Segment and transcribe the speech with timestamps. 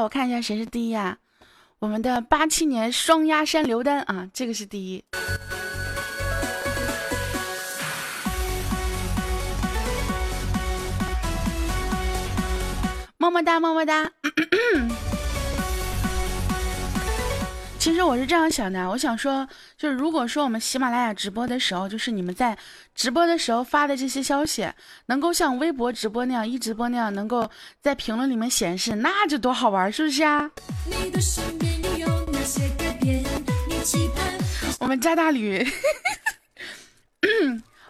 [0.00, 1.18] 我看一下谁是第一啊？
[1.78, 5.04] 我们的八七年双鸭山刘丹啊，这个是第一。
[13.16, 14.10] 么么哒，么么哒。
[17.88, 22.54] 其实我是这样想的，我想说，就是如果说我们喜马拉雅直播的时候，就是你们在
[22.94, 24.70] 直播的时候发的这些消息，
[25.06, 30.50] 能够像微博直播那样一直播那样，能够在评论里面显示，那就多好玩，是不是啊？
[34.78, 35.66] 我们加大吕，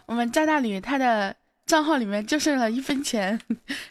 [0.06, 1.34] 我们加大吕他的
[1.66, 3.40] 账号里面就剩了一分钱，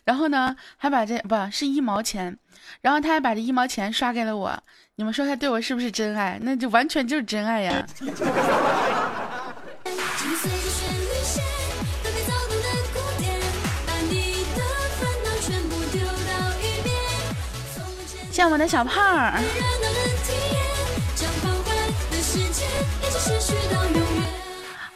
[0.05, 2.37] 然后呢，还把这不是一毛钱，
[2.79, 4.63] 然后他还把这一毛钱刷给了我。
[4.99, 6.39] 你们说他对我是不是真爱？
[6.41, 7.85] 那就完全就是真爱呀！
[18.31, 19.39] 像我的小胖儿。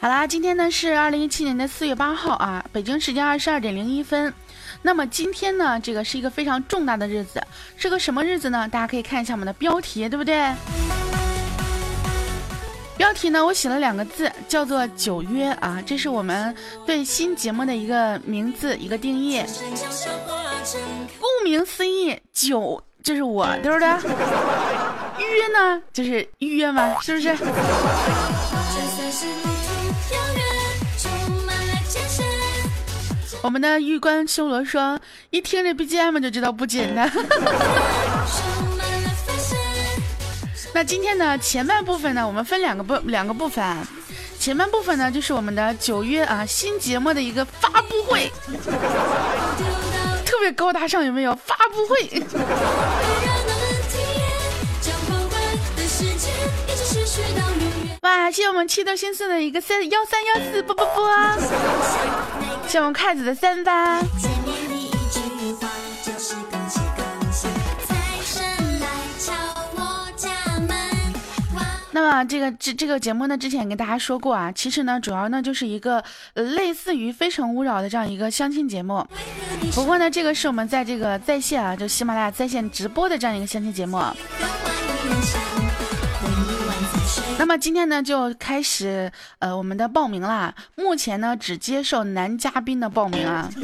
[0.00, 4.34] 好啦，今天呢是二零一七年的四月八号啊，北京时间二十二点零一分。
[4.82, 7.40] 那么今天呢，这个是一个非常重大的日子，
[7.76, 8.68] 是个什么日子呢？
[8.68, 10.52] 大家可以看一下我们的标题，对不对？
[12.96, 19.42] 标题呢，我写了两个字，叫做“九约”啊，这是我们对新节目的一个名字，一个定义。
[21.18, 23.88] 顾名思义，九就是我，对不对？
[23.88, 27.36] 约呢，就是预约嘛，是不是？
[33.42, 34.98] 我们的玉关修罗说，
[35.30, 37.10] 一听这 BGM 就知道不简单。
[40.72, 43.64] 那今天呢，前半部分呢，我们分两个部两个部分。
[44.38, 48.30] 前半部分呢，就是我们的九月啊新节目的一个发布会，
[50.24, 51.36] 特别高大上，有没有？
[51.44, 52.22] 发布会。
[58.02, 61.38] 哇，谢我们七头心思的一个三幺三幺四，啵啵啵！
[62.66, 64.02] 谢我们筷子的三八。
[71.92, 76.02] 那么这个这这个节目呢，之前跟大家说过啊，其实呢，主要呢就是一个
[76.34, 79.06] 类似于《非诚勿扰》的这样一个相亲节目。
[79.76, 84.02] 不过呢，这个是我们在这个在线啊，就喜马拉雅在线直播的这样一个相亲节目。
[87.38, 89.10] 那么今天呢，就开始
[89.40, 90.54] 呃我们的报名啦。
[90.76, 93.50] 目前呢，只接受男嘉宾的报名啊。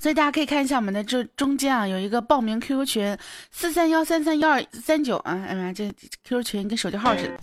[0.00, 3.18] 所以大家可以看一下我们的这中间啊，有一个报名 QQ 群
[3.50, 5.44] 四三幺三三幺二三九啊。
[5.48, 5.92] 哎呀，这
[6.24, 7.36] QQ 群跟手机号似的。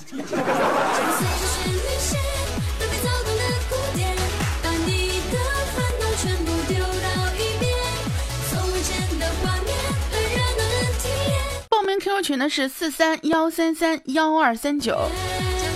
[12.05, 15.09] QQ 群呢是四三幺三三幺二三九，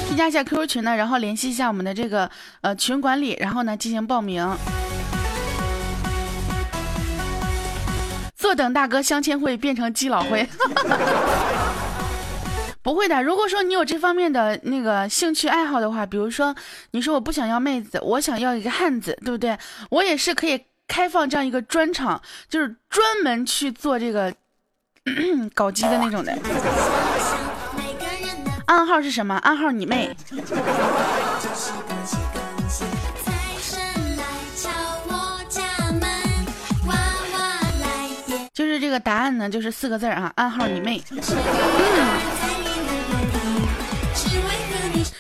[0.06, 2.30] 添加一下 QQ 群呢，然后联系一下我们的这个
[2.62, 4.48] 呃群管理，然后呢进行报名。
[8.38, 10.48] 坐等大哥相亲会变成基佬会，
[12.84, 13.24] 不会的。
[13.24, 16.56] 如果说你有这方面的那个兴趣爱好的话，比如说
[16.92, 19.58] 你说我不想要妹子，我想要一个汉子，对不对？
[19.90, 24.32] 我也是可以开放这样一个专场，就是专门去做这个。
[25.54, 26.38] 搞基的那种的，
[28.66, 29.36] 暗号是什么？
[29.38, 30.16] 暗号你妹！
[38.54, 41.02] 就是这个答案呢，就是四个字啊，暗号你妹！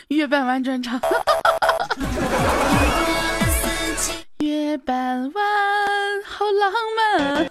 [0.09, 0.99] 月半弯专场，
[4.39, 5.43] 月半弯
[6.25, 7.49] 好浪漫。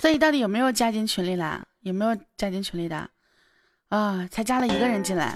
[0.00, 1.62] 所以到底有没有加进群里啦？
[1.82, 3.08] 有没有加进群里的？
[3.88, 5.34] 啊，才加了一个人进来，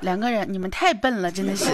[0.00, 1.66] 两个人，你们太笨了，真的是。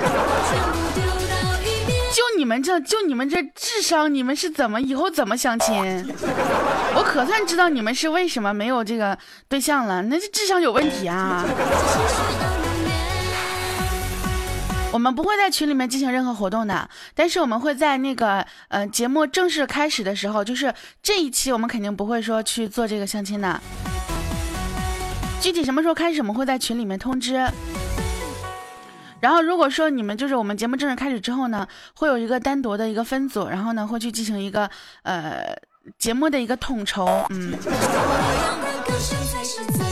[2.12, 5.75] 就你们这就你们这智商，你们是怎么以后怎么相亲？
[6.94, 9.17] 我可算知道你们是为什么没有这个
[9.49, 11.44] 对象了，那是智商有问题啊。
[14.93, 20.73] 我们不会在群里面进行任何活动的，但是我们会在那个呃节目正式开始的时候，就是
[21.03, 23.59] 这一期我们肯定不会说去做这个相亲的。
[25.41, 27.43] 具体什么时候开始，我们会在群里面通知。
[29.21, 34.69] 然后如果说你们就是我们节目正式开始之后呢，会有一个单独的一个分组，然后呢会去进行一个
[35.05, 35.56] 呃
[35.97, 37.56] 节目的一个统筹，嗯。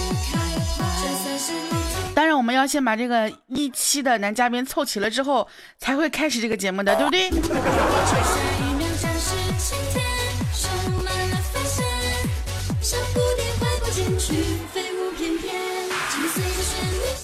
[2.50, 5.46] 我们要先把这个一期的男嘉宾凑齐了之后，
[5.78, 7.30] 才会开始这个节目的，对不对？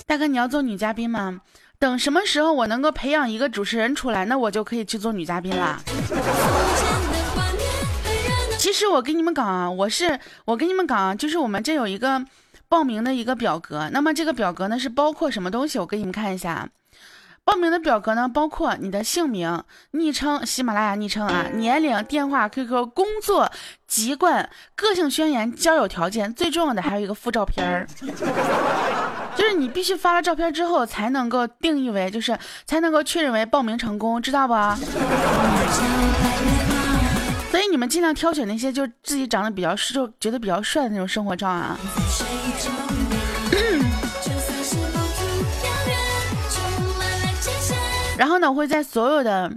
[0.07, 1.41] 大哥，你要做女嘉宾吗？
[1.81, 5.81] 等什么时候我能够培养一个主持人出来，那我就可以去做女嘉宾啦。
[8.57, 12.25] 其实我跟你们讲啊，我是我跟你们讲啊，就是我们这有一个
[12.69, 15.79] 报名的一个表格，那么这个表格呢是包括什么东西？
[15.79, 16.69] 我给你们看一下。
[17.45, 23.49] 报名的表格呢，包括你的姓名、昵称、喜马拉雅昵称啊、年龄、电话、QQ、工作
[23.87, 27.87] 籍贯、个性宣言、交友条件，最重要的还有一个附照片儿，
[29.37, 34.55] 就是你必须发了照片之后才能够定义为，就是才能够确认为报名成功，知道不？
[37.57, 41.75] 所以你们尽量挑选那些就自己长得比较帅、觉得比较帅的那种生活照啊。
[48.19, 49.51] 然后呢，我会在所有的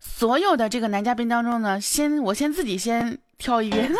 [0.00, 3.88] 所有的这个男嘉宾当中呢，先我先自己先挑一遍。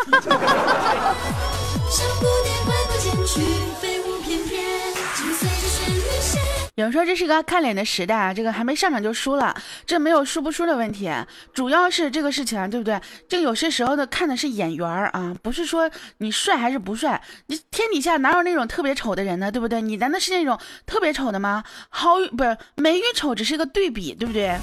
[6.79, 9.53] 有人说这是个看脸的时代啊，这个还没上场就输了，
[9.85, 11.11] 这没有输不输的问题，
[11.53, 13.01] 主要是这个事情啊，对不对？
[13.29, 19.83] 这个有些时候的看的是眼缘啊，不是说你帅还是不帅，你天底下哪有那种特别丑的人呢，对不对？
[19.83, 21.65] 你难道是那种特别丑的吗？
[21.89, 24.57] 好不是美与丑只是一个对比，对不对？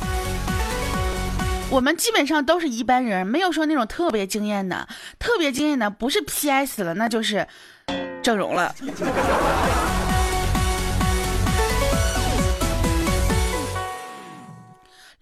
[1.70, 4.88] 我们基本上都是一般人，没有说那种特别惊艳的，
[5.20, 7.46] 特别惊艳的不是 PS 了，那就是
[8.24, 8.74] 整容了。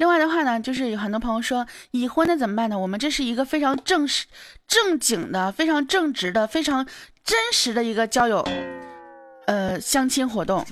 [0.04, 2.78] 另外的话呢，就是有很多朋友说已婚的怎么办呢？
[2.78, 4.26] 我们这是一个非常正式、
[4.68, 6.86] 正经的、非常正直的、非常
[7.24, 8.46] 真实的一个交友，
[9.46, 10.66] 呃，相亲活动。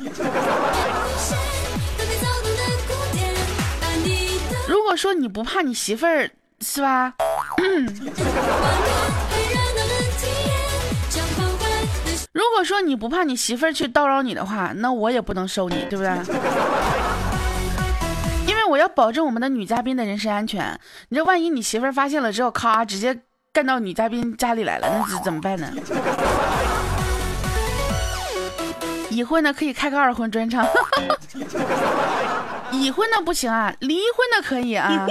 [4.67, 6.29] 如果说你不怕你媳妇儿
[6.59, 7.13] 是吧？
[12.33, 16.11] 如果说你不怕你媳妇儿去叨扰你的话，那我也不能收你，对不对？
[18.71, 20.79] 我要保证我们的女嘉宾的人身安全。
[21.09, 23.19] 你这万一你媳妇儿发现了之后，咔，直接
[23.51, 25.69] 干到女嘉宾家里来了，那怎怎么办呢？
[29.09, 30.65] 已婚的可以开个二婚专场，
[32.71, 35.05] 已婚的不行啊，离婚的可以啊。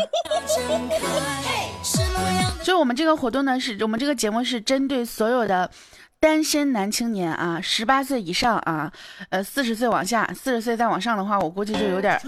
[2.62, 5.70] 就我们这个活动呢，是我们这个节目是针对所有的
[6.18, 8.90] 单身男青年啊，十八岁以上啊，
[9.28, 12.18] 呃，四十岁往下，四十岁再往上的话，我估计就有点。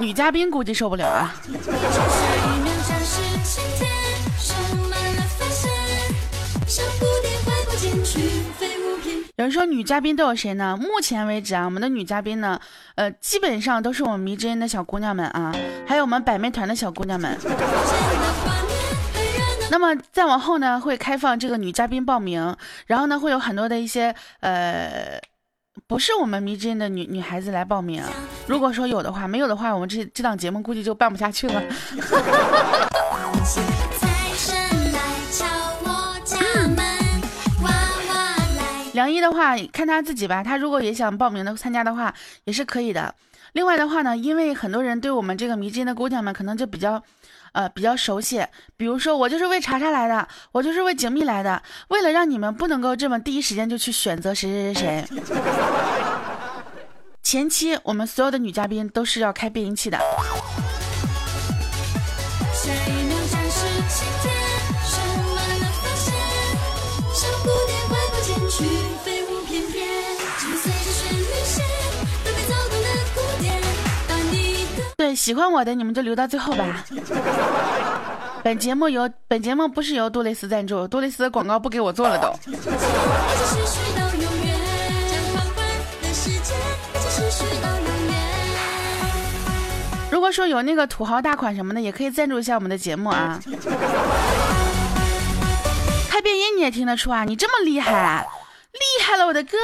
[0.00, 1.34] 女嘉宾估计受不了啊！
[9.36, 10.74] 有人说女嘉宾都有谁呢？
[10.80, 12.58] 目前为止啊，我们的女嘉宾呢，
[12.94, 15.54] 呃，基本上都是我们迷之音的小姑娘们啊，
[15.86, 17.38] 还有我们百媚团的小姑娘们。
[19.70, 22.56] 那么再往后呢，会开放这个女嘉宾报名，
[22.86, 25.20] 然后呢，会有很多的一些呃。
[25.86, 28.02] 不是我们迷之音的女女孩子来报名，
[28.46, 31.62] 如果说有的话，没有的话，我们这这档节目估计就办不下去了。
[38.92, 42.12] 梁一的话，看他自己吧，他如果也想报名的参加的话，
[42.44, 43.14] 也是可以的。
[43.52, 47.02] 另外的话呢，因为很多人对我们这个迷之音的姑娘们，可能就比较。
[47.52, 48.44] 呃，比较熟悉，
[48.76, 55.22] 比如说我就是为查查来的，我就是为景蜜来的，为了让你们不能够这么第一时间就去选择谁谁谁谁，
[57.22, 59.98] 前期我们所有的女嘉宾都是要开变音器的。
[75.10, 76.84] 对，喜欢我的你们就留到最后吧。
[78.44, 82.32] 本节目由本节目不是由杜蕾斯赞助，杜蕾斯的广告不给我做了都。
[90.12, 93.40] 如果说有那个土豪大款什么的，也可以赞助一下我们的节目啊。
[96.08, 97.24] 开变音你也听得出啊？
[97.24, 98.24] 你这么厉害啊，
[98.72, 99.58] 厉害了我的哥！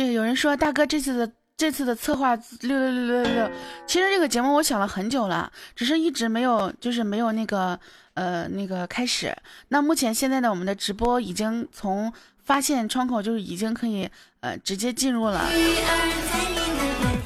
[0.00, 3.50] 这有人说大哥这次的这次的策划六六六六六六，
[3.86, 7.78] 其实这个节目我想了很久了，只是一直没有就是没有那个
[8.14, 9.36] 呃那个开始。
[9.68, 12.10] 那目前现在呢，我们的直播已经从
[12.42, 14.08] 发现窗口就是已经可以
[14.40, 15.46] 呃直接进入了。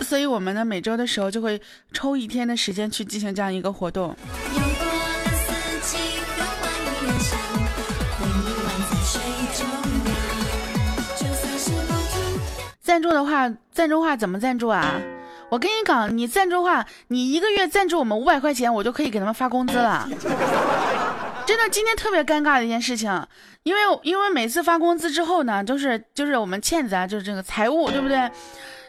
[0.00, 1.62] 所以我们呢每周的时候就会
[1.92, 4.16] 抽一天的时间去进行这样一个活动。
[12.94, 15.00] 赞助的话，赞助话怎么赞助啊？
[15.48, 20.08] 我跟你讲，你赞助话，你一个月赞助我们五百块钱，我就可以给他们发工资了。
[21.44, 23.10] 真的，今天特别尴尬的一件事情，
[23.64, 28.30] 因为因为每次发工资之后呢，就是就是我们倩子啊，就是这个财务，对不对？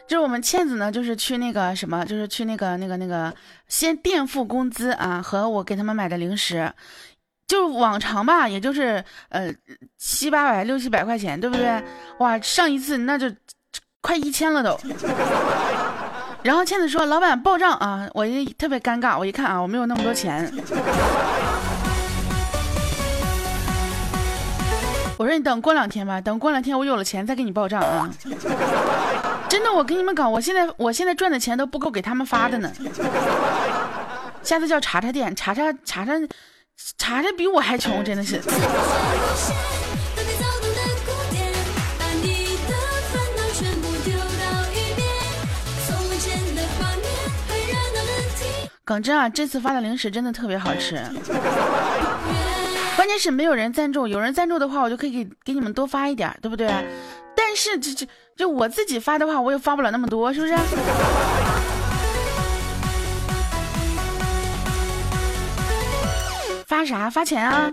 [0.06, 3.34] 就是我们倩子呢，就是去那个什么，就是去那个那个那个
[3.66, 6.72] 先垫付工资啊，和我给他们买的零食，
[7.48, 9.52] 就往常吧，也就是呃
[9.98, 11.82] 七八百六七百块钱，对不对？
[12.18, 13.28] 哇，上一次那就
[14.06, 14.78] 快一千了都。
[16.44, 20.48] 然后倩子说：“老板报账啊！”我一特别尴尬，我一看啊，我没有那么多钱。
[25.18, 28.08] 我说你等过两天吧，等过两天我有了钱再给你报账啊！
[29.48, 32.70] 真的，我跟你们搞，我现在我现在赚的钱都不够给他们发的呢。
[34.44, 36.12] 下次叫查查店，查查查查
[36.96, 38.40] 查查比我还穷，真的是。
[48.86, 50.94] 耿真啊，这次发的零食真的特别好吃。
[52.94, 56.68] 关键是没有人赞助，有人赞助的话，我就可以给给你们多发一点，对不对？
[57.34, 60.54] 但是这这就我自己发的话，我也发不了那么多，是不是？
[66.68, 67.10] 发啥？
[67.10, 67.72] 发钱啊！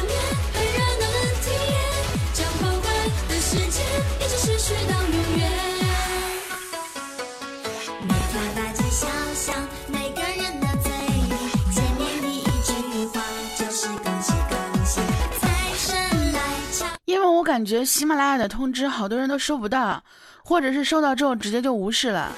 [17.41, 20.03] 我感觉喜马拉雅的通知好多人都收不到，
[20.43, 22.31] 或者是收到之后直接就无视了。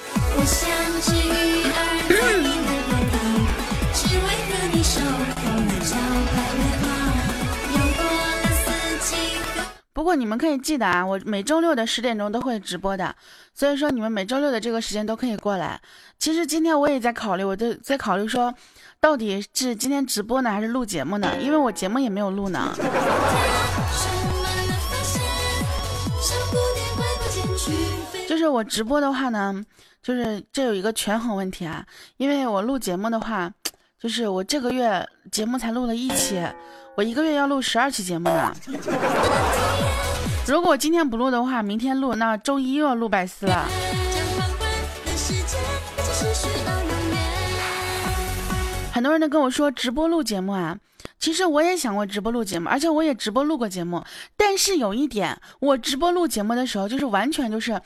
[9.92, 13.14] 不过你们可以记得啊，我每周六的十点钟都会直播的，
[13.52, 15.78] 所以说你们每周六的这个时间都可以过来。
[16.18, 18.54] 其实今天我也在考虑，我就在考虑说，
[19.00, 21.30] 到底是今天直播呢，还是录节目呢？
[21.42, 22.74] 因为我节目也没有录呢。
[28.44, 29.64] 是我直播的话呢，
[30.02, 31.82] 就是这有一个权衡问题啊，
[32.18, 33.50] 因为我录节目的话，
[33.98, 36.38] 就是我这个月节目才录了一期，
[36.94, 38.54] 我一个月要录十二期节目呢。
[40.46, 43.66] 如果今天不录的话，明天录，那周一又要录百思了。
[48.92, 50.76] 很多人都跟我说直播录节目啊。
[51.18, 54.04] 其实我也想过直播录节目，而且我也直播录过节目。
[54.36, 57.80] 但是有一点，我直播录节目的时候，就是完全就是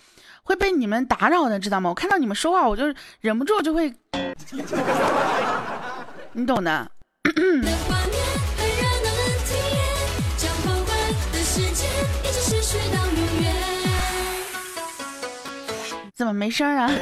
[0.49, 1.91] 会被你们打扰的，知道吗？
[1.91, 2.85] 我看到你们说话，我就
[3.21, 3.93] 忍不住就会，
[6.33, 6.91] 你懂的。
[16.17, 16.91] 怎么没声啊？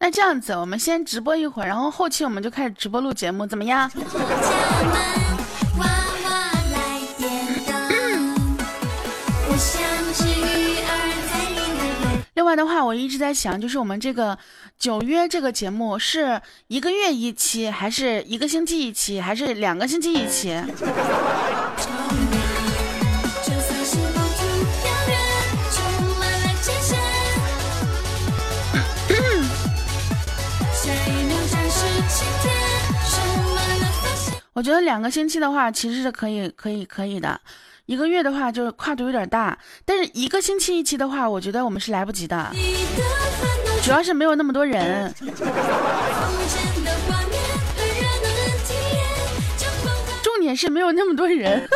[0.00, 3.90] 那这样子，我们先直播一会儿，然后后期我们就开始直播录节目，怎么样？
[12.40, 14.38] 另外的话，我一直在想，就是我们这个
[14.78, 20.58] 九约这个节目是一个月一期，还是一个星期一期，还是两个星期一期？
[34.54, 37.38] 我觉得两个星期的话，其实是可以、可以、可以的。
[37.90, 39.58] 一个月的话，就是跨度有点大。
[39.84, 42.48] 但是一个星期一期的话，我觉得我们是来不及的。
[43.82, 45.12] 主要是没有那么多人。
[50.22, 51.68] 重点是没有那么多人。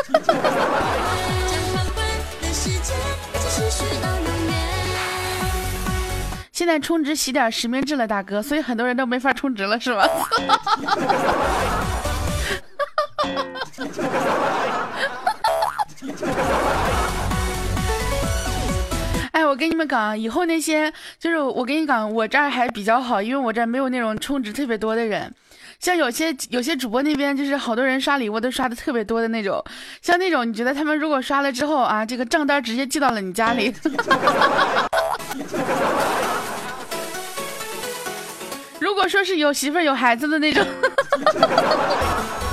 [6.53, 10.07] 现在充值洗点实名制了，大哥，所以很多人都没法充值了，是吧？
[19.33, 25.33] 哎，我跟你们讲，以后那些就是我跟你讲，我这儿还比较好，因为我这儿没有那种充值特别多的人。
[25.81, 29.63] 像有些有些主播那边就是好多人刷礼物都刷的特别多的那种，
[30.03, 33.75] 像那种你觉得他们如果刷了之后啊，这个账单直接寄到了你家里。
[38.79, 40.65] 如果说是有媳妇有孩子的那种。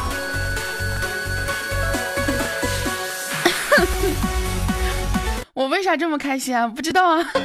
[5.81, 6.67] 为啥这么开心啊？
[6.67, 7.23] 不知道啊。
[7.23, 7.39] 就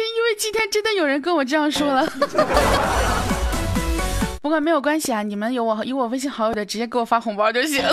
[0.00, 2.06] 因为今天真的有人跟我这样说了。
[4.40, 7.82] 不过没有关系啊，你们有我有我微信好友的，直接给我发红包就行。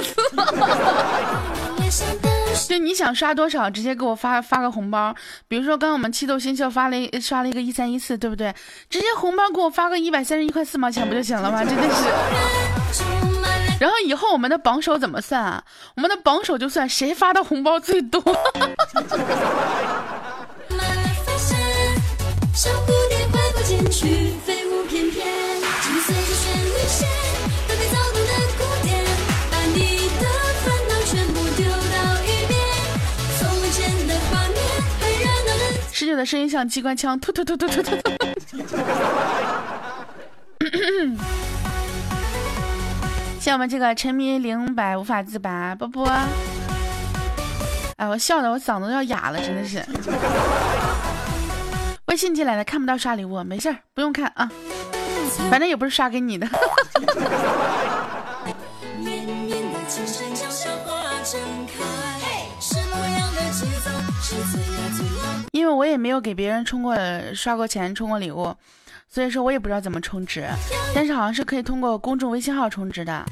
[2.69, 5.11] 就你想刷多少，直接给我发发个红包。
[5.47, 8.53] 比如说刚刚我们七斗新秀发了刷了一个一三一四，对不对？
[8.91, 11.65] 直接红包给我发个一百三十一块四毛钱不就行了吗？
[11.65, 12.03] 真的是。
[13.83, 15.61] 然后以后我们的榜首怎么算啊？
[15.97, 18.23] 我们的榜首就算谁发的红包最多。
[35.91, 38.13] 十九的声音像机关枪，突突突突突突突。
[43.43, 46.09] 像我们这个沉迷零百无法自拔，波波。
[47.97, 49.83] 哎，我笑的我嗓子都要哑了，真的是。
[52.05, 54.49] 微信进来的看不到刷礼物，没事儿，不用看啊，
[55.51, 56.47] 反正也不是刷给你的。
[65.51, 66.95] 因为我也没有给别人充过、
[67.35, 68.55] 刷过钱、充过礼物。
[69.13, 70.43] 所以说我也不知道怎么充值，
[70.95, 73.23] 但是好像是可以通过公众微信号充值的。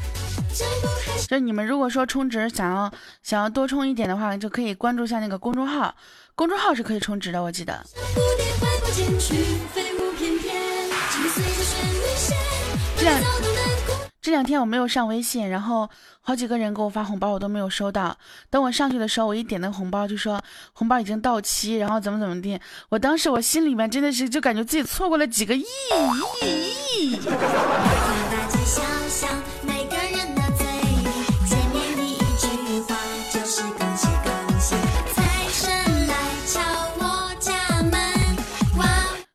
[1.27, 2.91] 就你们如果说充值想要
[3.23, 5.95] 想要多充一点的话，就可以关注一下那个公众号，
[6.35, 7.83] 公众号是可以充值的，我记得。
[12.95, 13.19] 这两
[14.21, 15.89] 这两天我没有上微信，然后
[16.23, 18.15] 好几个人给我发红包，我都没有收到。
[18.49, 20.41] 等我上去的时候，我一点那红包就说
[20.73, 22.59] 红包已经到期，然后怎么怎么地。
[22.89, 25.65] 我当时我心里面真的是就感觉自己错过了几个亿
[26.41, 27.19] 亿亿。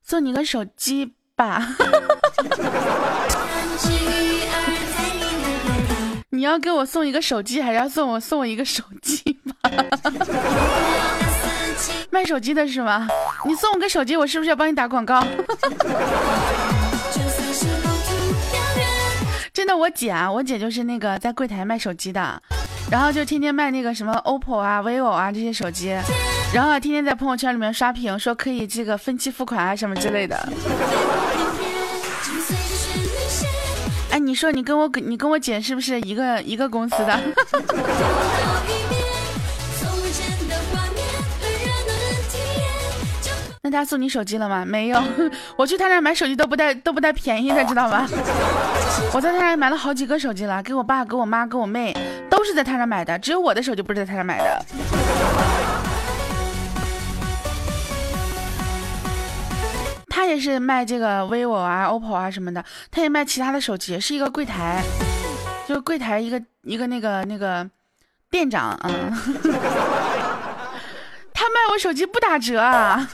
[0.03, 1.77] 送你个手机吧。
[6.47, 9.55] 要给我送一个手机，还是要送我送我一个手机吗？
[12.11, 13.07] 卖手机的是吗？
[13.45, 15.23] 你送我个手机，我是不是要帮你打广告？
[19.53, 22.41] 真的，我姐啊，我姐就是那个在柜台卖手机的，
[22.91, 25.97] 然后就天天卖那个什么 OPPO 啊、vivo 啊这些手机，
[26.55, 30.49] 然后天天在朋友圈里面刷屏，说可以这个分期付款啊什么之类的。
[34.17, 37.21] 哎，你说你跟我你跟我姐是不是一个一个公司的？
[43.61, 44.65] 那他送你手机了吗？
[44.65, 45.03] 没有，
[45.59, 48.09] 我去他那买手机都不带都不带便宜的，知道吗？
[49.13, 51.95] 我在他那买了好几个手机了，给我爸、给我妈、给我妹，
[52.31, 54.65] 都是在他那买的，只有我的手机不是在他那买的。
[60.17, 64.83] 他也是卖这个 vivo 啊、OPPO 啊什么的，他也卖其他的手机，是一个柜台，
[65.69, 67.69] 就是柜台一个一个那个那个
[68.31, 68.89] 店长啊。
[71.35, 73.07] 他卖我手机不打折啊！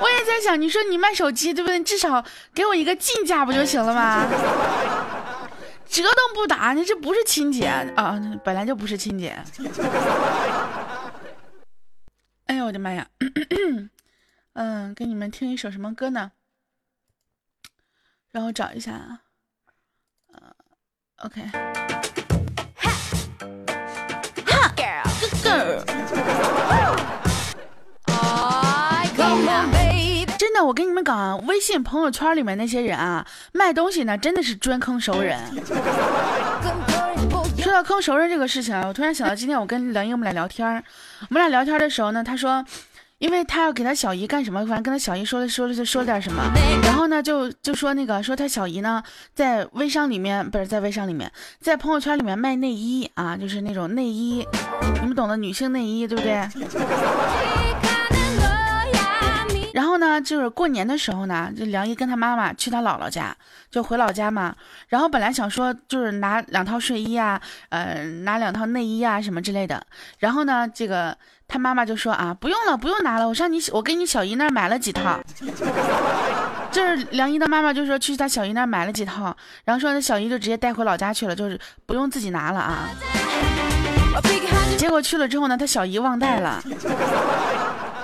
[0.00, 1.84] 我也在想，你说你卖手机对不对？
[1.84, 4.24] 至少给我一个进价不就行了吗？
[5.86, 8.18] 折都不打，你这不是亲姐啊！
[8.42, 9.36] 本来就不是亲姐。
[12.46, 13.06] 哎呀，我的妈呀！
[14.60, 16.32] 嗯，给你们听一首什么歌呢？
[18.32, 19.20] 让我找一下啊。
[20.32, 20.52] 呃
[21.18, 21.42] ，OK。
[24.44, 25.84] 哈，girl，girl。
[30.36, 35.38] 真的，我跟你们讲，微信朋友圈里面那些人啊，卖东西呢，真的是专坑熟人。
[37.58, 40.66] 说到坑熟人这个事情啊，我突然想到，今天我跟梁英我们俩聊天
[41.20, 42.64] 我们俩聊天的时候呢，他说。
[43.18, 46.42] 因为他要给他小姨干什么，反正跟他小姨说了说了就说了点什么，
[46.82, 49.02] 然后呢就就说那个说他小姨呢
[49.34, 54.46] 在微商里面不是在微商里面，在朋友圈里面卖内衣啊，就是那种内衣，
[55.00, 56.32] 你们懂的女性内衣对不对？
[59.74, 63.36] 然后呢呢，就是过年的时候呢，就梁一跟他妈妈去他姥姥家，
[63.70, 64.54] 就回老家嘛。
[64.88, 69.86] 然后本来想说就是拿两套睡衣啊，呃，拿两套内衣啊什么之类的。
[70.18, 71.16] 然后呢，这个
[71.50, 75.18] 他妈妈就说啊，不用了，不用拿了，我上你我给你小姨那儿买了几套。
[76.70, 79.34] 就是梁一的妈妈就说去他小姨那儿买了几套，
[79.64, 82.90] 然后说那小姨就直接带回老家去了，就是不用自己拿了啊。
[84.76, 86.62] 结果去了之后呢，他小姨忘带了。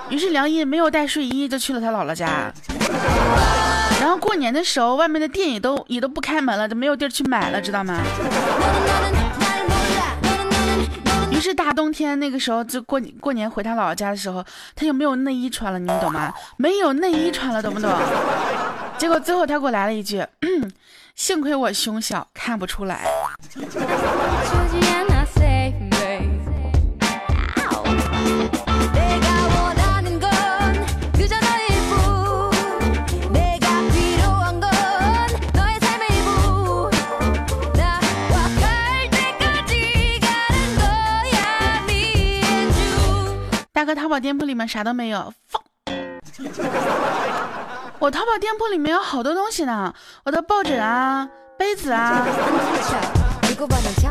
[0.09, 2.51] 于是梁一没有带睡衣，就去了他姥姥家。
[4.01, 8.01] 然后过年的时候，外面的店也都也都不开门了，就没有地儿去买了，知道吗？
[11.45, 16.33] 是大冬天那个时候，就过过年回他姥姥家的时候，他就没有内衣穿了，你们懂吗？
[16.57, 17.91] 没有内衣穿了，懂不懂？
[18.99, 20.25] 结果最后他给我来了一句
[21.15, 23.05] ：“幸亏我胸小，看不出来。”
[43.85, 45.63] 大哥，淘宝店铺里面啥都没有，放。
[47.99, 49.93] 我淘宝店铺里面有好多东西呢，
[50.25, 52.27] 我的抱枕啊、杯子啊、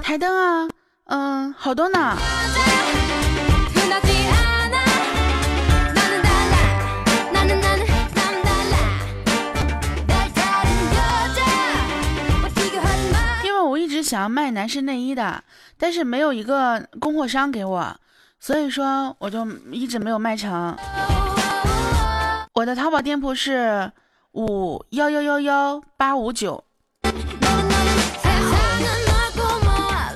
[0.04, 0.70] 台灯啊，
[1.06, 2.16] 嗯，好多呢。
[13.44, 15.44] 因为我一直想要卖男士内衣的，
[15.80, 17.98] 但是没有一个供货商给我。
[18.44, 20.76] 所以说，我就一直没有卖成。
[22.54, 23.90] 我的淘宝店铺是
[24.34, 26.62] 五幺幺幺幺八五九，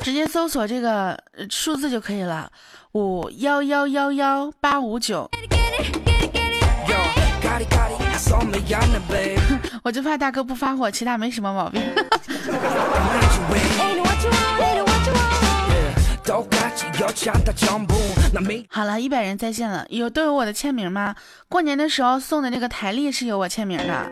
[0.01, 1.17] 直接搜索这个
[1.49, 2.51] 数字就可以了，
[2.91, 5.31] 五幺幺幺幺八五九。
[9.83, 11.81] 我就怕大哥不发货，其他没什么毛病。
[18.69, 21.15] 好了，一百人在线了，有都有我的签名吗？
[21.49, 24.09] 过年的时候送的那个台历是有我签名的。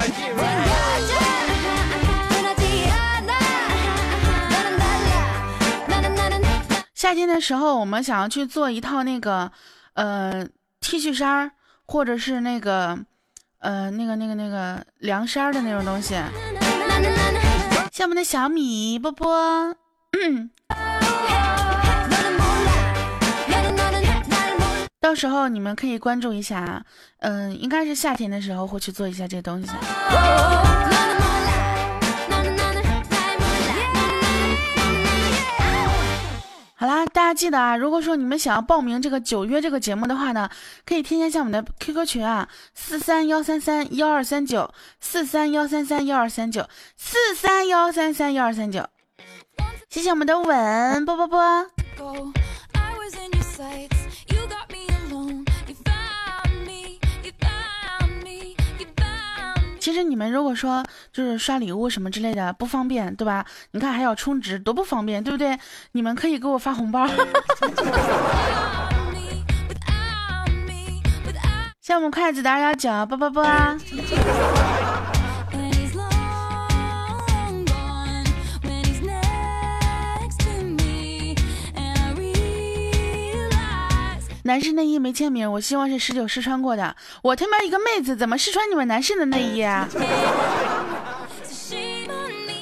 [6.94, 9.52] 夏天的时候，我们想要去做一套那个，
[9.94, 10.48] 呃
[10.82, 11.52] ，T 恤衫
[11.86, 12.98] 或者是那个，
[13.60, 16.16] 呃，那个那个那个凉衫的那种东西。
[17.92, 19.76] 像我们的小米波波。
[25.06, 26.82] 到时候你们可以关注一下啊，
[27.20, 29.70] 嗯，应该是夏天的时候会去做一下这东西。
[36.74, 40.50] 好啦，大家记得啊，如果说你们想要报名这个九约这个节目的话呢，
[40.88, 48.84] 可以添加一下我们的 QQ 群啊，四三幺三三幺二三九，四三幺三三幺二三九，四三幺三三幺二三九。
[49.88, 51.68] 谢谢我们的吻啵啵啵。
[60.16, 63.46] 你们如果说就是刷礼物什么之类的不方便，对吧？
[63.72, 65.60] 你看还要充值，多不方便，对不对？
[65.92, 67.06] 你们可以给我发红包。
[71.82, 73.44] 像我们筷子的二幺九，啵啵啵。
[84.46, 86.96] 男士内衣没签名，我希望是十九试穿过的。
[87.24, 89.90] 我他妈一个妹子，怎么试穿你们男士的内衣啊？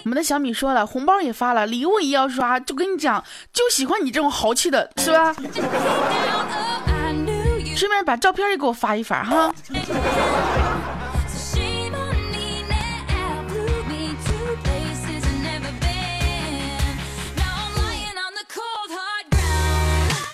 [0.05, 5.35] 我们的小米说了，红包也发了，礼物也要刷，就跟你讲，就喜欢你这种豪气的，是吧？
[7.75, 9.53] 顺便把照片也给我发一发哈。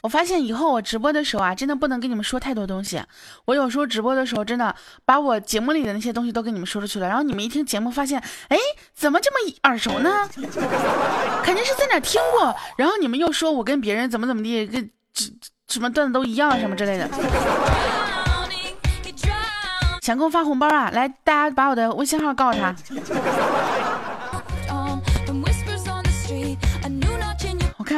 [0.02, 3.02] 我发现以后我直播的时候啊，真的不能跟你们说太多东西。
[3.46, 8.58] 我有时候直播的时候，真的把我节目里的那些东西都跟你们说出去了，然后你们一听节目，发现，哎，
[8.94, 10.10] 怎么这么耳熟呢？
[11.44, 12.56] 肯定是在哪听过。
[12.78, 14.90] 然后你们又说我跟别人怎么怎么地，跟
[15.68, 17.10] 什么段子都一样，什么之类的。
[20.02, 20.90] 想给我发红包啊？
[20.92, 22.74] 来，大家把我的微信号告诉他。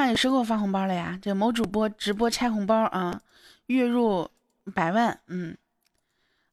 [0.02, 1.20] 看有谁给我发红包了呀？
[1.22, 3.22] 这某主播直播拆红包啊，
[3.68, 4.28] 月入
[4.74, 5.56] 百万，嗯，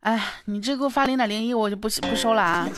[0.00, 2.68] 哎，你这给我发零点零一，我就不不收了啊！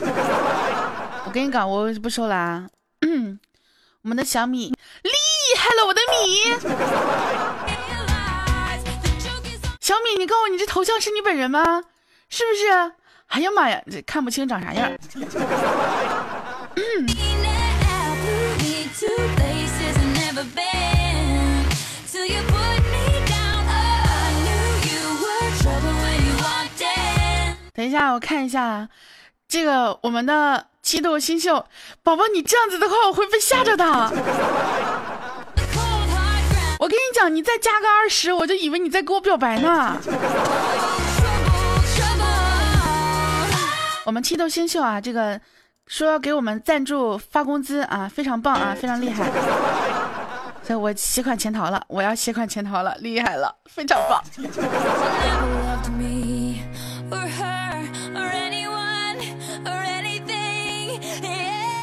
[1.26, 2.68] 我跟你讲，我不收了啊！
[3.00, 3.40] 嗯
[4.02, 5.10] 我们的小米厉
[5.58, 6.44] 害了，我的米，
[9.80, 11.82] 小米，你告诉我，你这头像是你本人吗？
[12.28, 12.92] 是不是？
[13.26, 14.88] 哎呀妈呀，这看不清长啥样。
[27.74, 28.88] 等一下，我看一下，
[29.48, 31.64] 这个我们的七度新秀
[32.02, 33.84] 宝宝，你这样子的话，我会被吓着的。
[36.78, 39.96] 我跟你讲，你再加个二十，我就以为你在给我表白呢。
[44.04, 45.40] 我们七度新秀啊，这个
[45.86, 49.30] 说要给我们赞助发工资啊，非常棒啊，非常厉害。
[50.76, 54.22] 我携款潜逃了，我要携款潜逃了，厉害了，非常棒。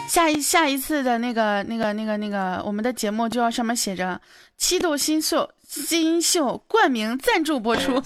[0.10, 4.20] 下一下一次的那个那个那个那个，我们的节目就要上面写着
[4.58, 8.02] “七度新秀新秀冠名赞助播出”。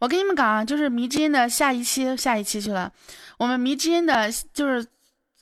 [0.00, 2.90] 我跟你们讲啊，就是迷之音的下一期下一期去了，
[3.38, 4.84] 我们迷之音的就是，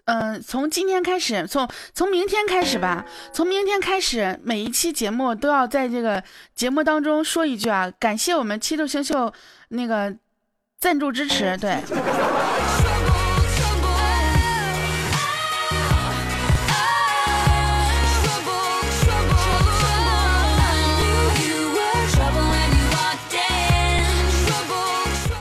[0.05, 6.23] 嗯，从今天开始，从从明天开始吧，从明天开始，每一期节目都要在这个
[6.55, 9.33] 节目当中说一句啊，感谢我们七度星秀
[9.69, 10.15] 那个。
[10.83, 11.77] 赞助支持，对。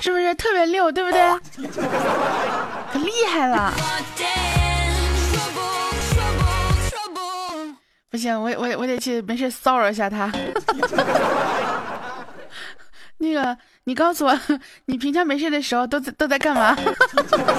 [0.02, 1.22] 是不是特别溜，对不对？
[2.91, 3.74] 可厉害了！
[8.10, 10.32] 不行，我我我得去没事骚扰一下他。
[13.19, 13.58] 那个。
[13.86, 14.39] 你告诉我，
[14.86, 16.78] 你平常没事的时候都在都在干嘛？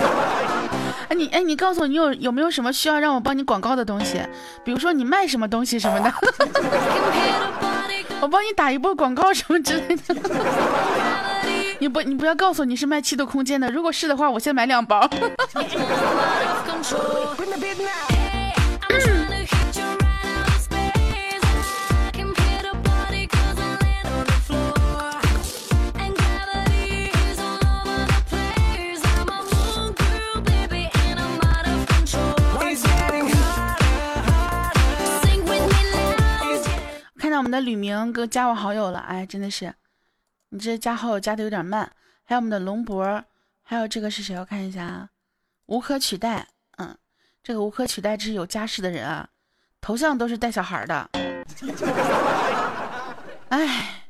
[1.10, 4.22] 哎，你哎，你告诉我，你有有没有什么需要让我帮你广告的东西？
[4.64, 6.14] 比如说你卖什么东西什么的，
[8.20, 10.14] 我帮你打一波广告什么之类的。
[11.80, 15.10] 你不你不要告诉我你是卖七度空间的，如果是的话，我先买两包。
[37.50, 39.74] 们的吕明哥加我好友了，哎，真的是，
[40.50, 41.90] 你这加好友加的有点慢。
[42.22, 43.24] 还有我们的龙博，
[43.60, 44.38] 还有这个是谁？
[44.38, 45.08] 我看一下啊，
[45.66, 46.96] 无可取代，嗯，
[47.42, 49.28] 这个无可取代这是有家室的人啊，
[49.80, 51.10] 头像都是带小孩的。
[53.48, 54.04] 哎，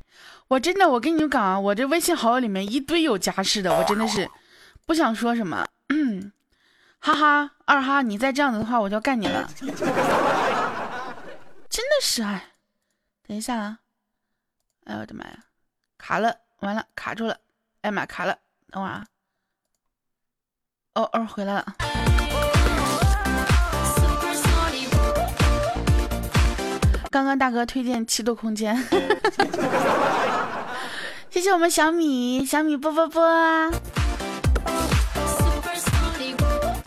[0.48, 4.30] 我真的，我跟你们讲啊，我这微信好友里面一堆有家室的，我真的是
[4.84, 5.66] 不想说什么。
[5.88, 6.30] 嗯
[6.98, 9.50] 哈哈，二哈，你再这样子的话，我就要干你了。
[11.70, 12.49] 真的是哎。
[13.30, 13.78] 等一下啊！
[14.86, 15.44] 哎呦我的妈呀，
[15.96, 17.38] 卡了，完了，卡住了！
[17.82, 18.36] 哎妈，卡了！
[18.72, 19.06] 等会儿啊！
[20.94, 21.76] 哦哦，回来了。
[27.12, 28.76] 刚刚大哥推荐七度空间，
[31.30, 33.70] 谢谢我们小米，小米啵啵啵。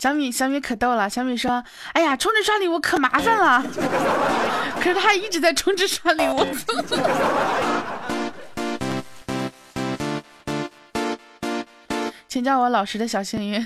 [0.04, 1.64] 小米小米可逗了，小米说
[1.94, 3.64] ：“哎呀，充值刷礼物可麻烦了。”
[4.78, 6.46] 可是他一直在充值刷礼物。
[12.28, 13.64] 请叫我老实的小幸运。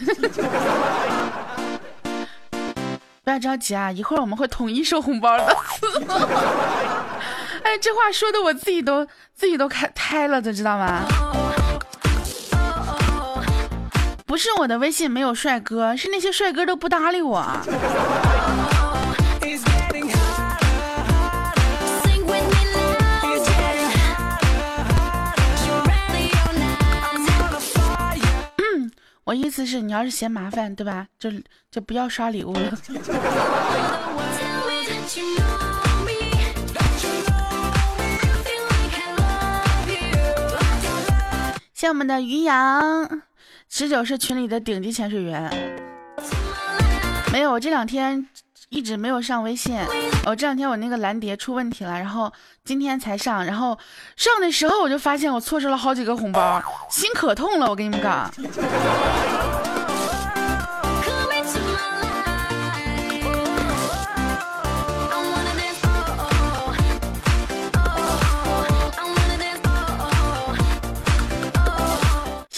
[3.24, 5.42] 不要着急啊，一会儿我们会统一收红包的。
[7.64, 11.02] 哎，这话说的我自己都自己都开胎了，的，知道吗？
[14.28, 17.42] 不是我的微信没有帅哥，是那些帅哥都不搭理我。
[29.24, 31.06] 我意思是你要是嫌麻烦，对吧？
[31.18, 31.30] 就
[31.70, 32.78] 就不要刷礼物了。
[41.72, 43.22] 谢我们的于洋。
[43.70, 45.50] 十九是群里的顶级潜水员，
[47.30, 48.26] 没有，我这两天
[48.70, 49.76] 一直没有上微信。
[50.24, 52.32] 我这两天我那个蓝蝶出问题了，然后
[52.64, 53.78] 今天才上，然后
[54.16, 57.68] 上的时候我就发现我错失了好几个红包，心可痛了。
[57.68, 58.32] 我跟你们讲。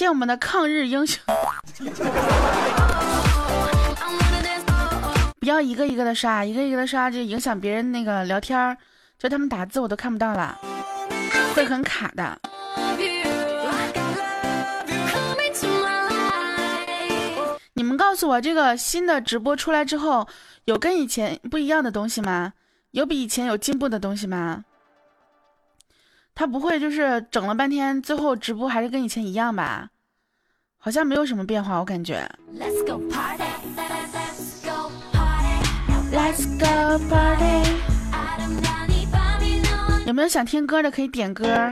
[0.00, 1.22] 谢我们的抗日英雄。
[5.38, 8.74] 不要一个一个的刷，一个一个的刷就影响别人那个聊天儿，
[9.18, 10.58] 就他们打字我都看不到了，
[11.54, 12.40] 会很卡的。
[17.74, 20.26] 你们告诉我，这个新的直播出来之后，
[20.64, 22.54] 有跟以前不一样的东西吗？
[22.92, 24.64] 有比以前有进步的东西吗？
[26.32, 29.89] 他不会就是整了半天，最后直播还是跟以前一样吧？
[30.82, 32.26] 好像没有什么变化，我感觉。
[32.58, 33.44] Let's go party。
[40.06, 41.70] 有没有想听歌的可以点歌。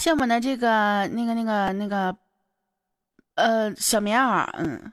[0.00, 2.16] 谢我们的这个那个那个那个，
[3.34, 4.90] 呃，小棉袄，嗯，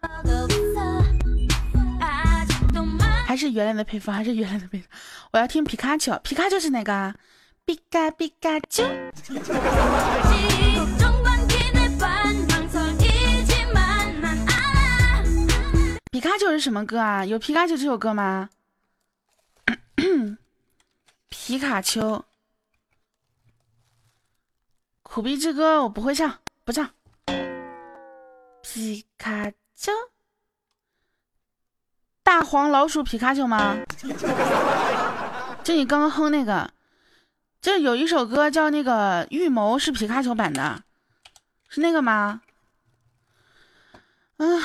[3.26, 4.90] 还是原来的配方，还是原来的配方。
[5.32, 7.16] 我要听皮卡丘，皮卡丘是哪个？
[7.64, 8.84] 皮卡皮卡丘。
[16.12, 17.24] 皮卡丘是什么歌啊？
[17.24, 18.50] 有皮卡丘这首歌吗？
[21.30, 22.26] 皮卡丘。
[25.18, 26.92] 苦逼之歌我不会唱，不唱。
[28.62, 29.92] 皮卡丘，
[32.22, 33.76] 大黄老鼠皮卡丘吗？
[35.64, 36.72] 就你刚刚哼那个，
[37.60, 40.84] 就有一首歌叫那个预谋是皮卡丘版的，
[41.68, 42.44] 是那个吗？
[44.38, 44.62] 嗯，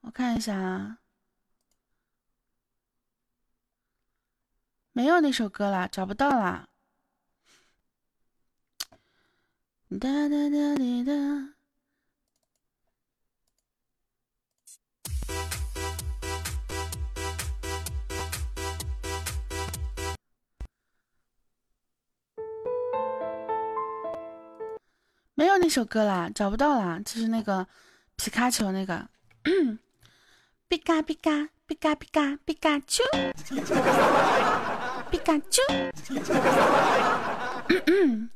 [0.00, 0.98] 我看一下啊，
[4.90, 6.68] 没有那首歌了，找不到了。
[9.88, 11.12] 哒哒哒滴哒，
[25.34, 27.68] 没有那首歌啦，找不到啦，就是那个
[28.16, 29.08] 皮卡丘那个，
[30.66, 33.04] 皮卡皮卡皮卡皮卡皮卡丘，
[35.12, 35.62] 皮卡丘。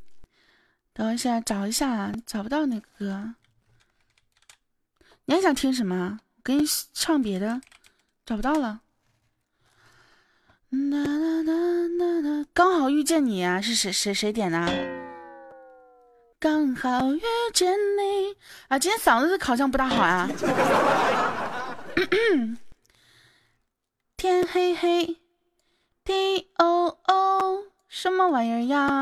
[0.93, 3.33] 等一下，找一下，找不到那个歌。
[5.25, 6.19] 你还想听什么？
[6.35, 7.61] 我给你唱别的，
[8.25, 8.81] 找不到了。
[10.69, 11.53] 啦啦啦
[11.99, 13.61] 啦啦，刚好遇见你啊！
[13.61, 14.59] 是谁谁谁点的？
[16.39, 17.21] 刚好遇
[17.53, 18.35] 见你
[18.67, 18.79] 啊！
[18.79, 20.29] 今天嗓子好像不大好啊。
[24.17, 25.17] 天黑黑
[26.03, 29.01] ，T O O，什么玩意儿呀？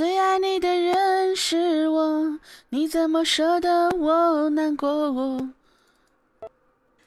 [0.00, 2.38] 最爱你的人是我，
[2.70, 5.46] 你怎么舍得我难过？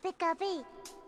[0.03, 0.63] 皮卡皮，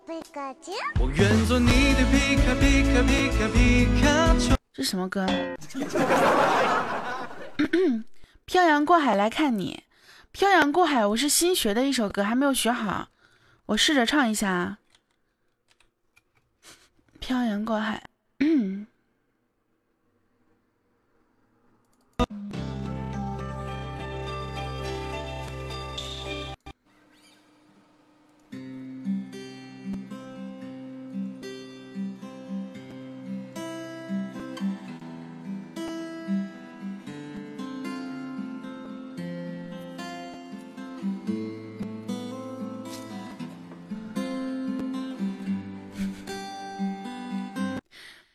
[0.08, 0.72] 皮卡丘。
[1.00, 4.56] 我愿做你的皮卡皮卡皮卡皮卡丘。
[4.74, 5.28] 这什么歌？
[8.46, 9.84] 漂洋过海来看你，
[10.32, 13.10] 漂洋过海，我是新学的一首歌，还没有学好，
[13.68, 14.80] 我试着唱一下啊。
[17.20, 18.10] 漂洋过海。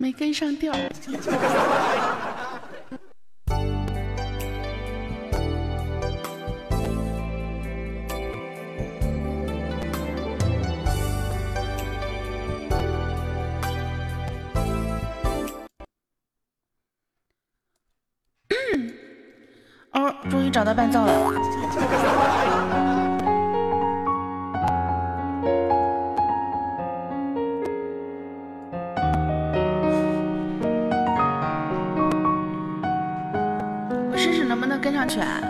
[0.01, 0.73] 没跟上调。
[19.93, 21.60] 哦，终于找到伴奏了。
[35.11, 35.50] 全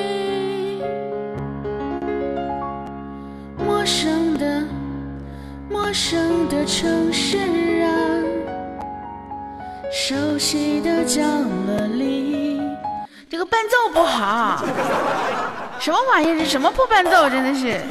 [6.65, 7.37] 城市
[7.83, 7.89] 啊，
[9.91, 12.61] 熟悉的角落里，
[13.29, 14.63] 这个伴奏不好，
[15.79, 16.37] 什么玩意儿？
[16.37, 17.29] 这什么破伴奏？
[17.29, 17.81] 真的是。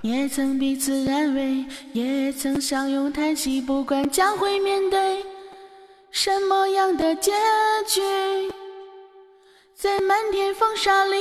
[0.00, 5.24] 也曾彼此安慰，也曾相拥叹息，不管将会面对
[6.10, 7.32] 什么样的结
[7.86, 8.00] 局，
[9.74, 11.16] 在漫天风沙里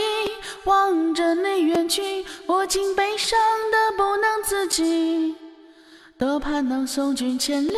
[0.65, 3.39] 望着你远去，我竟悲伤
[3.71, 5.35] 的不能自己，
[6.17, 7.73] 多盼能送君千里，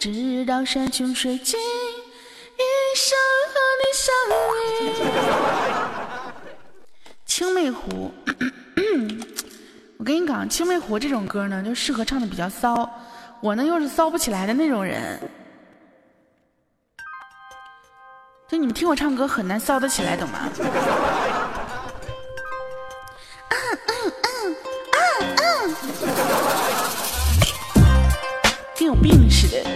[0.00, 2.62] 直到山穷水尽，一
[2.96, 3.16] 生
[3.52, 4.12] 和你相
[4.58, 6.34] 依。
[7.24, 8.12] 青梅湖。
[9.98, 12.90] 我跟你讲，《青梅湖》这种歌呢，就适合唱的比较骚。
[13.40, 15.20] 我呢又是骚不起来的那种人，
[18.48, 20.50] 就你们听我唱歌很难骚得起来，懂吗？
[28.86, 29.75] 有病似的。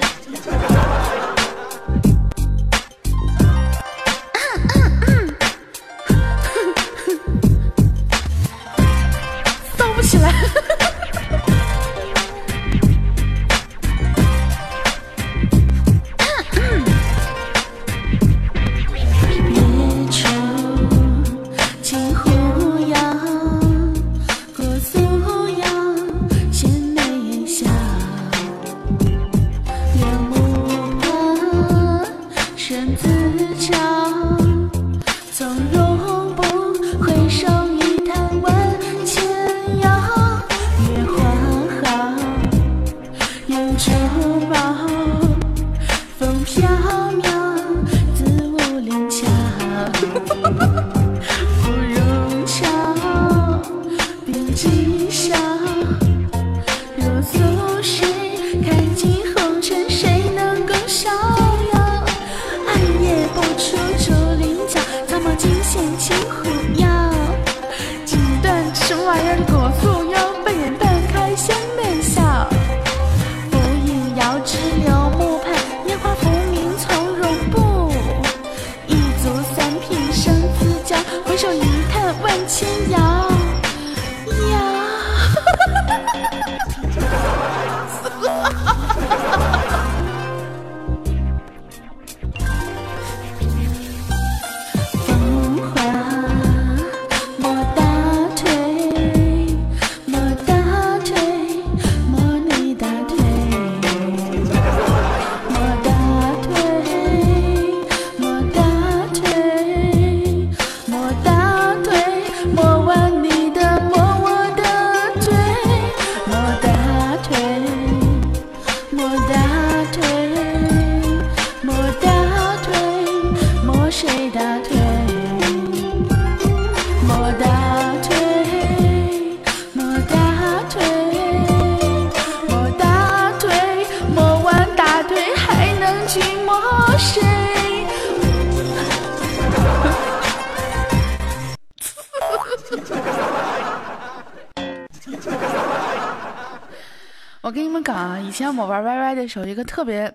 [147.42, 150.12] 我跟你们讲啊，以前我玩 YY 的时候，一个特别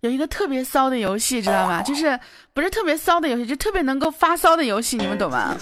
[0.00, 1.82] 有一个特别骚的游戏，知道吗？
[1.82, 2.18] 就是
[2.54, 5.54] 不是特别骚的游戏，就特别能够发骚的游戏，你们懂吗？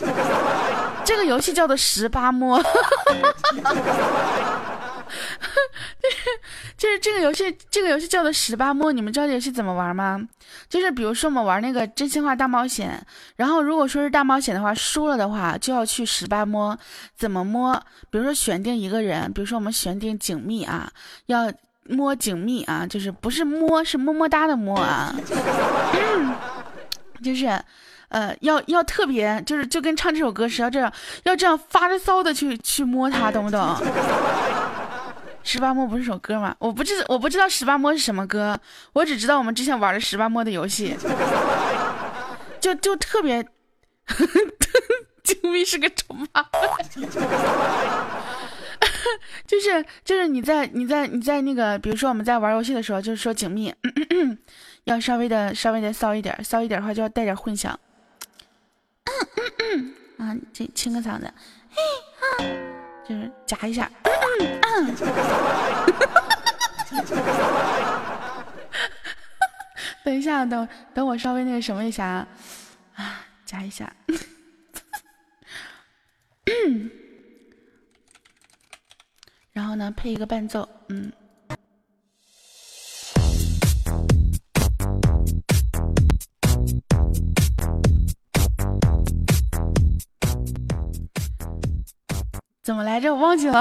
[1.04, 2.62] 这个游戏叫做十八摸。
[6.76, 8.92] 就是就是这个游戏，这个游戏叫做十八摸。
[8.92, 10.20] 你们知道这游戏怎么玩吗？
[10.68, 13.04] 就是比如说我们玩那个真心话大冒险，
[13.36, 16.76] 然后如果说是大冒险的话，输了的话就要去十八摸。
[17.16, 17.80] 怎么摸？
[18.10, 20.90] 比如说选定一个人，比如说我们选定景蜜啊，
[21.26, 21.50] 要
[21.84, 25.14] 摸景蜜啊，就是不是摸，是么么哒的摸啊。
[27.22, 27.46] 就是，
[28.08, 33.74] 呃，要要特别，就是就跟唱这首歌是要这样，要这样发着骚的去去摸它，懂不懂？
[35.44, 36.56] 十八摸不是首歌吗？
[36.58, 38.58] 我不知我不知道十八摸是什么歌，
[38.94, 40.96] 我只知道我们之前玩的十八摸的游戏，
[42.60, 43.46] 就就特别，
[45.22, 46.60] 金币是个丑八怪，
[49.46, 53.72] 就是就是你在你在你在那个，比如说我们在玩游戏的时候，就是说景密
[54.84, 57.78] 要稍微的稍微的骚一点，骚一点的话就要带点混响，
[60.16, 61.30] 啊，这清个嗓子，
[61.70, 61.82] 嘿
[62.44, 62.83] 啊。
[63.06, 63.90] 就是夹一下，
[70.02, 72.28] 等一下，等等我稍微那个什么一下啊，
[72.94, 73.92] 啊，加一下。
[79.52, 81.12] 然后呢，配一个伴奏，嗯。
[92.64, 93.14] 怎么来着？
[93.14, 93.60] 我忘记了，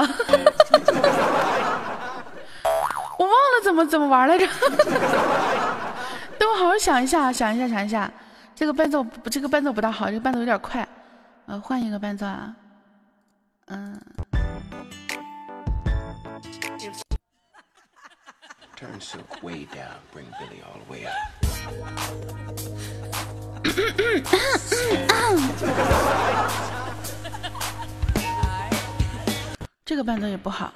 [3.18, 4.48] 我忘了怎么怎么玩来着。
[6.40, 8.10] 等我好好想一下，想一下，想一下。
[8.54, 10.88] 这个伴奏，这个伴奏不大好，这个伴奏有点快。
[11.44, 12.56] 呃，换一个伴奏啊。
[13.66, 14.00] 嗯。
[29.86, 30.72] 这个伴奏也不好，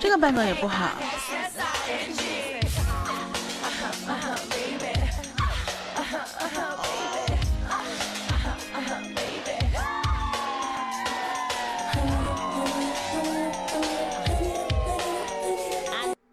[0.00, 0.88] 这个伴奏也不好，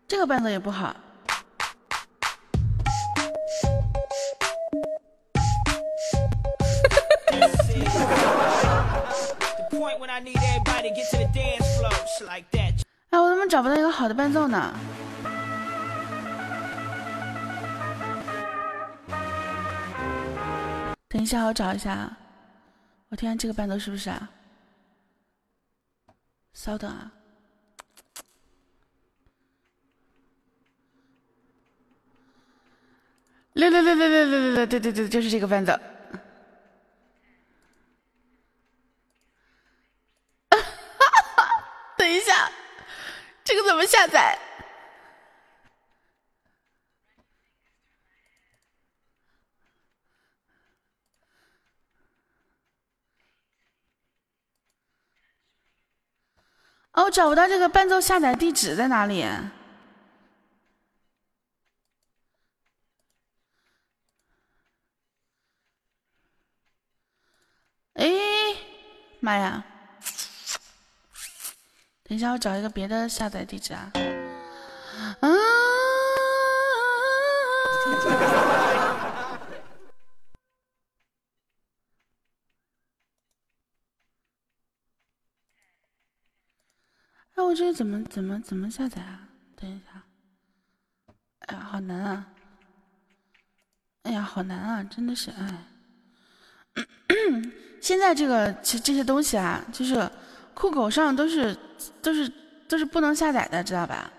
[0.08, 0.96] 这个伴奏也不好。
[13.10, 14.72] 哎，我怎么找不到一个好的伴奏呢？
[21.08, 22.16] 等一下，我找一下。
[23.10, 24.30] 我听下这个伴奏是不是啊？
[26.54, 27.12] 稍等啊！
[33.54, 35.74] 六六六六六六六六，对对对，就是这个伴奏。
[41.98, 42.52] 等一下，
[43.50, 44.38] 这个怎么下载？
[56.92, 59.24] 哦，我找不到这个伴奏下载地址在哪里？
[67.94, 68.08] 哎，
[69.20, 69.66] 妈呀！
[72.10, 73.92] 等一下，我找一个别的下载地址啊。
[75.20, 75.30] 啊！
[87.36, 89.30] 哎，我这怎么怎么怎么下载啊？
[89.56, 90.02] 等一下。
[91.42, 92.26] 哎呀，好难啊！
[94.02, 94.84] 哎呀，好难啊！
[94.84, 95.68] 真的是哎。
[97.80, 100.10] 现在这个其实这些东西啊，就是
[100.60, 101.58] 酷狗上都是。
[102.02, 102.30] 都是
[102.68, 104.12] 都是不能下载的，知道吧？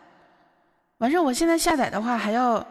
[0.96, 2.66] 完事我现在下载的话还要，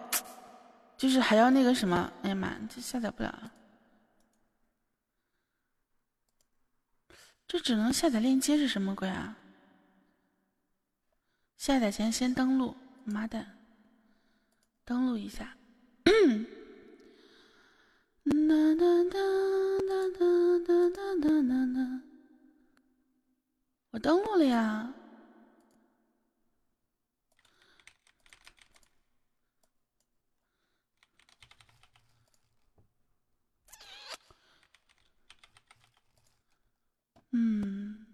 [0.98, 2.12] 就是还要那个什么？
[2.24, 3.52] 哎呀妈，这下载不了。
[7.48, 9.38] 这只能下载链接是什么鬼啊？
[11.56, 13.46] 下载前先登录，妈蛋，
[14.84, 15.56] 登录一下。
[23.92, 24.94] 我登录了呀，
[37.32, 38.06] 嗯，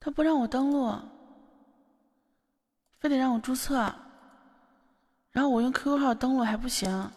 [0.00, 0.92] 他不让我登录，
[2.98, 3.94] 非得让我注册，
[5.30, 7.10] 然后我用 QQ 号登录还不行。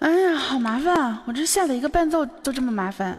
[0.00, 1.22] 哎呀，好麻烦啊！
[1.26, 3.16] 我这下载一个伴奏都这么麻烦，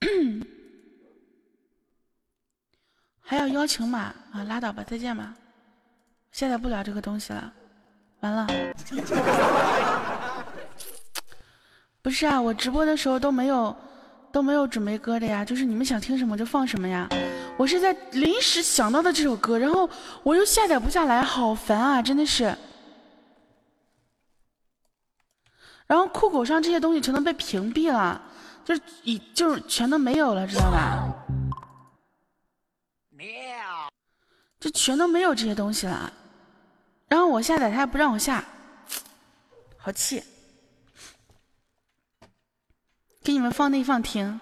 [3.22, 4.42] 还要邀请码啊！
[4.48, 5.36] 拉倒吧，再见吧，
[6.32, 7.52] 下载不了这个东西了，
[8.20, 8.48] 完了。
[12.04, 13.74] 不是啊，我直播的时候都没有
[14.30, 17.08] 都没有准备歌的呀，就是你们想听什么就放什么呀。
[17.56, 19.88] 我是在临时想到的这首歌，然后
[20.22, 22.02] 我又下载不下来，好烦啊！
[22.02, 22.54] 真的是。
[25.86, 28.20] 然后酷狗上这些东西全都被屏蔽了，
[28.66, 31.08] 就是已就是全都没有了，知道吧？
[33.12, 33.26] 喵
[34.60, 36.12] 就全都没有这些东西了。
[37.08, 38.44] 然后我下载他还不让我下，
[39.78, 40.22] 好气！
[43.23, 44.39] 给你们放内放听。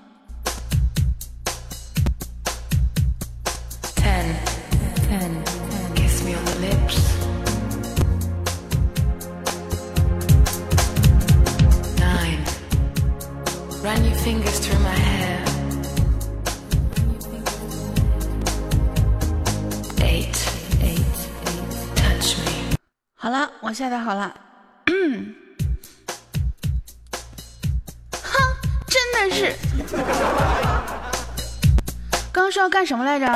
[23.19, 24.33] 好了，我下载好了。
[29.12, 29.54] 真的是。
[32.32, 33.26] 刚刚说要干什么来着？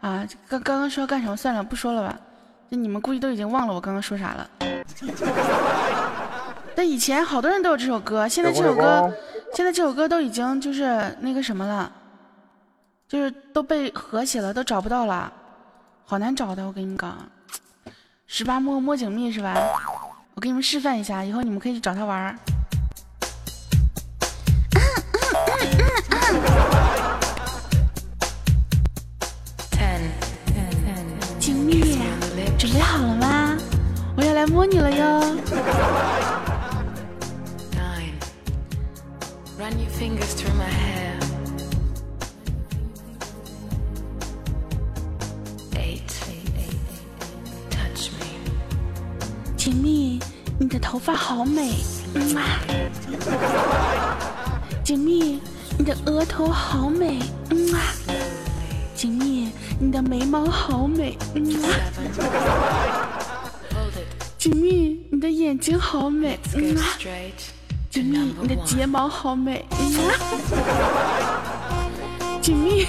[0.00, 1.36] 啊，刚刚刚说要干什么？
[1.36, 2.18] 算了，不说了吧。
[2.70, 4.50] 就你们估计都已经忘了我刚刚说啥了。
[6.74, 9.12] 但以前好多人都有这首歌，现在这首歌，
[9.54, 11.90] 现在这首歌都已经就是那个什么了，
[13.08, 15.32] 就是都被和谐了，都找不到了，
[16.04, 16.66] 好难找的。
[16.66, 17.16] 我跟你讲。
[18.26, 19.54] 十八摸摸井蜜是吧？
[20.34, 22.38] 我给你们示范一下，以后你们可以去找他玩
[32.58, 33.56] 准备好了吗？
[34.16, 35.22] 我要来摸你了哟。
[49.56, 50.18] 锦觅，
[50.58, 51.74] 你的头发好美，
[52.14, 52.58] 嗯啊！
[54.82, 55.40] 锦觅，
[55.78, 57.78] 你的额头好美，嗯啊！
[58.98, 61.70] 锦觅，你的眉毛好美，嗯啊！
[64.36, 66.82] 锦觅，你的眼睛好美，嗯啊！
[67.88, 70.10] 锦觅，你的睫毛好美，嗯啊！
[72.42, 72.88] 锦觅，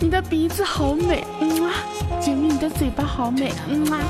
[0.00, 1.74] 你的鼻子好美，嗯啊！
[2.22, 4.00] 锦觅，你的嘴巴好美，嗯啊！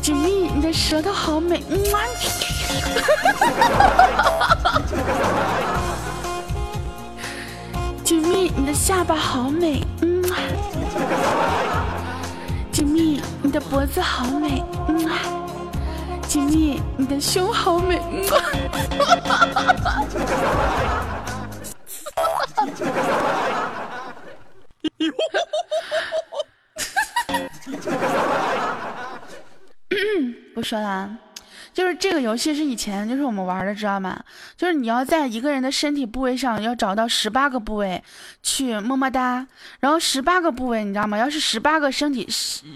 [0.00, 1.76] 锦觅，你的舌头好美，嗯
[8.22, 8.50] 蜜！
[8.56, 10.36] 你的下巴好美，嗯啊！
[12.70, 15.08] 锦觅，你的脖子好美，嗯！
[16.28, 18.00] 锦觅，你的胸好美，
[29.90, 31.10] 嗯不说了，
[31.72, 34.22] 就是这个游戏是以前就是我们玩的，知道吗？
[34.56, 38.02] 就是你要在一个人的身体部位上要找到十八个部位
[38.42, 39.46] 去么么哒，
[39.80, 41.16] 然后十八个部位你知道吗？
[41.16, 42.28] 要是十八个身体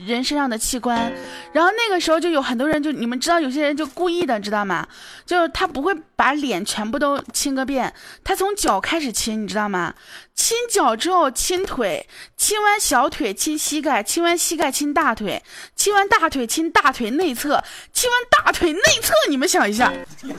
[0.06, 1.12] 人身上的器官，
[1.52, 4.86] 然后那个时候就有很多人就你们知道有些人就故意的知道吗？
[5.24, 7.92] 就是他不会把脸全部都亲个遍，
[8.24, 9.94] 他从脚开始亲，你知道吗？
[10.36, 12.06] 亲脚之后亲腿，
[12.36, 15.42] 亲完小腿亲膝盖，亲完膝盖亲大腿，
[15.74, 20.36] 亲完大腿亲大腿内侧，亲完大腿内侧，你们想一下，对不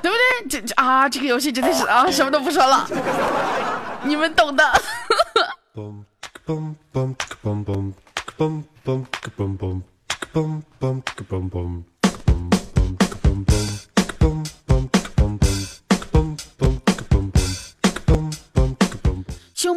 [0.00, 0.48] 对？
[0.48, 2.88] 这这啊，这个游戏真的是啊，什么都不说了，
[4.04, 4.82] 你们懂的。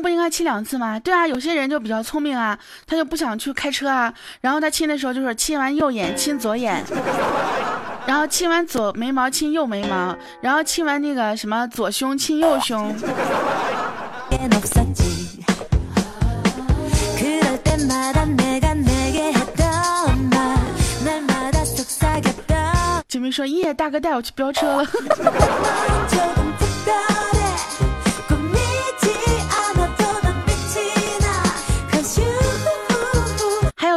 [0.06, 1.00] 不应该亲两次吗？
[1.00, 6.84] 对啊，有些人就比较聪明啊，他就不想去开车啊，然后他亲的时候就是亲完右眼亲左眼，
[8.06, 12.96] 然后亲完左眉毛亲右眉毛，然后亲完那个什么左胸亲右胸。
[23.10, 24.86] 姐妹说：耶，大哥带我去飙车了。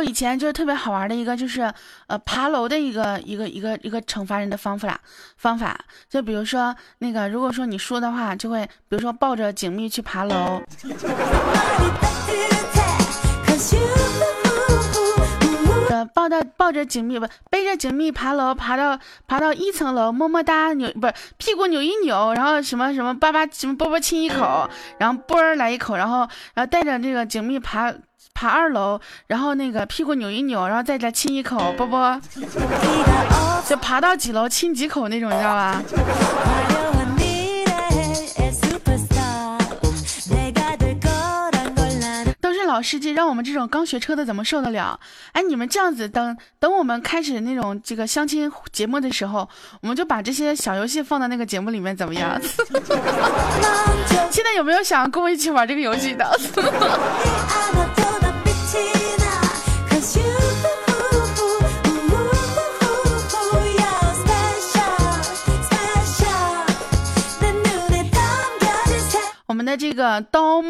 [0.09, 1.71] 以前就是特别好玩的一个，就是
[2.07, 4.99] 呃爬楼的一个一个一个一个惩罚人的方法
[5.37, 5.79] 方法，
[6.09, 10.63] 就比如说那个，如果说你输的话，就会比如说抱着锦觅去爬楼，
[16.15, 26.21] 抱着抱着锦觅不背着锦觅爬楼，爬到爬到一层楼，么么哒扭不是屁股扭一扭，然后什么什么叭叭什么啵啵亲一口，然后啵儿来一口，然后
[26.55, 27.93] 然后带着这个锦觅爬。
[28.35, 32.21] 爬二楼，然后那个屁股扭一扭，然后在这亲一口，啵啵，
[33.67, 35.83] 就爬到几楼亲几口那种，你知道吧？
[42.69, 45.01] 老司机让我们这种刚学车的怎么受得了？
[45.33, 49.49] 哎，你们这样子，等等我们开始那种这个相亲节目的时候，
[49.81, 52.39] 我们就把这些小游戏放到那个节目里面，怎么样？
[54.31, 56.31] 现在有没有想跟我一起玩这个游戏的？
[69.47, 70.63] 我们的这个刀。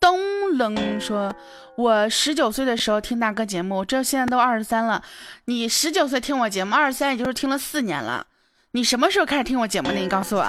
[0.00, 0.18] 东
[0.56, 1.30] 冷说，
[1.76, 5.02] 我十九岁的时候听大哥节目，这现在都二十三了。
[5.44, 8.26] 你十九岁听我节目，二十三也就是听了四年了。
[8.70, 9.96] 你什么时候开始听我节目的？
[9.96, 10.44] 你告诉我。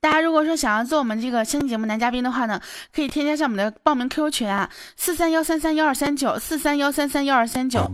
[0.00, 2.60] 大家如果说想要做我们这个相亲节目男嘉宾的话呢，
[2.92, 7.88] 可以添加一下我们的报名 QQ 群啊，四三幺三三幺二三九四三幺三三幺二三九。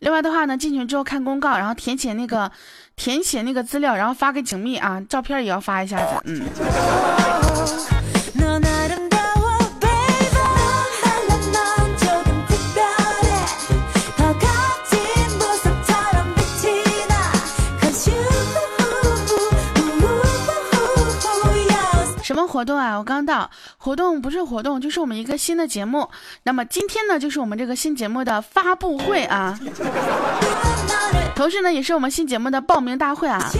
[0.00, 2.50] 另外的话呢，进群之后看公告，然后填写那个
[2.96, 6.42] 填写那个资料，然后发给景密啊，照片也要发一下子，嗯。
[22.54, 22.96] 活动啊？
[22.96, 26.08] 我刚到，活动不是活动，就是我们一个新的节目。
[26.44, 29.58] 那么今天呢，就是我们这个新节目的发布会啊，
[31.34, 33.50] 同时呢，也是我们新节目的报名大会啊。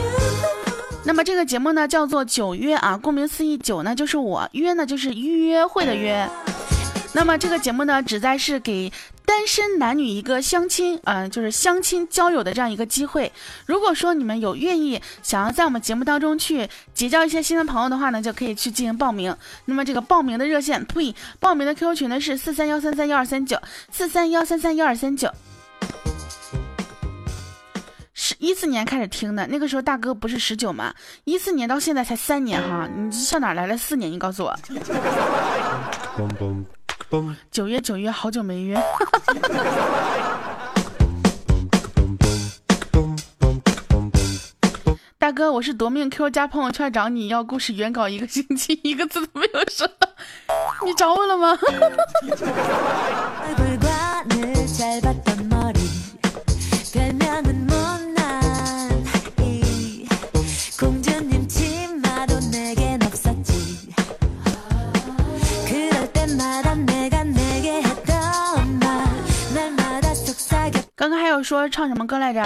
[1.04, 6.30] 那么这个节目呢，叫做九约啊，顾名思义，九呢就是我，约呢就是约会的约。
[7.14, 8.92] 那么这个节目呢，旨在是给。
[9.26, 13.32] 单身男女一个相亲，嗯，就是相亲交友的这样一个机会。
[13.64, 19.34] 如果说你们有愿意想要在我们节目当中去结交一些新的朋友的话呢，就可以去进行报名。
[19.64, 23.58] 那么这个报名的热线，呸，报名的 QQ 群呢是四三幺三三幺二三九
[23.90, 25.32] 四三幺三三幺二三九。
[28.12, 30.94] 是一四年开始听的，那个时候大哥不是十九吗？
[31.24, 34.12] 一四年到现在才三年哈，你上哪来了四年？
[34.12, 34.54] 你告诉我。
[37.50, 38.78] 九月九月，好久没约。
[45.18, 49.88] 大哥，我是夺命 Q 加朋友圈找你要故事原稿一个星期，一个字都没有说，
[50.84, 51.58] 你找我了吗？
[71.04, 72.40] 刚刚还有说唱什么歌来着？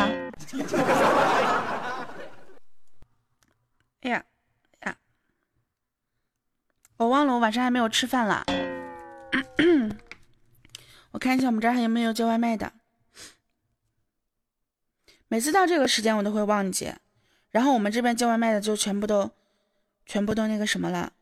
[4.00, 4.24] 哎呀
[4.80, 4.96] 呀，
[6.96, 8.44] 我忘了，我晚上还没有吃饭了。
[11.12, 12.72] 我看一下我们这儿还有没有叫外卖的。
[15.28, 16.92] 每次到这个时间我都会忘记，
[17.50, 19.30] 然后我们这边叫外卖的就全部都
[20.04, 21.12] 全部都那个什么了。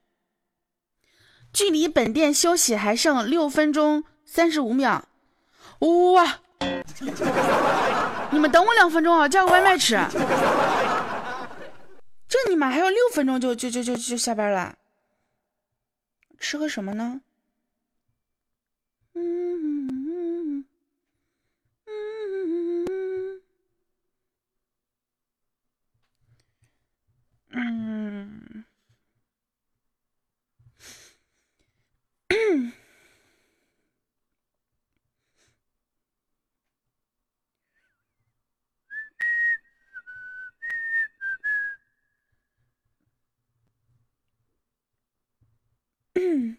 [1.52, 5.06] 距离本店休息还剩六分钟三十五秒，
[5.80, 6.40] 哇！
[8.30, 9.96] 你们等我两分钟啊，叫个外卖吃。
[12.28, 14.76] 这你妈还有六分钟就就就就就下班了，
[16.38, 17.20] 吃个什么呢？
[19.14, 20.64] 嗯嗯
[21.86, 22.84] 嗯
[27.52, 28.64] 嗯
[32.28, 32.72] 嗯。
[46.16, 46.56] dun,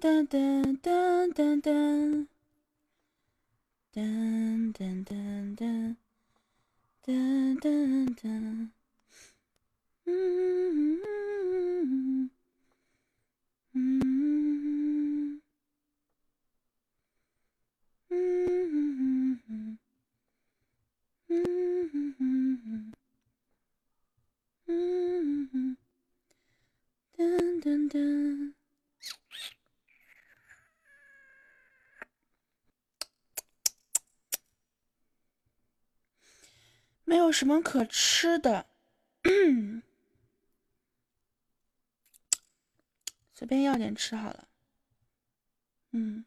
[0.00, 2.28] dun, dun, dun, dun, dun.
[3.94, 5.96] Dun, dun, dun, dun.
[7.06, 8.72] Dun, dun, dun.
[10.08, 11.00] Mm-hmm.
[13.76, 15.38] Mm-hmm.
[18.10, 19.76] Mm-hmm.
[21.30, 22.99] Mm-hmm.
[24.70, 25.76] 嗯嗯
[27.18, 28.54] 嗯噔噔噔。
[37.04, 38.66] 没有什么可吃的，
[43.34, 44.46] 随便要点吃好了。
[45.90, 46.24] 嗯，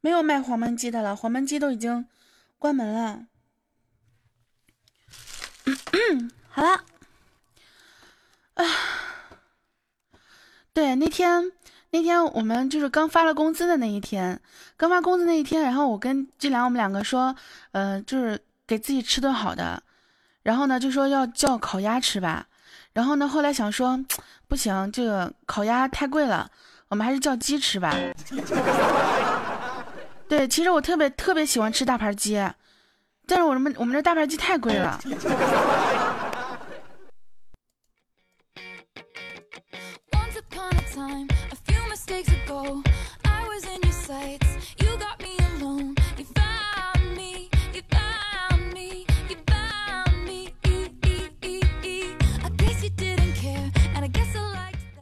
[0.00, 2.08] 没有卖黄焖鸡的了，黄焖鸡都已经
[2.58, 3.28] 关门了。
[5.92, 6.84] 嗯好了，
[8.54, 8.64] 啊，
[10.72, 11.52] 对，那天。
[11.90, 14.38] 那天我们就是刚发了工资的那一天，
[14.76, 17.34] 刚发工资那一天，然后我跟志良我们两个说，
[17.72, 19.82] 呃，就是给自己吃顿好的，
[20.42, 22.46] 然后呢就说要叫烤鸭吃吧，
[22.92, 23.98] 然后呢后来想说
[24.48, 26.50] 不行，这个烤鸭太贵了，
[26.88, 27.96] 我们还是叫鸡吃吧。
[30.28, 32.38] 对，其实我特别特别喜欢吃大盘鸡，
[33.28, 34.98] 但是我们我们这大盘鸡太贵了。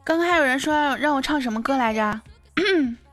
[0.03, 2.21] 刚刚还有人说让我唱什么歌来着？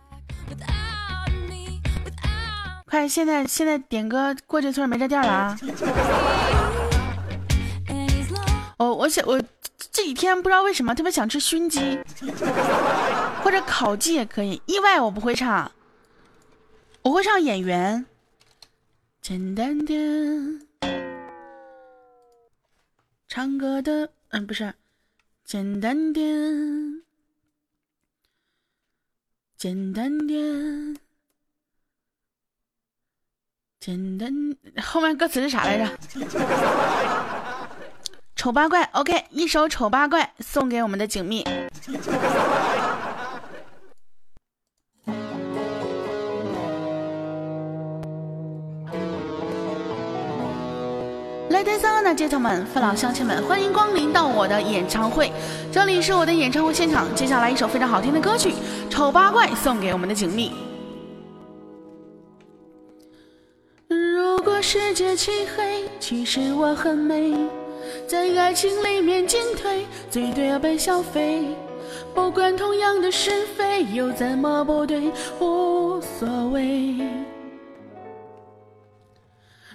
[2.95, 5.59] 快，现在现在点歌，过这村没这店了啊！
[8.79, 9.43] 我我想我
[9.91, 11.99] 这几天不知道为什么特别想吃熏鸡，
[13.43, 14.63] 或者烤鸡也可以。
[14.67, 15.73] 意外我不会唱，
[17.03, 18.07] 我会唱演员。
[19.21, 20.61] 简单点，
[23.27, 24.73] 唱歌的嗯不是。
[25.45, 27.03] 简单点，
[29.57, 30.97] 简单点，
[33.85, 34.33] 简单。
[34.83, 35.87] 后面歌词是啥来着？
[38.35, 41.45] 丑八怪，OK，一首丑八怪送给我们的景密。
[51.51, 55.31] Ladies and gentlemen，父老乡亲们，欢迎光临到我的演唱会。
[55.71, 57.15] 这里是我的演唱会现场。
[57.15, 58.53] 接下来一首非常好听的歌曲
[58.89, 60.64] 《丑八怪》送给我们的景蜜。
[63.95, 67.33] 如果世界漆黑，其实我很美，
[68.09, 71.45] 在爱情里面进退，最对要被消费。
[72.13, 76.97] 不管同样的是非，又怎么不对，无所谓。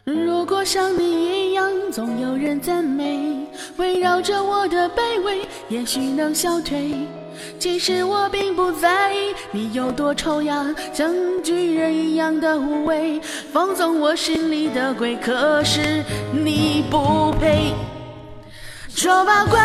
[0.03, 3.47] 如果像你一样，总有人赞美，
[3.77, 6.93] 围绕着我的卑微，也许能消退。
[7.59, 11.13] 其实我并不在意你有多丑呀，像
[11.43, 13.19] 巨人一样的无畏，
[13.51, 15.15] 放纵我心里的鬼。
[15.17, 17.73] 可是你不配，
[18.95, 19.59] 丑八怪，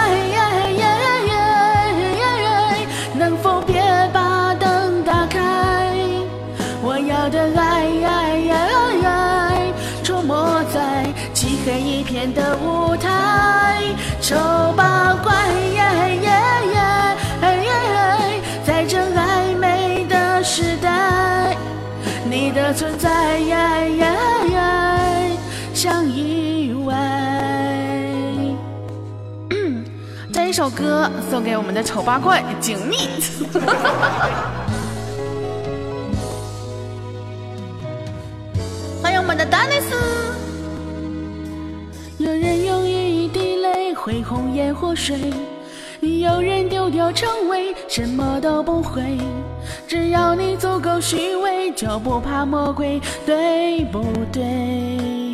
[30.64, 32.96] 首歌送给我们的丑八怪景蜜。
[39.02, 39.94] 欢迎我们的丹尼斯。
[42.16, 45.34] 有人用一滴泪会红颜祸水，
[46.00, 49.18] 有人丢掉称谓，什么都不会。
[49.86, 54.02] 只要你足够虚伪，就不怕魔鬼，对不
[54.32, 55.33] 对？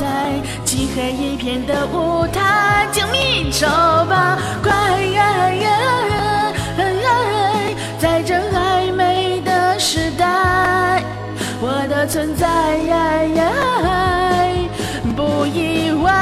[0.00, 3.66] 在漆黑一片的舞台，静谧丑
[4.06, 4.72] 八怪，
[7.98, 11.02] 在这暧昧的时代，
[11.60, 12.46] 我的存在
[15.16, 16.12] 不意外。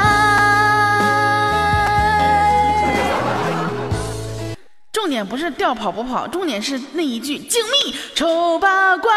[4.93, 9.11] 重点不是调跑不跑，重点是那一句静谧丑八怪。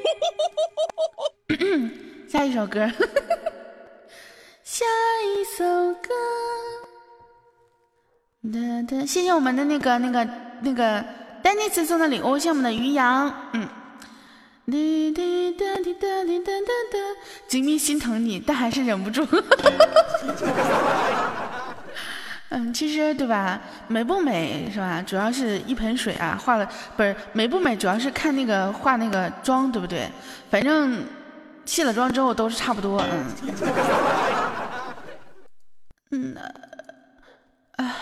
[2.28, 2.86] 下一首歌，
[4.62, 4.84] 下
[5.24, 6.10] 一首歌，
[8.52, 10.28] 哒哒，谢谢我们的那个那个
[10.62, 11.04] 那个
[11.42, 13.68] 丹尼斯送的礼物，谢谢我们的于洋，嗯，
[14.66, 16.98] 滴滴答滴答滴答答答，
[17.48, 19.26] 锦觅心疼你，但还是忍不住。
[22.50, 23.60] 嗯，其实对吧？
[23.86, 25.00] 美不美是吧？
[25.02, 30.10] 主要是一盆水啊，化了不是美不美，主要是看那个化那个妆，对不对？
[30.50, 31.04] 反正
[31.64, 33.00] 卸了妆之后都是差不多，
[36.10, 36.36] 嗯， 嗯，
[37.76, 37.96] 啊，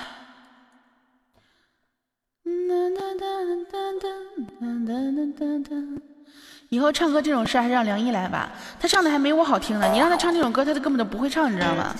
[6.71, 9.89] 以后唱歌这种事还是让梁一来吧，他唱的还没我好听呢。
[9.91, 11.95] 你让他唱这种歌，他都根本都不会唱，你知道吗？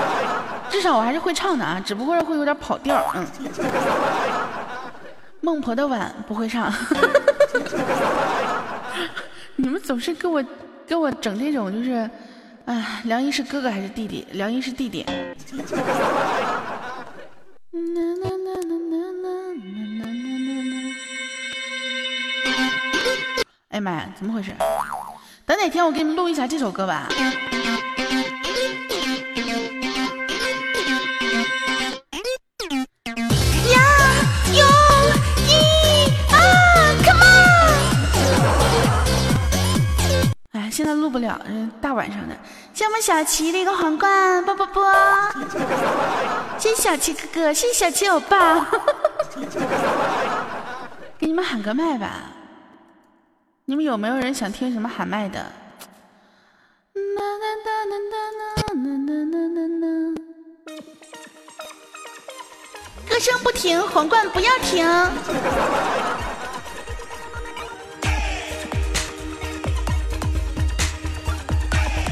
[0.70, 3.04] 至少我还是会唱的啊，只不过会有点跑调。
[3.14, 3.26] 嗯，
[5.42, 6.72] 孟婆的碗不会唱。
[9.56, 10.42] 你们总是给我
[10.86, 12.08] 给我整这种就是
[12.64, 14.26] 哎，梁一是哥哥还是弟弟？
[14.32, 15.04] 梁一是弟弟。
[23.70, 24.50] 哎妈呀，怎么回事？
[25.46, 27.08] 等哪天我给你们录一下这首歌吧。
[40.72, 41.38] 现在录不了，
[41.80, 42.34] 大晚上的。
[42.72, 44.82] 谢我们小齐的一个皇冠，啵啵啵。
[46.58, 48.66] 谢谢小齐哥哥，谢谢小齐欧巴。
[51.18, 52.30] 给你们喊个麦吧，
[53.70, 55.46] 你们有没有人想听什么喊麦的？
[63.08, 64.84] 歌声不停，皇冠不要停。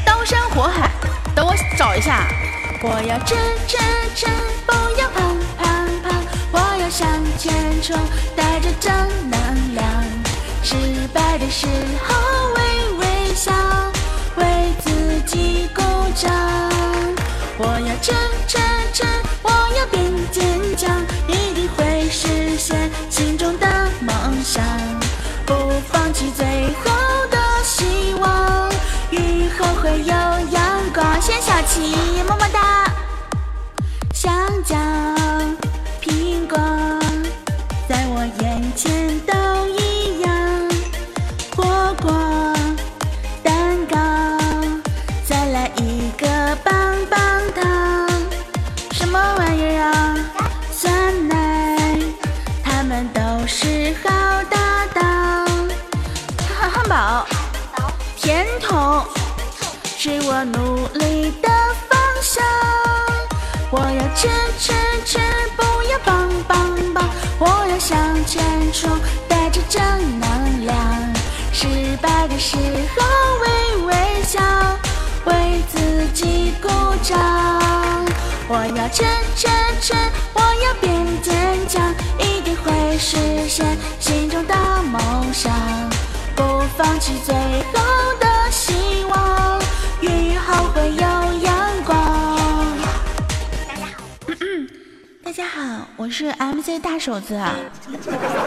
[0.06, 0.92] 刀山火海，
[1.34, 2.28] 等我找一下。
[2.84, 3.36] 我要战
[3.66, 3.82] 战
[4.14, 4.32] 战，
[4.64, 5.66] 不要胖胖
[6.04, 6.22] 胖。
[6.52, 7.52] 我要向前
[7.82, 7.98] 冲，
[8.36, 8.94] 带着正
[9.28, 10.07] 能量。
[10.68, 10.74] 失
[11.14, 11.66] 败的时
[12.06, 12.14] 候
[12.54, 12.60] 微
[12.98, 13.50] 微笑，
[14.36, 14.44] 为
[14.84, 15.80] 自己鼓
[16.14, 16.30] 掌。
[17.56, 18.14] 我要战
[18.46, 18.62] 战
[18.92, 19.08] 战，
[19.42, 19.48] 我
[19.78, 20.46] 要变坚
[20.76, 20.94] 强，
[21.26, 23.66] 一定会实现心中的
[24.02, 24.14] 梦
[24.44, 24.62] 想，
[25.46, 25.54] 不
[25.90, 26.46] 放弃最
[26.84, 28.70] 后的希望。
[29.10, 30.14] 雨后会有
[30.50, 31.96] 阳光，谢谢小琪，
[32.28, 32.92] 么么哒。
[34.12, 34.30] 香
[34.66, 34.76] 蕉、
[36.02, 36.58] 苹果，
[37.88, 39.32] 在我眼前都
[58.68, 59.04] 甜筒
[59.96, 61.48] 是我努力的
[61.88, 62.44] 方向，
[63.70, 64.74] 我要吃吃
[65.06, 65.18] 吃，
[65.56, 67.08] 不要棒棒棒，
[67.38, 68.90] 我要向前冲，
[69.26, 69.82] 带着正
[70.20, 70.76] 能量。
[71.50, 71.66] 失
[72.02, 72.56] 败的时
[72.94, 73.02] 候
[73.40, 74.38] 微微笑，
[75.24, 76.68] 为自己鼓
[77.02, 77.18] 掌。
[78.48, 79.02] 我要吃
[79.34, 79.48] 吃
[79.80, 79.94] 吃，
[80.34, 81.34] 我要变坚
[81.66, 83.16] 强，一定会实
[83.48, 85.50] 现心中的梦想。
[86.36, 88.26] 不放弃最后的
[89.08, 89.60] 望，
[90.00, 92.78] 雨后会有阳光。
[95.24, 97.40] 大家好，我是 MC 大手子。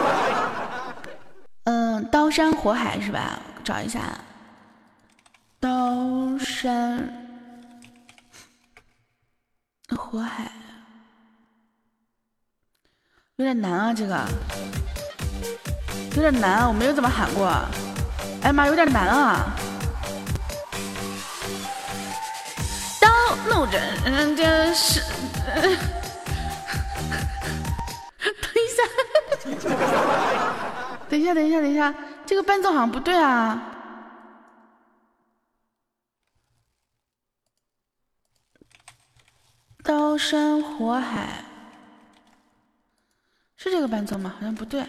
[1.64, 3.38] 嗯，刀山火海是吧？
[3.62, 4.00] 找一下，
[5.60, 7.08] 刀山
[9.96, 10.50] 火海，
[13.36, 14.26] 有点难啊，这个。
[16.14, 17.46] 有点难啊，我没有怎么喊过。
[18.42, 19.54] 哎呀妈，有点难啊！
[23.48, 25.00] 刀怒斩，嗯，这是。
[28.28, 28.82] 等一下，
[31.08, 33.60] 等一下，等一下，等一下，这个伴奏好像不对啊！
[39.82, 41.44] 刀山火海，
[43.56, 44.32] 是这个伴奏吗？
[44.38, 44.86] 好像不对。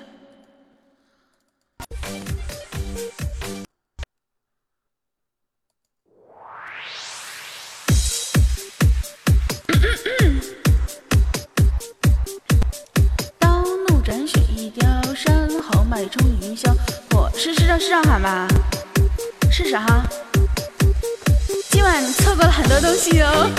[14.73, 16.73] 雕山，豪迈冲云霄。
[17.11, 18.47] 我是是让是让喊吧？
[19.51, 20.03] 试试哈。
[21.69, 23.49] 今晚错过了很多东西哦。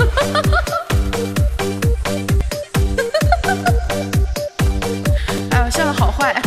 [5.52, 6.34] 哎，我笑的好坏。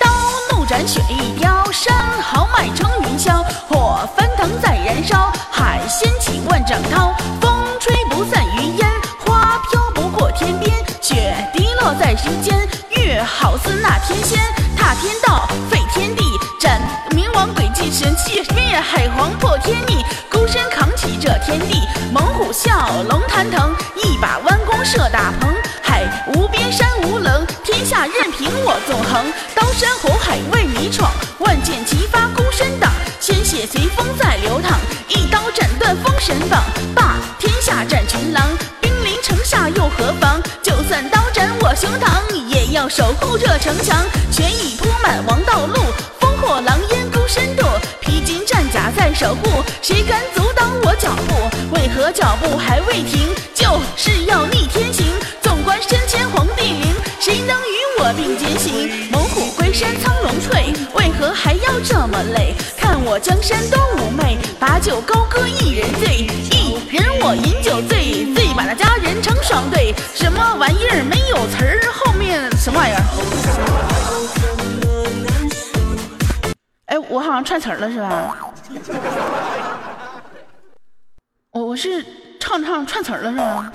[0.00, 0.08] 刀
[0.52, 7.14] 怒斩雪翼雕山，豪迈冲云霄，火翻腾在燃烧，海掀起万丈涛，
[13.46, 14.40] 好似那天仙，
[14.76, 16.24] 踏天道，废天地，
[16.58, 16.80] 斩
[17.10, 21.80] 冥王轨迹神器，灭海皇破天逆，孤身扛起这天地，
[22.12, 23.72] 猛虎啸，龙腾腾，
[24.02, 26.02] 一把弯弓射大鹏，海
[26.34, 30.66] 无边，山无棱，天下任凭我纵横，刀山火海为。
[30.66, 32.90] 你闯，万箭齐发，孤身挡，
[33.20, 34.76] 鲜血随风在流淌，
[35.06, 36.64] 一刀斩断封神榜，
[36.96, 38.42] 霸天下战群狼，
[38.80, 40.42] 兵临城下又何妨？
[40.64, 42.25] 就算刀斩我胸膛，
[42.76, 44.04] 要守护这城墙。
[44.30, 45.80] 全已铺满王道路，
[46.20, 47.64] 烽火狼烟孤身渡，
[48.02, 51.74] 披荆战甲在守护，谁敢阻挡我脚步？
[51.74, 53.30] 为何脚步还未停？
[53.54, 55.06] 就是要逆天行，
[55.40, 59.10] 纵观身前黄帝陵，谁能与我并肩行？
[59.10, 61.80] 猛虎归山苍龙退，为何还要。
[61.82, 62.52] 这么累。
[62.76, 69.94] 看我江山多妩媚，把酒高歌一人醉，一人我饮酒醉，醉把那佳人成双对。
[70.14, 71.80] 什么玩意儿没有词儿？
[71.94, 72.12] 后
[72.66, 72.98] 什么玩意儿？
[76.86, 78.36] 哎，我好像串词儿了是吧？
[81.52, 82.04] 我我是
[82.40, 83.72] 唱唱串词儿了是吧？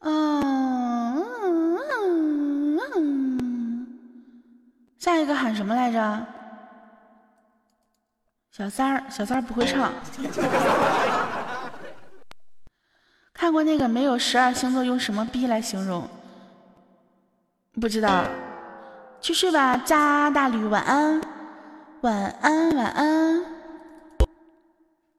[0.00, 0.69] 啊
[2.96, 3.86] 嗯
[4.98, 6.26] 下一个喊什么来着？
[8.50, 9.92] 小三儿，小三儿不会唱。
[13.32, 16.06] 看过那个没有十二星座用什么逼来形容？
[17.80, 18.24] 不知道。
[19.20, 21.20] 去睡吧，加大驴，晚安，
[22.00, 23.44] 晚安，晚安。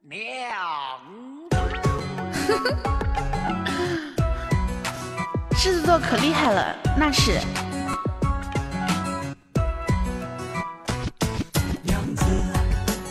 [0.02, 0.18] 喵
[5.64, 7.38] 狮子座可厉害了，那是。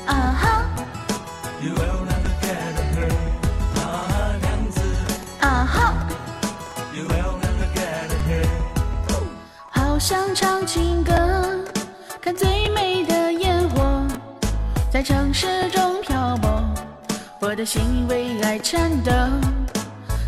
[0.06, 0.66] 啊哈。
[5.40, 5.94] 啊哈。
[9.70, 11.14] 好想唱情歌，
[12.22, 14.06] 看最美的烟火，
[14.92, 16.62] 在城市中漂泊，
[17.40, 19.14] 我的心为爱颤抖。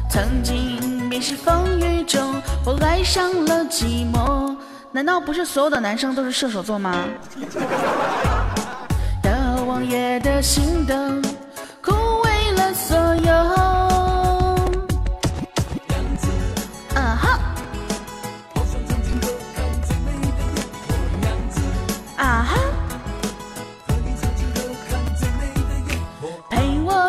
[0.09, 4.55] 曾经便是风雨中，我爱上了寂寞。
[4.91, 7.05] 难道不是所有的男生都是射手座吗？
[9.23, 11.21] 遥望夜的星灯，
[11.83, 11.91] 枯
[12.23, 13.53] 萎了所有。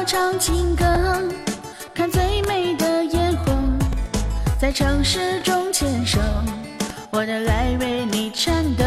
[0.06, 0.84] 唱情歌，
[4.64, 6.18] 在城市中牵手，
[7.10, 8.84] 我的爱为你颤抖。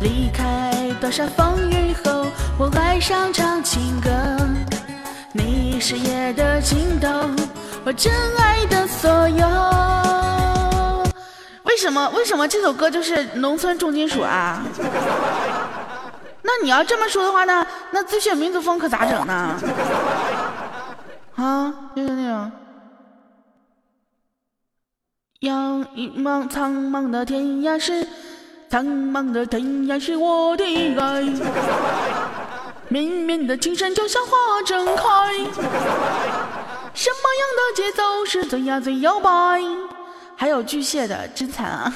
[0.00, 2.26] 离开多少风雨后，
[2.56, 4.08] 我爱上唱情歌。
[5.34, 7.06] 你是夜的尽头，
[7.84, 9.46] 我真爱的所有。
[11.64, 12.08] 为什么？
[12.16, 14.62] 为什么这首歌就是农村重金属啊？
[16.40, 17.66] 那你要这么说的话呢？
[17.90, 19.60] 那最炫民族风可咋整呢？
[21.36, 22.50] 啊，就是那种，
[25.40, 28.06] 仰一望苍茫的天涯是，
[28.70, 31.22] 苍茫的天涯是我的爱，
[32.88, 34.32] 绵绵的青山就像花
[34.64, 35.02] 正开，
[36.94, 39.60] 什么样的节奏是最呀最摇摆？
[40.36, 41.92] 还有巨蟹的，真惨啊！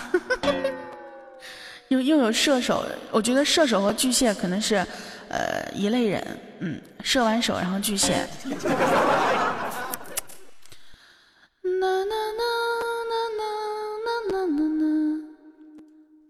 [1.89, 4.77] 又又有射手，我觉得射手和巨蟹可能是，
[5.29, 6.23] 呃，一类人。
[6.61, 8.27] 嗯，射完手，然后巨蟹。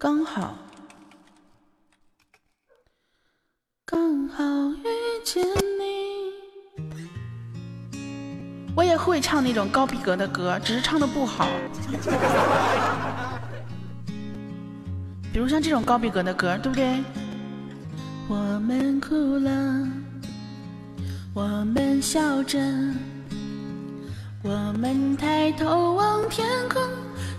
[0.03, 0.57] 刚好，
[3.85, 4.87] 刚好遇
[5.23, 6.33] 见你。
[8.75, 11.47] 我也会唱那种高逼格的歌，只是唱的不好。
[15.31, 17.05] 比如像这种高逼格的歌，对不对？
[18.27, 19.87] 我们哭了，
[21.35, 21.43] 我
[21.75, 22.59] 们笑着，
[24.43, 26.83] 我们抬头望天空，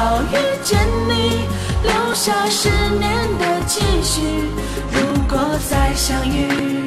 [0.00, 1.44] 好遇见你，
[1.82, 4.48] 留下十年的期许。
[4.90, 6.86] 如果再相遇，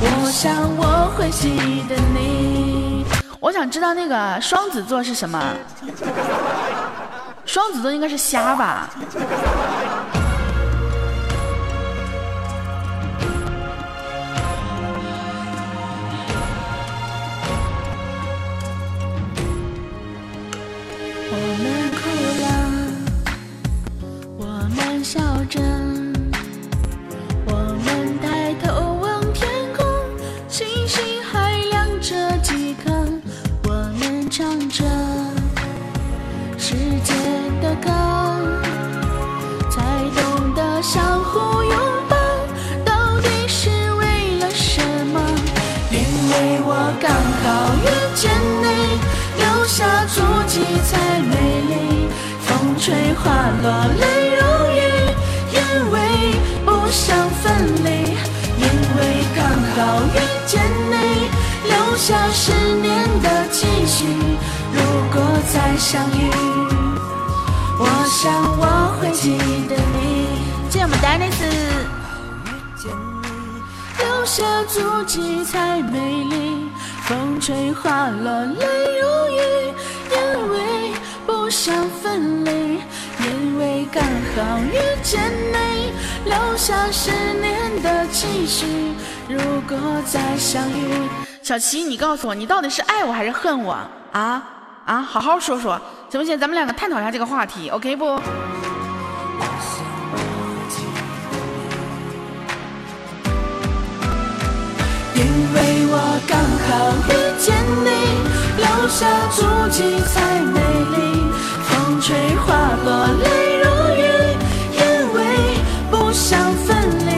[0.00, 3.06] 我想我会记得你。
[3.38, 5.40] 我想知道那个双子座是什么？
[7.46, 8.90] 双子座应该是虾吧？
[21.34, 21.71] 我们
[52.84, 53.30] 吹花
[53.62, 54.42] 落泪如
[54.74, 54.80] 雨，
[55.52, 55.56] 因
[55.92, 55.96] 为
[56.64, 57.46] 不想分
[57.84, 57.88] 离，
[58.58, 59.00] 因为
[59.36, 59.40] 刚
[59.76, 60.18] 好遇
[60.48, 60.60] 见
[60.90, 61.30] 你，
[61.68, 62.50] 留下十
[62.82, 64.04] 年的期许。
[64.72, 64.82] 如
[65.12, 65.22] 果
[65.52, 66.28] 再相遇，
[67.78, 69.38] 我想我会记
[69.68, 70.26] 得你。
[70.68, 71.44] 谢谢我们丹尼斯。
[73.98, 76.66] 留下足迹才美丽，
[77.04, 78.66] 风吹花落泪
[79.00, 79.38] 如雨，
[80.10, 80.16] 因
[80.50, 80.54] 为
[80.98, 81.01] 不
[81.64, 82.80] 想分离，
[83.20, 85.22] 因为刚好遇见
[85.52, 85.92] 你，
[86.24, 88.66] 留下十年的期许。
[89.28, 91.08] 如果再相遇，
[91.40, 93.78] 小齐，你告诉我，你到底是爱我还是恨我
[94.10, 94.42] 啊？
[94.86, 95.80] 啊，好好说说，
[96.10, 96.36] 行不行？
[96.36, 98.06] 咱们两个探讨一下这个话题，OK 不？
[105.14, 105.22] 因
[105.54, 106.36] 为我刚
[106.66, 107.88] 好遇见你，
[108.56, 110.58] 留下足迹才美
[110.96, 111.22] 丽。
[111.92, 112.54] 风吹花
[112.86, 113.64] 落泪如
[114.00, 114.00] 雨，
[114.72, 114.80] 因
[115.12, 115.20] 为
[115.90, 116.74] 不想分
[117.06, 117.12] 离，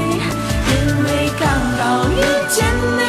[0.67, 0.75] 因
[1.05, 1.47] 为刚
[1.79, 2.19] 好遇
[2.49, 2.67] 见
[2.99, 3.03] 你，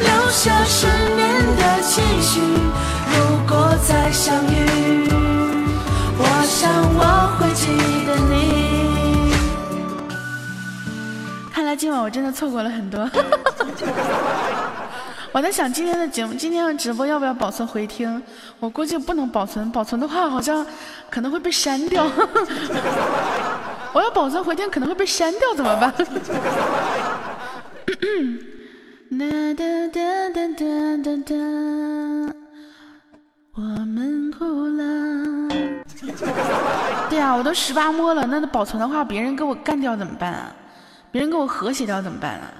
[0.00, 2.40] 留下十年的期许。
[3.12, 3.16] 如
[3.46, 5.10] 果再相遇，
[6.16, 7.00] 我想我
[7.38, 7.66] 会记
[8.06, 9.34] 得你。
[11.52, 13.06] 看来今晚我真的错过了很多。
[15.34, 18.22] 我在想今天的节目，今天的直播要不要保存回听？
[18.60, 20.64] 我估计不能保存，保存的话好像
[21.10, 22.06] 可能会被删掉。
[23.92, 25.92] 我要保存回听可能会被删掉，怎么办？
[29.18, 30.46] 哒哒哒哒
[31.02, 31.34] 哒哒，
[33.56, 34.84] 我们哭了。
[37.10, 40.54] 对呀，我都十八摸了，那保存的话，别人给我干掉怎么办啊？
[41.10, 42.54] 别人给我和谐掉怎么办啊？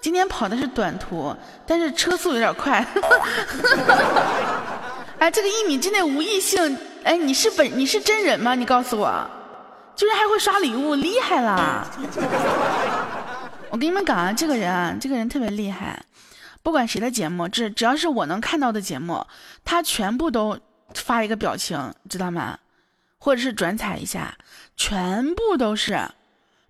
[0.00, 1.36] 今天跑的是短途，
[1.66, 2.86] 但是车速有点快。
[5.18, 8.54] 哎，这个一米之内无异性，哎，你是本你是真人吗？
[8.54, 9.28] 你告诉我，
[9.96, 11.84] 居然还会刷礼物，厉害啦！
[13.70, 16.00] 我跟你们讲啊，这个人啊，这个人特别厉害，
[16.62, 19.26] 不管谁的节目，只只要是我能看到的节目，
[19.64, 20.56] 他全部都
[20.94, 22.56] 发一个表情，知道吗？
[23.18, 24.32] 或者是转采一下，
[24.76, 25.98] 全部都是。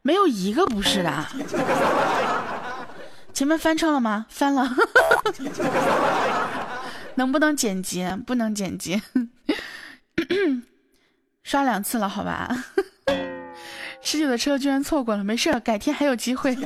[0.02, 1.26] 没有一个不是的，
[3.32, 4.26] 前面翻车了吗？
[4.28, 4.68] 翻了，
[7.16, 8.04] 能不能剪辑？
[8.26, 9.00] 不能剪辑，
[11.44, 12.64] 刷两次了，好吧。
[14.04, 16.56] 十九的车居然错过了，没事，改天还有机会。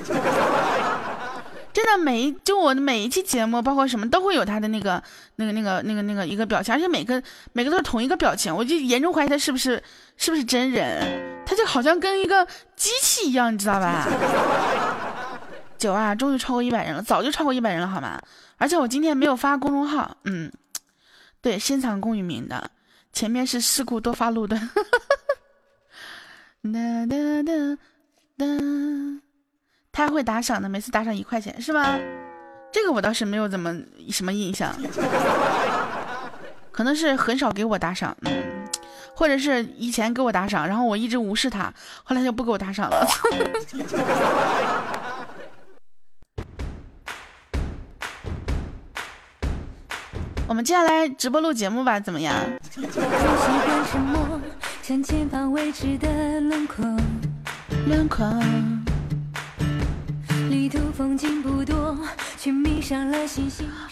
[1.77, 5.03] 真的，每一就我的每一期节目，包括什么都会有他的那个、
[5.35, 7.23] 那个、那个、那个、那个一个表情，而且每个
[7.53, 9.83] 每个都是同一个表情，我就严重怀疑他是不是
[10.17, 12.47] 是不是真人，他就好像跟一个
[12.77, 14.09] 机器一样，你知道吧？
[15.77, 18.19] 九啊，终于超过一百人了，早就超过一百人了，好吗？
[18.57, 20.51] 而且我今天没有发公众号，嗯，
[21.43, 22.71] 对，深藏功与名的，
[23.13, 24.57] 前面是事故多发路的。
[26.63, 27.79] 哒哒哒
[28.39, 28.47] 哒。
[29.97, 31.99] 他会打赏的，每次打赏一块钱是吧？
[32.71, 33.75] 这个我倒是没有怎么
[34.11, 34.71] 什么印象，
[36.71, 38.31] 可能是很少给我打赏，嗯，
[39.15, 41.73] 或者是以前给我打赏，然后我一直无视他，
[42.05, 43.09] 后来就不给我打赏了。
[50.47, 52.35] 我们接下来直播录节目吧，怎么样？
[57.87, 58.27] 轮廓。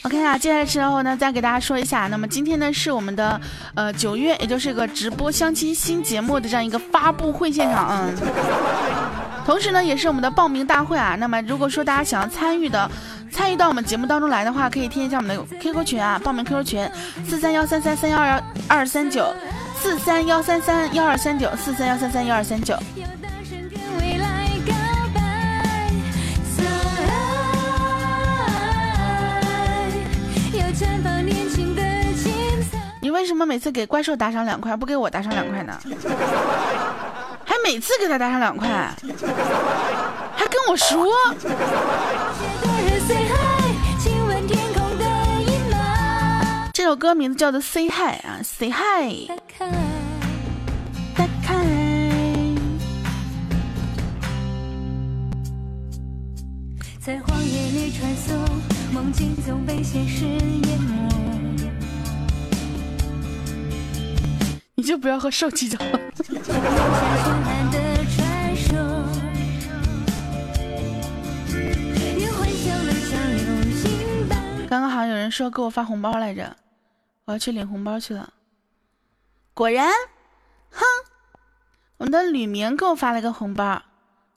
[0.02, 3.40] OK 啊，接下来之后呢，再给大家说一下，那么今天呢是我们的
[3.74, 8.14] 呃九月，也就是个直播相亲新节目的这样一个发布会现场，嗯，
[9.44, 11.16] 同时呢也是我们的报名大会啊。
[11.16, 12.90] 那么如果说大家想要参与的，
[13.30, 16.90] 参与到我们节目当中来的话，可以添加我们的 QQ 群啊，报名 QQ 群
[17.26, 19.26] 四三幺三三三幺二幺二三九
[19.76, 22.76] 四三幺三三幺二三九四三幺三三幺二三九。
[33.00, 35.78] 你为什么每次给怪兽打赏两块，不给我打赏两块呢？
[37.44, 38.66] 还每次给他打赏两块，
[40.34, 41.06] 还跟我说。
[46.72, 47.92] 这首歌名字叫做《Say Hi》
[48.26, 49.28] 啊，《Say Hi》。
[57.00, 61.08] 在荒野里穿梭，梦境总被现实淹没。
[64.76, 65.76] 你就不要和兽计较。
[74.68, 76.56] 刚刚好像有说给我发红包来着，
[77.24, 78.32] 我要去领红包去了。
[79.54, 79.90] 果然，
[80.70, 80.84] 哼，
[81.96, 83.82] 我们的吕明给我发了个红包，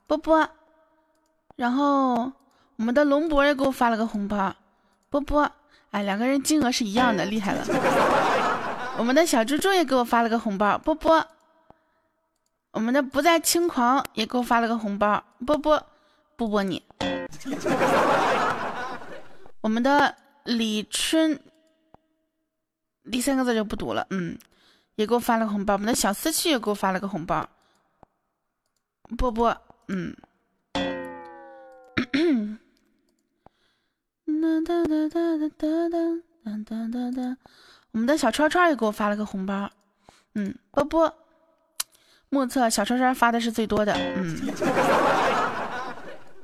[0.08, 0.50] 波波。
[1.56, 2.32] 然后
[2.78, 4.56] 我们的龙博也给我发了个红包，
[5.10, 5.52] 波波。
[5.92, 7.66] 哎，两个人金额是一样的，厉害了。
[8.98, 11.26] 我们的小猪猪也给我发了个红包，波波。
[12.72, 15.84] 我们的不再轻狂也给我发了个红包，波波，
[16.36, 16.84] 波波你。
[19.62, 20.14] 我们的
[20.44, 21.40] 李春，
[23.12, 24.38] 第三个字就不读了，嗯，
[24.96, 25.74] 也给我发了个红包。
[25.74, 27.50] 我们的小思绪也给我发了个红包，
[29.18, 30.16] 波波，嗯。
[34.42, 36.00] 哒哒哒哒哒哒
[36.66, 37.38] 哒哒哒，
[37.92, 39.70] 我们的小串串也给我发了个红包，
[40.36, 41.14] 嗯，波波，
[42.30, 44.48] 目测小串串发的是最多的，嗯。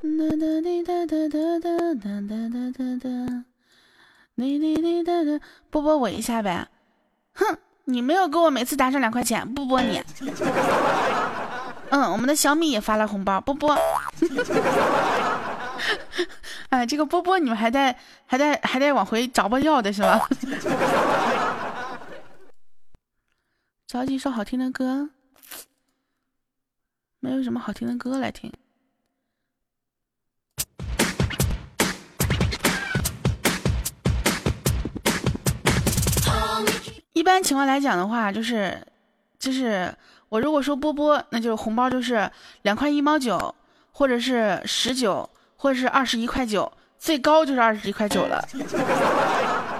[0.04, 3.46] 哒哒滴哒哒哒哒哒哒哒哒，
[4.36, 5.40] 滴滴滴哒哒，
[5.70, 6.68] 波波我一下呗，
[7.34, 10.02] 哼，你没有给我每次打赏两块钱，不波你。
[11.90, 13.78] 嗯，我们的小米也发了红包，波波。
[16.70, 20.28] 哎，这个波波，你们还在还在还在往回找我要的是吧？
[23.88, 25.10] 找几首好听的歌，
[27.20, 28.52] 没有什么好听的歌来听。
[37.14, 38.86] 一般情况来讲的话，就是
[39.38, 39.96] 就是
[40.30, 42.30] 我如果说波波，那就红包就是
[42.64, 43.54] 两块一毛九，
[43.92, 45.30] 或者是十九。
[45.64, 46.70] 或者是二十一块九，
[47.00, 48.46] 最高就是二十一块九了。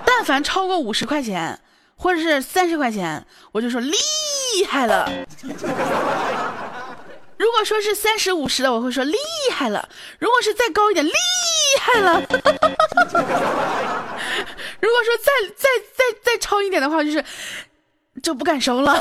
[0.06, 1.60] 但凡超过五十块钱，
[1.98, 3.94] 或者是三十块钱，我就说厉
[4.66, 5.12] 害了。
[7.38, 9.18] 如果说是三十五十的，我会说厉
[9.52, 9.90] 害了。
[10.20, 11.12] 如果是再高一点，厉
[11.82, 12.14] 害了。
[14.80, 17.22] 如果说再再再再超一点的话，就是
[18.22, 18.98] 就不敢收了。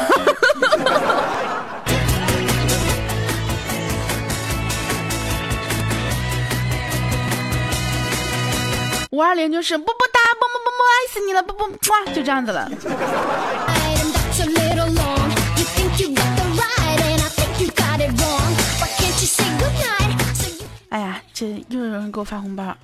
[9.12, 12.66] 五二零就是么么哒，么么么么，爱死你了，啵啵，哇，就这样子了。
[20.89, 22.74] 哎呀，这又有人给我发红包，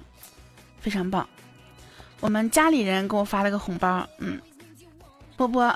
[0.83, 1.27] 非常棒。
[2.21, 4.39] 我们家里人给我发了个红包，嗯，
[5.35, 5.75] 波波。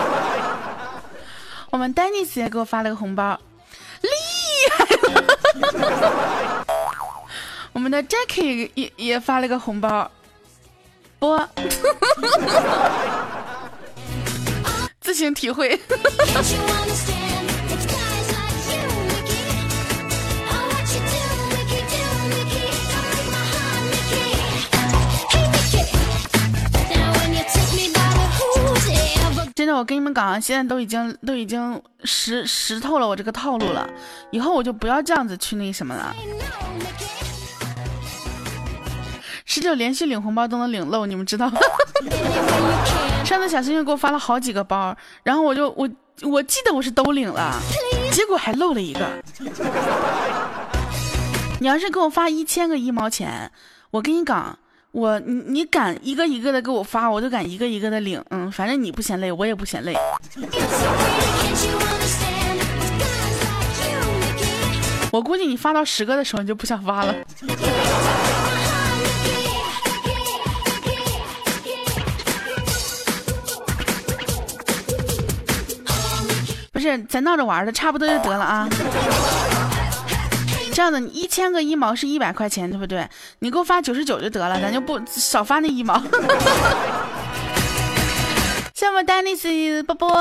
[1.68, 3.38] 我们丹尼斯也给我发了个红包，
[4.00, 4.08] 厉
[4.70, 4.86] 害。
[7.74, 10.10] 我们的 Jackie 也也发了个红包，
[11.18, 11.36] 不，
[15.02, 15.78] 自行体会。
[29.54, 33.88] 真的，我跟你们讲，现在都已经都已经识识透了我这个套路了，
[34.30, 36.14] 以后我就不要这样子去那什么了。
[39.54, 41.60] 十九连续领红包都能领漏，你们知道吗？
[43.24, 45.88] 上次小星星给我发了好几个包，然后我就我
[46.22, 47.56] 我记得我是都领了，
[48.10, 49.06] 结果还漏了一个。
[51.60, 53.48] 你要是给我发一千个一毛钱，
[53.92, 54.58] 我跟你讲，
[54.90, 58.20] 我你你敢一个一个的给我发，我就敢一个一个的领。
[58.30, 59.94] 嗯，反正你不嫌累，我也不嫌累。
[65.12, 67.14] 我估计你发到十个的时候，你就不想发了。
[76.84, 78.68] 是咱闹着玩的，差不多就得了啊。
[80.72, 83.08] 这样的，你一千个一毛是一百块钱，对不对？
[83.38, 85.98] 你给我发九十九就得了，咱就不少发那一毛。
[88.74, 90.14] 谢我丹尼斯波波。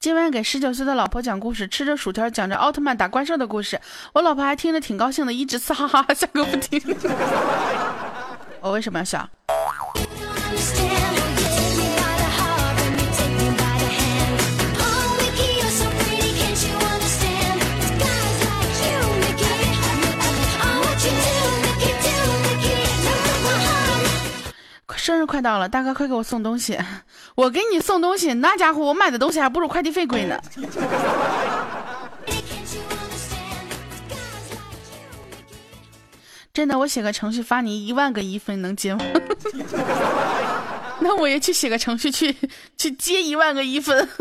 [0.00, 3.78] 今晚给十九岁的老婆讲故事，吃着薯条讲着奥特曼打怪兽的故事，
[4.14, 6.80] 我老婆还听着挺高兴的，一直呲 哈哈笑个不停。
[8.62, 9.28] 我为什么要笑？
[25.02, 26.78] 生日快到了，大哥快给我送东西！
[27.34, 30.40] 我给你送东西，那家伙我买的东西还不如快递费贵呢。
[36.54, 39.04] 真的，我写个程序发你一万个一分，能接吗？
[41.00, 42.36] 那我也去写个程序去
[42.76, 44.08] 去接一万个一分。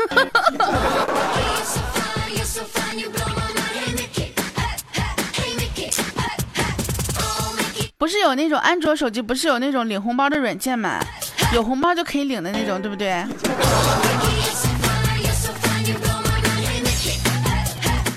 [8.02, 11.00] 不是有那种安卓手机，不是有那种领红包的软件吗？
[11.54, 13.24] 有红包就可以领的那种，对不对？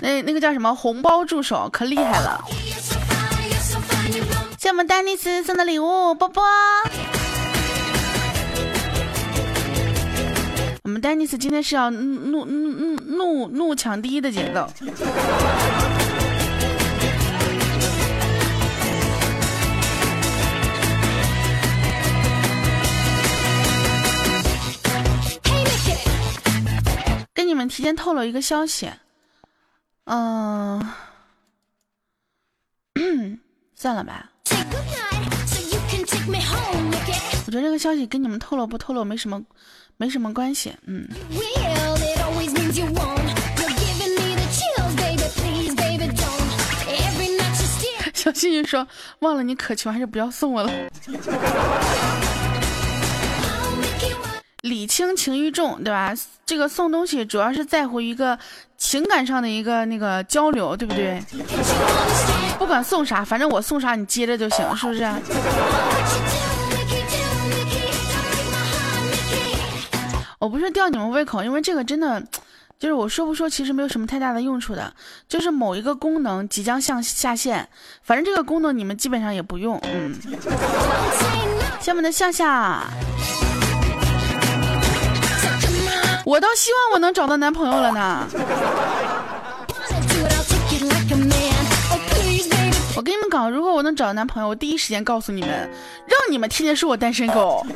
[0.01, 2.43] 那那个叫什么红包助手，可厉害了。
[4.59, 6.43] 谢我们丹尼斯送的礼物，波波。
[10.85, 14.67] 我们丹尼斯今天是要怒怒怒怒怒抢第一的节奏。
[27.45, 28.91] 跟你们提前透露一个消息，
[30.05, 30.83] 嗯，
[33.75, 34.31] 算了吧。
[37.45, 39.43] 我觉得这个消息跟你们透露不透露没什么。
[39.99, 41.07] 没什么关系，嗯。
[48.15, 48.89] 小幸运说
[49.21, 50.73] ：“忘了你渴求，还是不要送我了。”
[54.65, 56.15] 礼轻情意重，对吧？
[56.47, 58.39] 这个送东西主要是在乎一个
[58.79, 61.23] 情感上的一个那个交流，对不对？
[62.59, 65.07] 不管送啥，反正我送啥你接着就行，是不是？
[70.39, 72.23] 我不是吊你们胃口，因为这个真的，
[72.79, 74.91] 就是我说不说，其实没有什么太大的用处的。
[75.29, 77.69] 就是某一个功能即将向下线，
[78.03, 79.79] 反正这个功能你们基本上也不用。
[79.83, 80.15] 嗯，
[81.81, 82.85] 下面的向下，
[86.25, 88.27] 我倒希望我能找到男朋友了呢。
[92.97, 95.51] 我跟你们讲，如果我能找到男朋友，我第一时间告诉你们，
[96.07, 97.67] 让你们天天说我单身狗。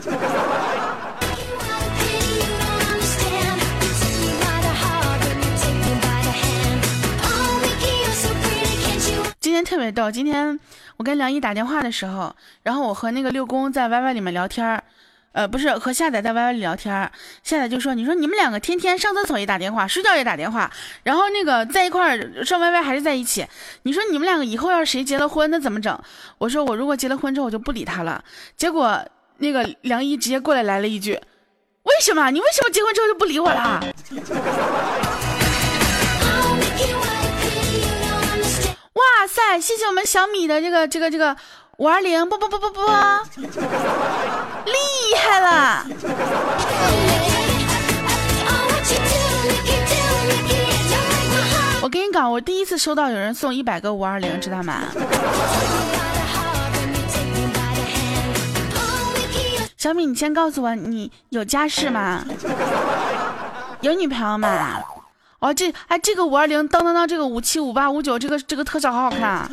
[9.41, 10.59] 今天特别逗，今天
[10.97, 14.83] 我跟梁一打电话的时候，然后我和那个六公在 YY 里面聊天儿，
[15.39, 17.13] 呃，不是和夏仔在 YY 里聊天儿，
[17.45, 20.69] 夏仔就说：“你说你们两个天天上厕所也打电话，睡觉也打电话，
[21.05, 23.47] 然后那个在一块儿上 YY 还是在一起，
[23.85, 25.97] 你说你们两个以后要是谁结了婚，那怎么整？”
[26.39, 28.25] 我说：“我如果结了婚之后，我就不理他了。”
[28.59, 29.01] 结果
[29.37, 31.13] 那个梁一直接过来来了一句
[31.87, 32.33] ：“为什么？
[32.33, 33.81] 你为什么结婚之后就不理我了？”
[38.95, 39.61] 哇塞！
[39.61, 41.37] 谢谢我们小米的这个这个这个
[41.79, 42.81] 五二零，不不不不不，
[43.41, 43.53] 厉
[45.17, 45.87] 害了！
[51.81, 54.87] 我跟你讲，我第一次收到有人送一百个五二零，知道吗？
[59.77, 62.25] 小米，你先告诉我，你有家室吗？
[63.83, 64.83] 有女朋友吗？
[65.39, 69.49] 哦，这哎，这个五二零当当当，这个五七五八五九，这个这个特效好好看。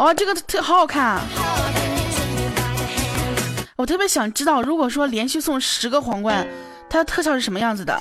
[0.00, 1.20] 哦，这个特好好看啊。
[3.76, 6.48] 我特别想知道，如果说连续送十个皇冠，
[6.88, 8.00] 它的特效是什么样子的？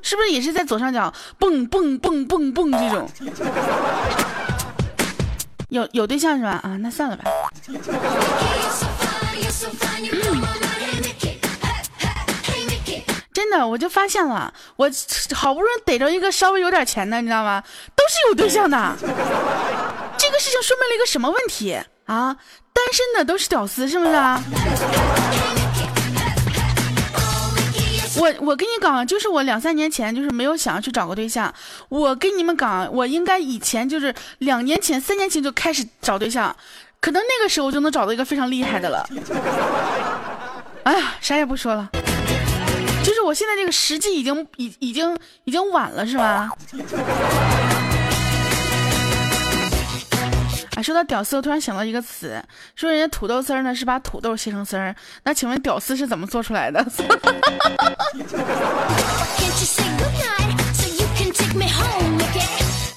[0.00, 3.06] 是不是也是在左上角蹦蹦蹦蹦蹦这种？
[5.68, 6.52] 有有对象是吧？
[6.62, 7.24] 啊，那算了吧。
[13.50, 14.90] 的，我就发现了，我
[15.34, 17.62] 好不容易逮着一个稍微有点钱的，你知道吗？
[17.96, 18.96] 都是有对象的。
[20.16, 22.36] 这个事情说明了一个什么问题啊？
[22.72, 24.40] 单身的都是屌丝，是不是啊？
[28.16, 31.52] 我我跟你讲，就是我两三年前就是没有想要去找个对象。
[31.88, 36.54] 我跟你们讲，我应该以前就是两年前、三年前就开始找对象，
[37.00, 39.08] 可能那个时候就能找到一个非常厉害的了。
[40.84, 41.88] 哎呀，啥也不说了。
[43.30, 46.50] 我现在这个时机已经已已经已经晚了，是吧？
[50.74, 52.42] 啊，说到屌丝，我突然想到一个词，
[52.74, 54.92] 说人家土豆丝儿呢是把土豆切成丝儿，
[55.22, 56.84] 那请问屌丝是怎么做出来的？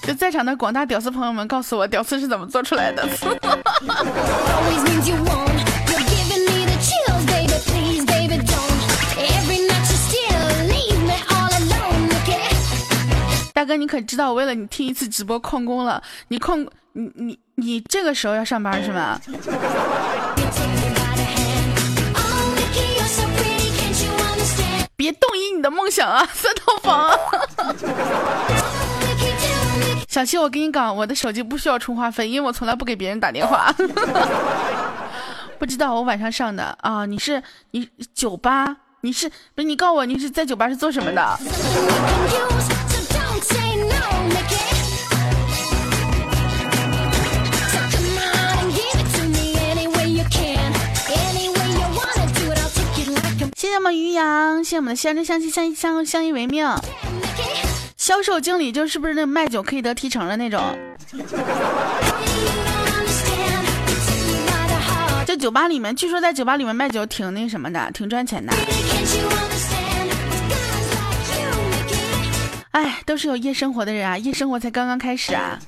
[0.08, 3.08] 就在场的广大屌丝朋友们，告诉我屌丝是怎么做出来的？
[13.64, 16.04] 大哥，你可知道我为了你听一次直播旷工了？
[16.28, 19.18] 你旷你你你这个时候要上班是吗？
[24.98, 26.28] 别动移你的梦想啊！
[26.34, 27.18] 三套房。
[30.10, 33.74] 小七，我跟你讲，我的手机不需要充话费，因为我从来不给别人打电话。
[35.58, 37.06] 不知道我晚上上的啊？
[37.06, 37.42] 你是
[37.72, 38.76] 你酒吧？
[39.00, 39.64] 你是不是？
[39.64, 41.40] 你告诉我你是在酒吧是做什么的？
[43.44, 44.74] do，I'll take like。
[53.56, 56.68] 谢谢我们于洋，谢谢我们的相知相惜，相相相依为命。
[57.98, 60.62] 销售经理就是不是那卖酒可以得提成的那种。
[65.26, 68.54] 在 酒吧里面，据说在酒吧里面卖酒挺那什么的，挺赚钱的。
[72.74, 75.60] 哎，都是有夜生活的人啊，夜生活才刚刚开始啊。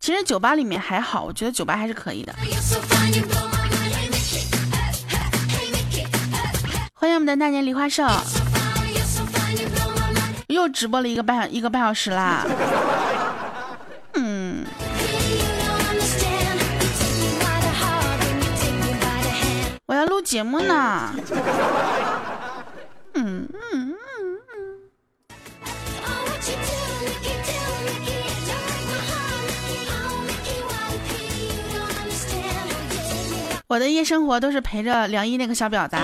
[0.00, 2.34] 其实酒吧里面还好，我觉得酒吧还是可以的。
[6.94, 8.02] 欢迎我们的那年梨花瘦，
[10.46, 12.46] 又直播了一个半一个半小时啦。
[20.24, 21.14] 节目呢。
[23.12, 23.94] 嗯嗯嗯
[24.48, 24.80] 嗯。
[33.68, 35.96] 我的夜生活都是陪着梁一那个小婊子，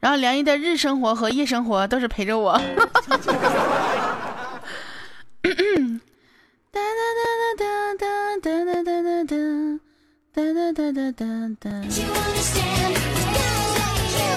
[0.00, 2.60] 然后梁一的日生活和夜生活都是陪着我。
[6.70, 7.27] 哒哒哒
[7.98, 8.06] 哒
[8.40, 9.34] 哒哒哒哒哒
[10.32, 11.24] 哒哒哒哒哒
[11.58, 11.68] 哒。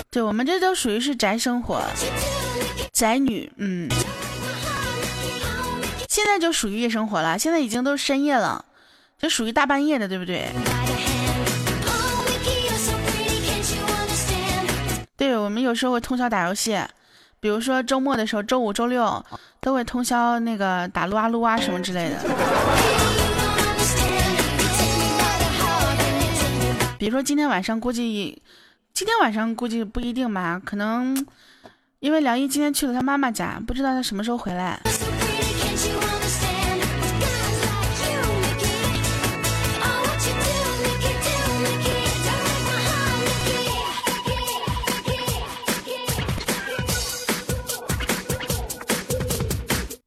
[0.10, 1.80] 对，我们这都属于是宅生活，
[2.92, 3.88] 宅女，嗯。
[6.10, 8.66] 现在就属于夜生活了，现在已经都是深夜了，
[9.20, 10.50] 就属于大半夜的，对不对？
[15.16, 16.80] 对，我们有时候会通宵打游戏，
[17.40, 19.24] 比如说周末的时候，周五、周六
[19.60, 22.18] 都会通宵那个打撸啊撸啊什么之类的。
[27.02, 28.40] 比如说今天晚上估计，
[28.94, 31.26] 今天晚上估计不一定吧，可能
[32.00, 34.80] 因为梁一今天去了他妈妈家，不知道他什么时候回来。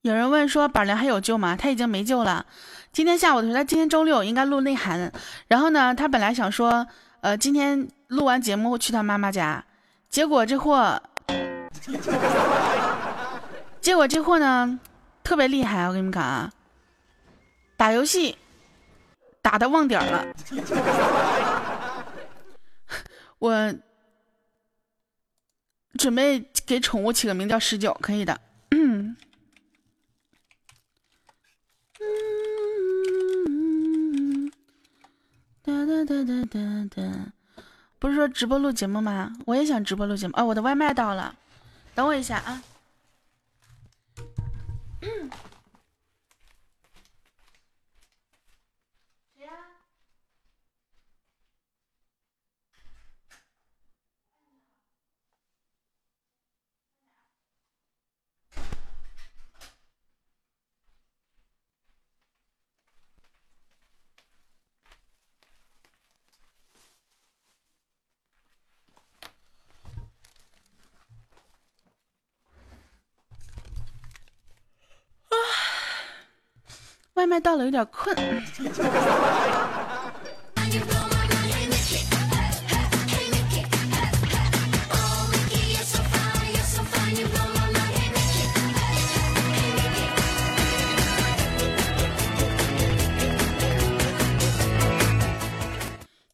[0.02, 1.56] 有人问说宝良还有救吗？
[1.56, 2.46] 他已经没救了。
[2.94, 5.12] 今天下午的时候，他今天周六应该录内涵，
[5.48, 6.86] 然后呢，他本来想说，
[7.22, 9.64] 呃，今天录完节目去他妈妈家，
[10.08, 11.02] 结果这货，
[13.80, 14.78] 结果这货呢，
[15.24, 16.52] 特别厉害，我跟你们讲啊，
[17.76, 18.38] 打游戏
[19.42, 20.24] 打的忘点了。
[23.40, 23.74] 我
[25.98, 28.40] 准备给宠物起个名叫十九，可以的。
[35.64, 36.60] 哒哒哒哒哒
[36.94, 37.32] 哒，
[37.98, 39.32] 不是说直播录节目吗？
[39.46, 40.34] 我也想直播录节目。
[40.36, 41.34] 哦，我的外卖到了，
[41.94, 42.62] 等我一下啊。
[77.24, 78.14] 外卖到了，有点困。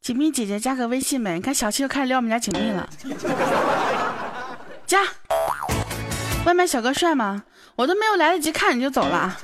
[0.03, 2.89] 锦觅姐姐加个微信呗，你看小七又开始撩我们家锦觅了。
[4.89, 5.05] 加，
[6.45, 7.45] 外卖小哥帅吗？
[7.77, 9.39] 我都没有来得及看你就走了。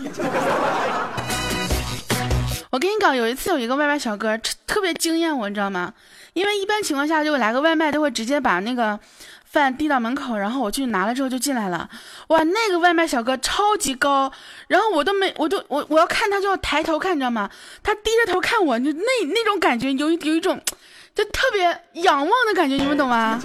[2.77, 4.36] 我跟你讲，有一次有一个外卖小哥
[4.66, 5.94] 特别惊艳我，你知道吗？
[6.35, 9.01] 因为一般情况下，就来个外卖都会直接把那个
[9.47, 11.89] 饭递到门口，然后我去拿了之后就进来了。
[12.27, 14.31] 哇，那个外卖小哥超级高，
[14.69, 17.48] 然后我都没，我都我我要看他就要抬头看，你知道吗？
[17.82, 20.61] 他低着头看我，就那那种感觉，有有一种
[21.15, 23.40] 就特别仰望的感觉，你们懂吗？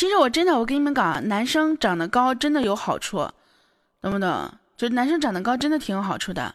[0.00, 3.18] 其实我真的，我跟你们讲，男生长得高真的有好处，
[4.00, 4.50] 懂不懂？
[4.74, 6.54] 就男生长得高真的挺有好处的。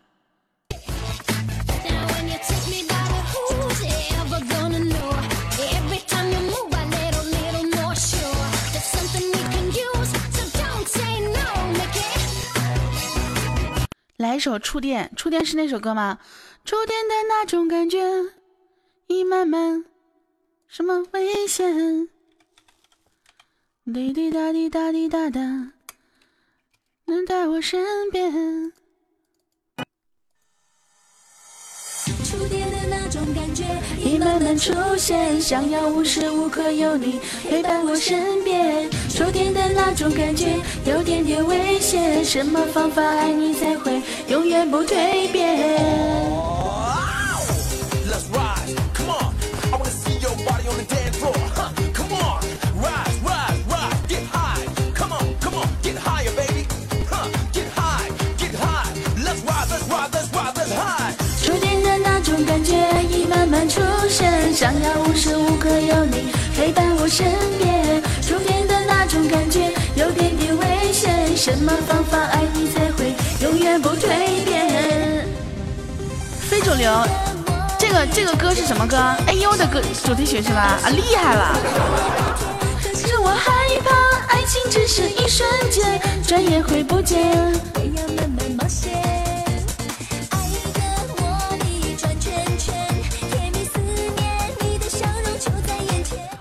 [14.17, 16.17] 来一首《触电》，《触电》是那首歌吗？
[16.65, 17.99] 触电的那种感觉，
[19.05, 19.85] 已慢慢
[20.67, 22.09] 什么危险？
[23.93, 25.39] 滴滴答滴答滴答答，
[27.05, 28.33] 能在我身边。
[32.23, 33.63] 触电的那种感觉
[34.03, 38.89] 已慢慢出现，想要无时无刻有你陪伴我身边。
[39.11, 45.79] 触电的那种感觉有点点危险，什么方法爱你才会永远不蜕变？
[62.43, 62.73] 感觉
[63.09, 67.25] 已慢慢出现，想要无时无刻有你陪伴我身
[67.57, 74.07] 边，触电的那种感觉有点点危险，什么方法爱你才会永远不蜕
[74.43, 75.25] 变？
[76.49, 76.91] 非主流，
[77.77, 78.97] 这个这个歌是什么歌？
[79.27, 80.79] 哎呦的歌主题曲是吧？
[80.83, 81.55] 啊，厉害了！
[82.95, 83.51] 是我害
[83.83, 87.31] 怕爱情只是一瞬间，转眼会不见。
[88.57, 89.04] 我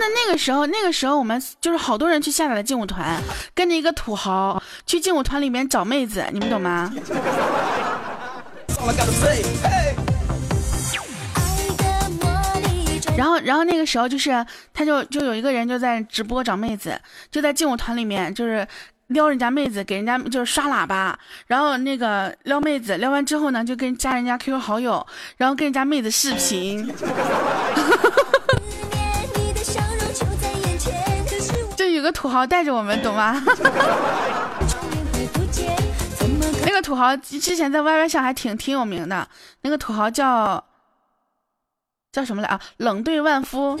[0.00, 3.20] 真的那个时候，那个时候我们就是好多人去下载了劲舞团，
[3.54, 6.90] 跟着一个土豪去劲舞团里面找妹子，你们懂吗？
[13.14, 14.30] 然后，然后那个时候就是，
[14.72, 16.98] 他就就有一个人就在直播找妹子，
[17.30, 18.66] 就在劲舞团里面就是
[19.08, 21.14] 撩人家妹子，给人家就是刷喇叭，
[21.46, 25.06] 然后那个撩妹子，撩完之后呢，就跟加人家 QQ 好友，
[25.36, 26.90] 然后跟人家妹子视频。
[31.92, 33.42] 有个土豪带着我们，懂吗？
[36.64, 39.28] 那个土豪之前在 YY 上还挺挺有名的，
[39.62, 40.62] 那个土豪叫
[42.12, 42.60] 叫什么来啊？
[42.78, 43.78] 冷对万夫。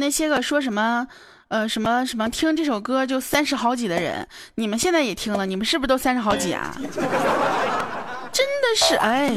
[0.00, 1.06] 那些个说什么，
[1.48, 6.74] 呃，什么什么听这首歌就三十好几的人，你们现在也听了，你们是不是都三十好几啊？
[8.32, 9.30] 真的是哎。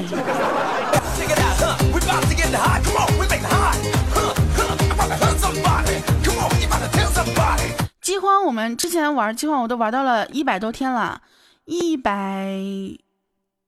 [8.02, 11.22] 饥荒，我们之前玩饥荒，我都玩到了一百多天了，
[11.66, 12.48] 一百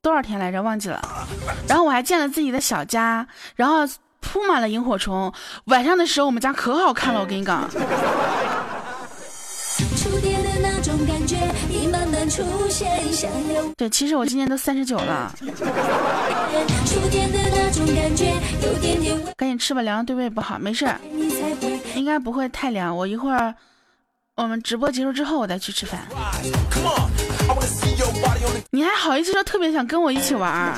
[0.01, 0.61] 多少天来着？
[0.61, 1.01] 忘记了。
[1.67, 3.85] 然后我还建了自己的小家，然后。
[4.25, 5.31] 铺满了萤火虫，
[5.65, 7.69] 晚上的时候我们家可好看了，我跟你讲。
[13.77, 15.31] 对，其实我今年都三十九了。
[19.37, 20.57] 赶紧吃吧，凉了对胃不好。
[20.57, 20.99] 没事儿，
[21.93, 22.95] 应该不会太凉。
[22.95, 23.53] 我一会儿
[24.35, 26.01] 我们直播结束之后，我再去吃饭。
[28.71, 30.73] 你还好意思说特别想跟我一起玩？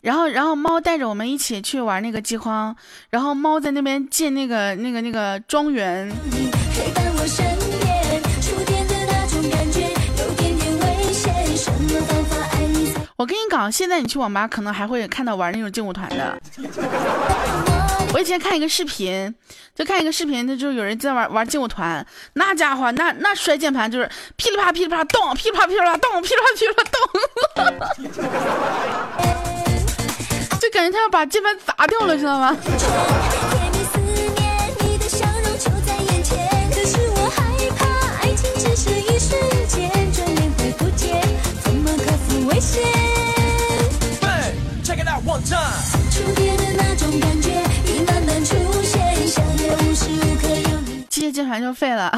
[0.00, 2.74] 然后，然后猫带着我们一起去玩那个饥荒，
[3.10, 6.10] 然后猫在那边建那个、那个、那个庄园。
[13.16, 16.40] 我跟你讲，现在你去网吧可能还会看到玩那种劲舞团的。
[18.12, 19.34] 我以前看一个视频，
[19.74, 26.98] 就看一个视频，那就有人在玩玩劲舞团，那家伙那那摔键盘就是噼里啪噼里啪咚，噼里啪噼里啪咚，噼里啪噼里啪咚。
[30.60, 32.56] 就感觉他要把键盘砸掉了，知道吗？
[51.08, 52.10] 机械键盘就废了。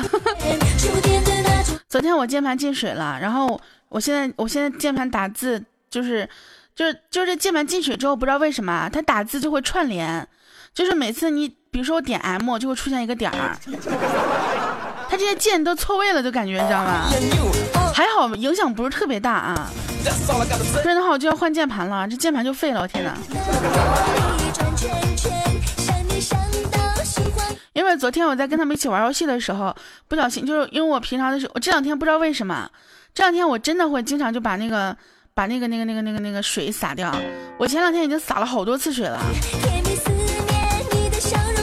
[1.89, 5.62] 昨天我键盘进水了，然后我现在我现在键盘打字。
[5.90, 6.28] 就是
[6.73, 10.24] 就是就是这键盘进水之后，不知道为什么它打字就会串联，
[10.73, 13.59] 就是每次你比如说我点 M 就会出现一个点儿，
[15.09, 17.11] 它这些键都错位了，就感觉你知道吗？
[17.93, 19.69] 还好影响不是特别大啊，
[20.81, 23.19] 不然的话我就要换键盘了，这键盘就废了，我天哪！
[27.81, 29.74] 因为昨天我在跟他们一起玩游戏的时候，
[30.07, 32.69] 不小心就是因为我平常的时候，我这两天不知道为什么，
[33.15, 34.94] 这两天我真的会经常就把那个
[35.32, 37.11] 把那个那个那个那个那个水洒掉。
[37.57, 39.19] 我前两天已经洒了好多次水了，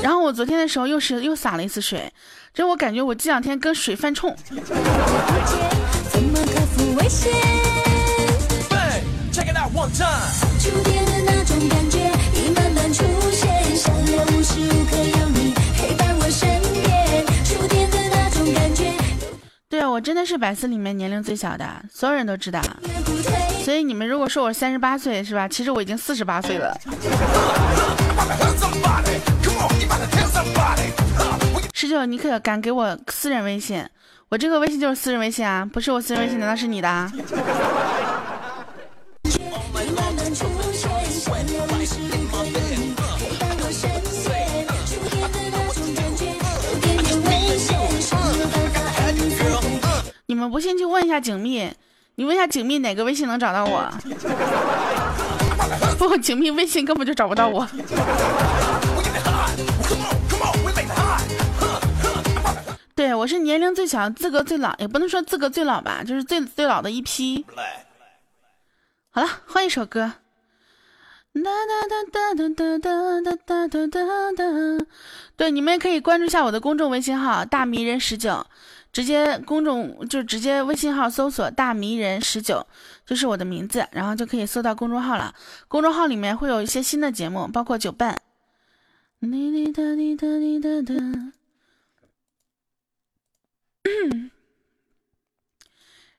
[0.01, 2.11] 然后我昨天的时候又是又洒了一次水，
[2.51, 4.35] 就我感觉我这两天跟水犯冲。
[4.49, 4.59] 对
[10.03, 10.27] 啊，
[19.97, 22.61] 我真的是百思里面年龄最小的，所有人都知道。
[23.63, 25.47] 所以你们如果说我三十八岁是吧？
[25.47, 26.79] 其实我已经四十八岁了。
[31.73, 33.83] 十九，你可敢给我私人微信？
[34.29, 37.11] 我这个微信就是私人微信啊，不是我私人微信，难道是你的？
[50.29, 51.71] 你们不信去问一下景密，
[52.15, 53.89] 你问一下景密哪个微信能找到我？
[55.97, 57.65] 不，景密微信根本就找不到我。
[62.93, 67.45] 对，我是年龄最小、资格最老，也不能说资格最老吧，就是最最老的一批。
[69.11, 70.11] 好了，换一首歌。
[71.35, 74.43] 哒哒哒哒哒哒哒哒哒哒。
[75.37, 78.45] 对，你们也可以关注一下我的公众微信号“大迷人十九”。
[78.97, 82.65] 直接公众就直接微信号搜索“大迷人十九”，
[83.05, 85.35] 就是我的名字，然后就可以搜到公众号了。
[85.67, 88.19] 公众号里面会有一些新的节目，包括九伴。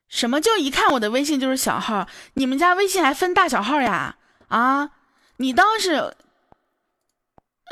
[0.09, 2.07] 什么就一看我的微信就是小号？
[2.35, 4.19] 你们家微信还分大小号呀？
[4.47, 4.93] 啊，
[5.39, 6.15] 你当是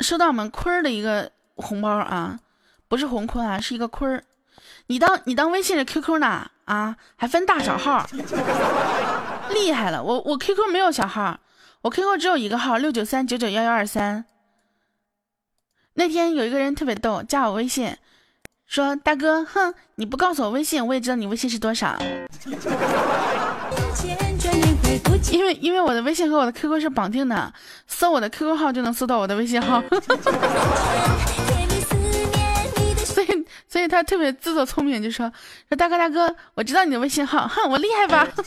[0.01, 2.41] 收到我们坤儿的一个红包啊？
[2.89, 4.25] 不是红坤啊，是一个坤儿。
[4.87, 6.49] 你当你当微信的 QQ 呢？
[6.65, 8.05] 啊，还分大小号，
[9.51, 10.03] 厉害了！
[10.03, 11.39] 我我 QQ 没有小号，
[11.81, 14.25] 我 QQ 只有一个号，六九三九九幺幺二三。
[15.93, 17.95] 那天有一个人特别逗，加我微信，
[18.65, 21.97] 说大哥，哼，你不告诉我微信，我也知道你微信是多少。
[25.31, 27.53] 因为因为我的微信和我的 QQ 是绑定的，
[27.87, 29.81] 搜我的 QQ 号就能搜到我的微信号。
[33.69, 35.31] 所以他特别自作聪明，就说
[35.67, 38.27] ：“说大哥大哥，我知道你的微信号，哼，我厉害吧？”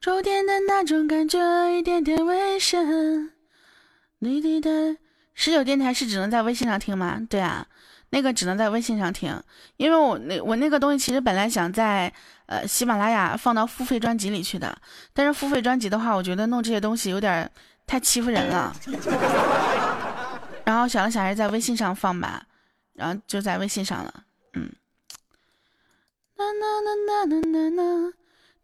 [0.00, 1.38] 触电的那种感觉，
[1.70, 2.80] 一点点危险。
[4.18, 4.96] 你的
[5.34, 7.20] 十九电台是只能在微信上听吗？
[7.28, 7.66] 对啊。
[8.14, 9.42] 那个只能在微信上听，
[9.76, 12.12] 因为我那我那个东西其实本来想在
[12.46, 14.72] 呃喜马拉雅放到付费专辑里去的，
[15.12, 17.50] 但是付费专辑的话，我觉得弄这些东西有点
[17.88, 18.72] 太欺负人了。
[20.64, 22.46] 然后想了想，还是在微信上放吧，
[22.92, 24.22] 然后就在微信上了。
[24.52, 24.70] 嗯。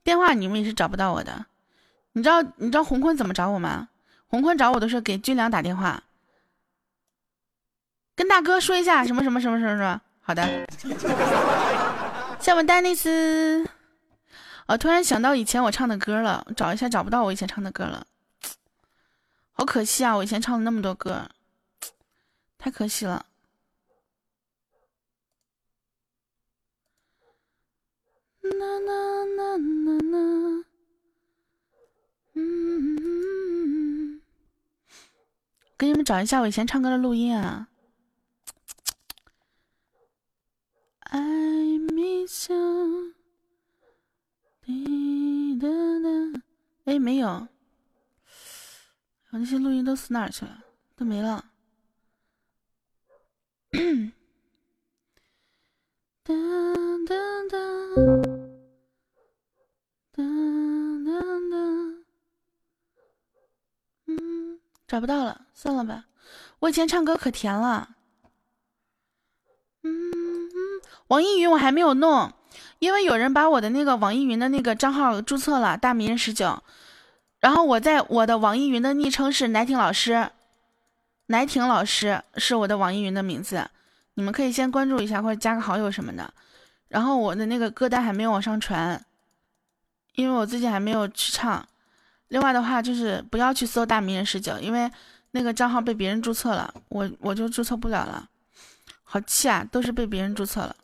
[0.05, 1.45] 电话你们也是找不到我的，
[2.13, 3.89] 你知道你知道洪坤怎么找我吗？
[4.29, 6.01] 洪坤找我的时候给军良打电话。
[8.21, 10.47] 跟大哥说一下什么什么什么什么什么，好的。
[12.39, 13.67] 像我丹尼斯，
[14.67, 18.07] 我突然想到以前我唱的歌了，找一下找不到我以前唱的歌了，
[19.53, 20.15] 好可惜啊！
[20.15, 21.31] 我以前唱了那么多歌，
[22.59, 23.25] 太可惜了。
[28.43, 30.65] 啦啦啦啦啦，
[32.35, 34.21] 嗯，
[35.79, 37.69] 给你们找一下我以前唱歌的录音啊。
[41.13, 43.15] I miss you。
[44.63, 46.09] 滴答答，
[46.85, 47.49] 哎，没有，
[49.31, 50.63] 我那些录音都死哪去了？
[50.95, 51.45] 都没了。
[56.23, 56.33] 哒
[57.07, 57.17] 哒
[57.51, 57.59] 哒，
[60.13, 60.23] 哒
[61.05, 61.21] 哒
[61.51, 61.57] 哒，
[64.07, 66.07] 嗯，找不到了，算了吧。
[66.61, 67.97] 我以前唱歌可甜了。
[69.83, 69.91] 嗯
[71.09, 72.33] 网易云我还没有弄，
[72.79, 76.63] 因为有人把我的那个网易云的那个账号注册了，大名人十九，
[77.41, 80.31] 然后我在我的网易云的昵称是奶挺老师，
[81.27, 83.69] 奶挺老师是我的网易云的名字，
[84.15, 86.33] 你们可以先关注一下或者加个好友什么的。
[86.89, 89.05] 然后我的那个歌单还没有往上传，
[90.15, 91.67] 因为我最近还没有去唱。
[92.29, 94.91] 另外的话就是不要去搜大名人十九，因为
[95.33, 98.29] 那个账号被别人注册了，我我就注册不了了，
[99.13, 99.67] 好气啊！
[99.73, 100.77] 都是被别人注册了。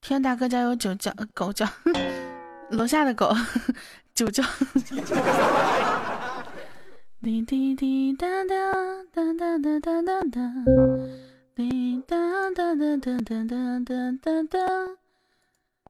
[0.00, 1.66] 天大哥家有酒叫狗叫，
[2.70, 3.34] 楼下的狗
[4.14, 4.44] 酒叫。
[7.20, 8.54] 滴滴滴答答
[9.12, 10.40] 答答答答答答，
[11.56, 12.16] 滴答
[12.54, 13.42] 答答答答
[13.84, 14.97] 答答答。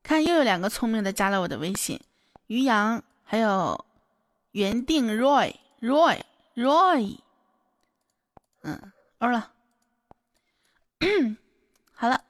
[0.09, 2.01] 看，又有两个聪明的加了我的微信，
[2.47, 3.85] 于洋还有
[4.53, 6.23] 原定 Roy Roy
[6.55, 7.19] Roy。
[8.63, 9.53] 嗯，欧了。
[11.93, 12.25] 好了。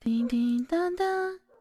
[0.00, 1.04] 滴滴答答，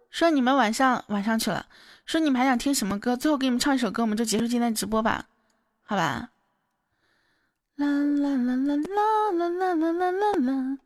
[0.09, 1.67] 说你们晚上晚上去了，
[2.07, 3.15] 说你们还想听什么歌？
[3.15, 5.27] 最后给你们唱一首歌，我们就结束今天直播吧，
[5.83, 6.31] 好吧？
[7.75, 10.79] 啦啦啦啦啦啦啦啦啦啦啦。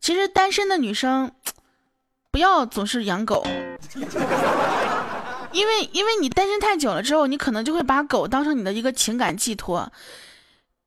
[0.00, 1.30] 其实单身的女生
[2.34, 3.46] 不要总是养狗，
[5.52, 9.92] 因为因为你单身太久了之后，你可能就会把狗当成你的一个情感寄托。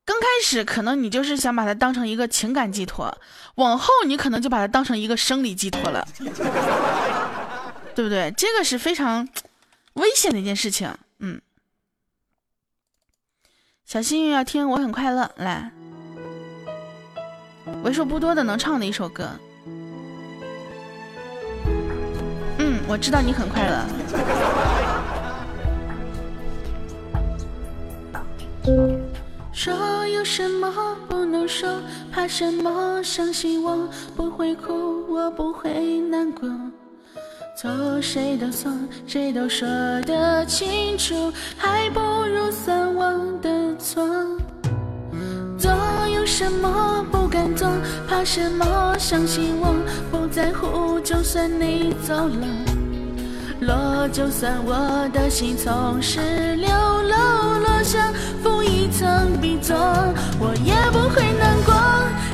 [0.04, 3.18] 刚开始可能你就是想把它当成一个情感寄托，
[3.56, 6.06] 往后你可能就把它当成一个生理寄托了，
[7.96, 8.30] 对不对？
[8.36, 9.26] 这个是非常
[9.94, 10.94] 危险的一件事情。
[11.20, 11.42] 嗯，
[13.86, 15.72] 小幸运要听我很快乐，来，
[17.84, 19.30] 为数不多的能唱的一首歌。
[22.90, 23.86] 我知道你很快乐。
[29.52, 30.72] 说有什么
[31.10, 31.70] 不能说，
[32.12, 33.02] 怕什么？
[33.04, 36.50] 相信我不会哭，我不会难过。
[37.58, 37.70] 错
[38.02, 38.72] 谁都错，
[39.08, 39.68] 谁都说
[40.04, 43.12] 得清楚，还不如算我
[43.42, 44.08] 的错。
[46.40, 47.68] 什么不敢做，
[48.08, 48.96] 怕什么？
[49.00, 49.74] 相信我
[50.12, 52.48] 不在乎，就算你走了，
[53.62, 56.20] 落就算我的心从十
[56.54, 58.14] 六楼落下。
[58.44, 59.76] 负一层 B 座，
[60.40, 61.74] 我也不会难过。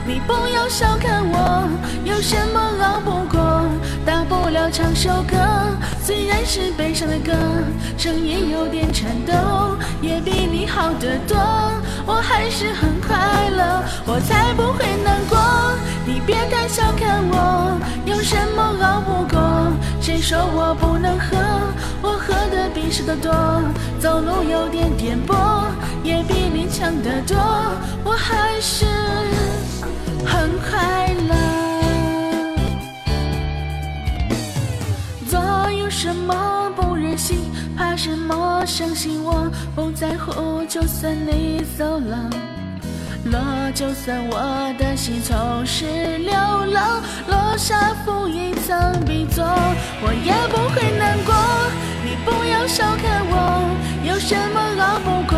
[0.05, 1.63] 你不要小看我，
[2.03, 3.63] 有什么熬不过？
[4.05, 5.37] 大不了唱首歌，
[6.03, 7.31] 虽然是悲伤的歌，
[7.97, 11.37] 声音有点颤抖，也比你好得多。
[12.05, 15.39] 我还是很快乐，我才不会难过。
[16.05, 19.71] 你别太小看我，有什么熬不过？
[20.03, 21.37] 谁说我不能喝？
[22.01, 23.31] 我喝的比谁都多，
[24.01, 25.63] 走路有点颠簸，
[26.03, 27.37] 也比你强得多。
[28.03, 28.85] 我还是
[30.25, 31.33] 很快乐。
[35.29, 37.37] 做有什么不忍心？
[37.77, 38.61] 怕什么？
[38.65, 42.29] 相信我不在乎，就算你走了。
[43.31, 43.39] 落，
[43.73, 45.85] 就算我的心从十
[46.17, 46.79] 六楼
[47.27, 49.45] 落下，负一层壁座，
[50.01, 51.33] 我也不会难过。
[52.03, 53.69] 你不要小看我，
[54.03, 55.37] 有什么熬不过？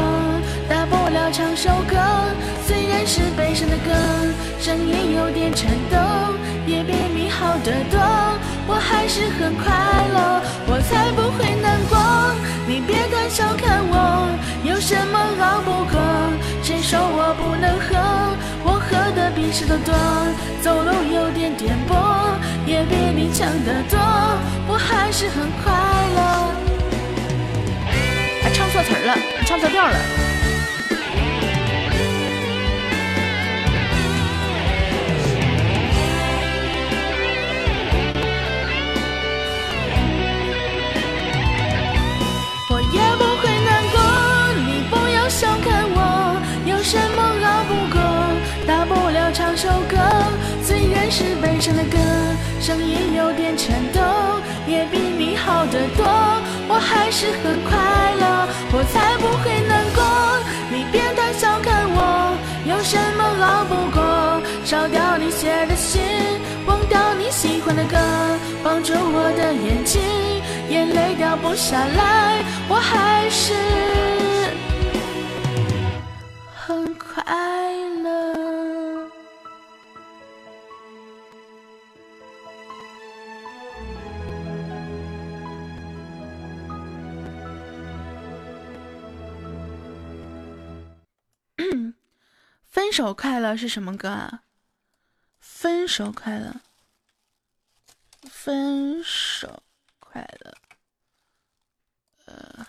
[0.68, 1.96] 大不了唱首歌，
[2.66, 3.92] 虽然是悲伤的歌，
[4.60, 5.98] 声音有点颤抖，
[6.66, 8.00] 也比你好得多。
[8.68, 9.72] 我还是很快
[10.12, 11.96] 乐，我才不会难过。
[12.68, 14.28] 你别太小看我，
[14.64, 16.02] 有什么熬不过？
[16.96, 17.92] 谁说我不能喝？
[18.64, 19.94] 我喝的比谁都多，
[20.62, 21.94] 走路有点颠簸，
[22.66, 24.00] 也比你强得多。
[24.66, 25.74] 我还是很快
[26.16, 26.20] 乐。
[28.42, 29.14] 还唱错词了，
[29.46, 29.94] 唱错调了。
[51.66, 51.98] 是悲伤的歌，
[52.62, 54.00] 声音有点颤抖，
[54.68, 56.06] 也比你好得多。
[56.68, 57.74] 我还是很快
[58.20, 60.04] 乐，我才不会难过。
[60.70, 62.38] 你别太小看我，
[62.70, 64.00] 有什么熬不过？
[64.64, 66.04] 烧掉你写的信，
[66.68, 67.98] 忘掉你喜欢的歌，
[68.64, 70.00] 绑住我的眼睛，
[70.70, 72.44] 眼泪掉不下来。
[72.70, 73.54] 我还是
[76.54, 77.24] 很快
[92.96, 94.44] 手快乐是什么歌啊？
[95.42, 96.62] 分手快乐，
[98.32, 99.62] 分手
[100.00, 100.54] 快乐，
[102.24, 102.66] 呃，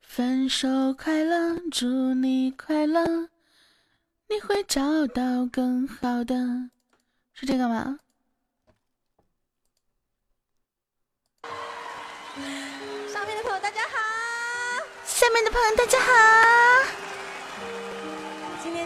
[0.00, 3.28] 分手快乐，祝你快乐，
[4.26, 6.34] 你会找到更好的，
[7.32, 8.00] 是这个吗？
[13.12, 17.03] 上面的朋友大家好，下面的朋友大家好。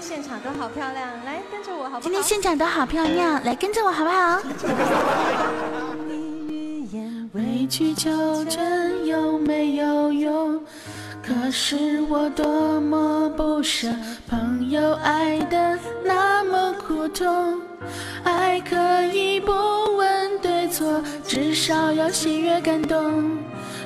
[0.00, 2.00] 现场都好漂亮，来跟着我好不好？
[2.00, 4.40] 今天现场都好漂亮，来跟着我好不好？
[7.34, 10.60] 委曲求全有没有用？
[11.22, 13.88] 可是我多么不舍，
[14.26, 17.60] 朋友爱的那么苦痛，
[18.24, 19.52] 爱可以不
[19.96, 23.36] 问对错，至少要喜悦感动。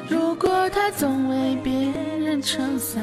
[0.08, 1.72] 如果他总为别
[2.18, 3.02] 人撑伞。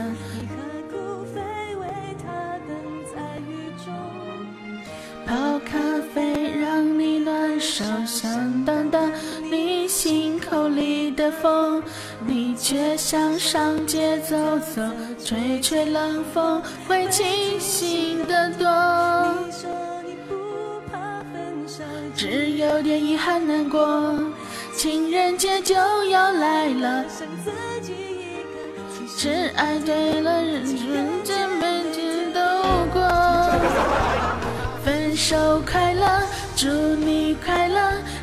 [5.30, 5.78] 泡咖
[6.12, 9.12] 啡让你暖手，想挡挡
[9.52, 11.84] 你心口里的风，
[12.26, 14.82] 你却想上街走走，
[15.24, 18.68] 吹吹冷风会清醒的多。
[22.16, 24.18] 只有点遗憾难过，
[24.76, 25.76] 情人节就
[26.10, 27.06] 要来了，
[29.16, 32.02] 只爱对了人，这辈子
[32.34, 32.40] 都
[32.92, 33.00] 过。
[35.20, 36.24] 分手快乐，
[36.61, 37.80] 祝你快乐，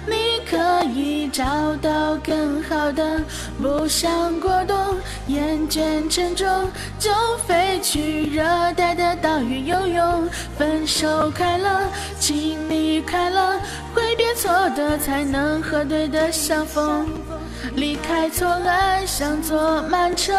[0.06, 1.42] 你可以找
[1.80, 3.22] 到更好的。
[3.62, 4.76] 不想过冬，
[5.28, 6.46] 厌倦沉重，
[6.98, 7.10] 就
[7.46, 8.44] 飞去热
[8.74, 10.28] 带的岛屿游泳。
[10.58, 11.80] 分手快乐，
[12.20, 13.58] 请你快乐，
[13.94, 17.08] 挥别错的，才能和对的相逢。
[17.74, 20.34] 离开错爱，像坐慢车，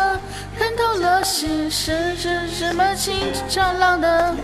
[0.57, 3.15] 看透了世事是什么情
[3.49, 4.35] 长浪的，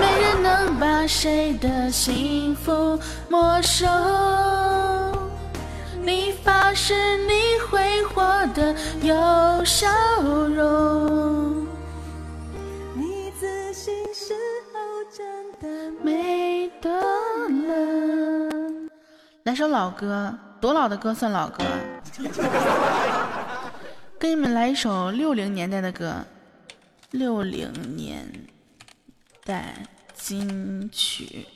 [0.00, 2.72] 没人能把谁的幸福
[3.28, 3.86] 没收。
[6.02, 6.94] 你发誓
[7.26, 7.32] 你
[7.68, 8.22] 会活
[8.54, 8.72] 得
[9.02, 9.88] 有笑
[10.22, 11.66] 容，
[12.94, 14.32] 你自信时
[14.72, 14.78] 候
[15.10, 18.88] 真的美得了。
[19.42, 21.64] 来首老歌，多老的歌算老歌？
[24.18, 26.24] 给你们来一首六零年代的歌，
[27.10, 28.32] 六零年
[29.44, 29.74] 代
[30.14, 31.46] 金曲。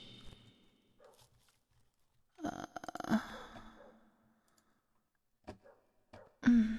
[6.42, 6.78] 嗯，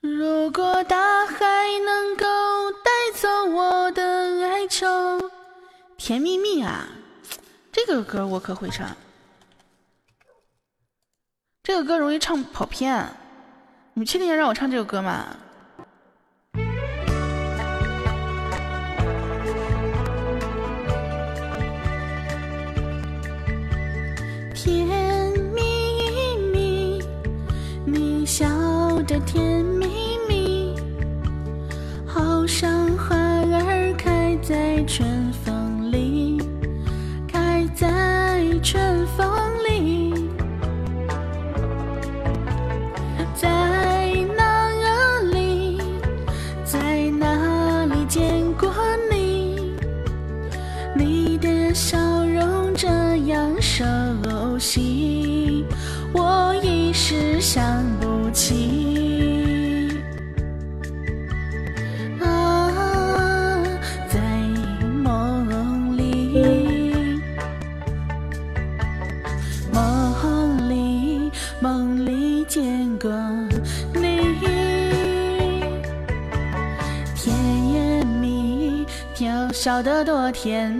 [0.00, 1.36] 如果大海
[1.84, 2.24] 能够
[2.84, 4.02] 带走我的
[4.46, 4.86] 哀愁，
[5.96, 6.86] 甜蜜蜜啊，
[7.72, 8.96] 这个歌我可会唱。
[11.62, 13.06] 这个歌容易唱跑偏，
[13.94, 15.36] 你确定要让我唱这首歌吗？
[24.54, 24.86] 甜
[29.10, 29.88] 的甜蜜
[30.28, 30.72] 蜜，
[32.06, 36.40] 好像花儿开在春风里，
[37.26, 37.88] 开在
[79.60, 80.72] 笑得多甜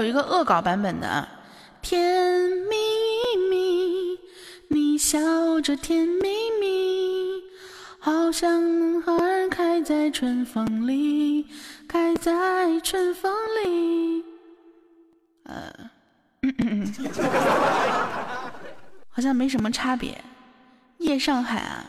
[0.00, 1.28] 有一个恶搞版本的，
[1.82, 2.74] 甜蜜
[3.50, 4.18] 蜜，
[4.68, 7.42] 你笑着甜蜜蜜，
[7.98, 11.46] 好像花儿开在春风里，
[11.86, 13.30] 开在春风
[13.62, 14.24] 里。
[15.42, 15.70] 呃，
[19.10, 20.24] 好像没什么差别。
[20.96, 21.84] 夜上海啊，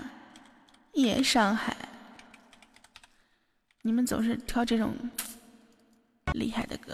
[0.95, 1.77] 夜上海，
[3.83, 4.93] 你们总是挑这种
[6.33, 6.93] 厉害的歌。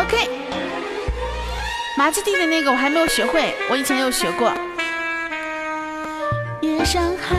[0.00, 0.30] OK，
[1.96, 4.52] 麻子弟的那个我还没有学会，我以前有学过。
[6.60, 7.36] 夜上海，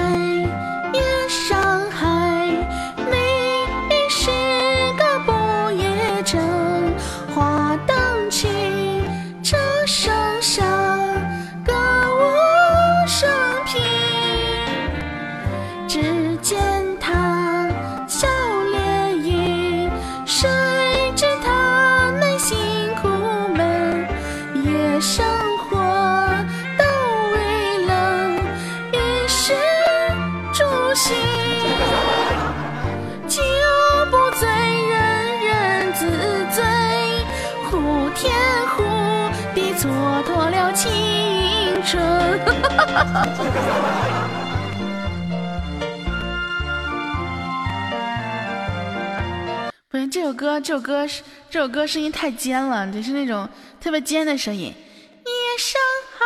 [49.89, 53.47] 不是这首歌，这首歌是这首歌声音太尖了，得是那种
[53.79, 54.65] 特别尖的声音。
[54.65, 55.79] 夜上
[56.17, 56.25] 海，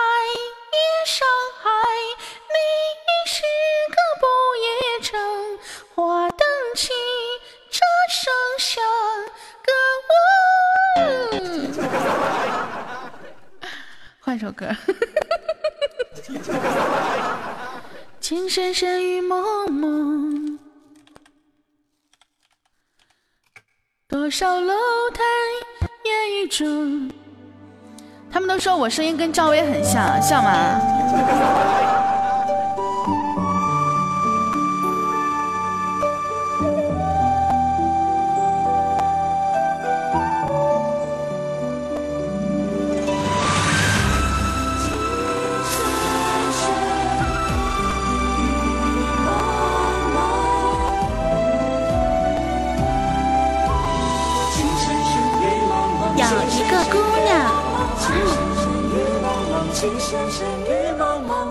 [0.72, 1.28] 夜上
[1.62, 1.70] 海，
[2.50, 2.58] 你
[3.30, 3.44] 是
[3.92, 4.26] 个不
[4.58, 4.66] 夜
[5.04, 5.14] 城，
[5.94, 6.40] 花灯
[6.76, 6.90] 起，
[7.70, 8.84] 车声响，
[9.64, 9.72] 歌
[10.10, 10.12] 舞。
[14.20, 14.76] 换首歌。
[18.22, 20.58] 情深深雨蒙蒙。
[24.08, 24.74] 多少楼
[25.14, 25.22] 台
[26.06, 27.12] 烟雨中，
[28.32, 30.80] 他们都说我声音跟赵薇很像，像吗？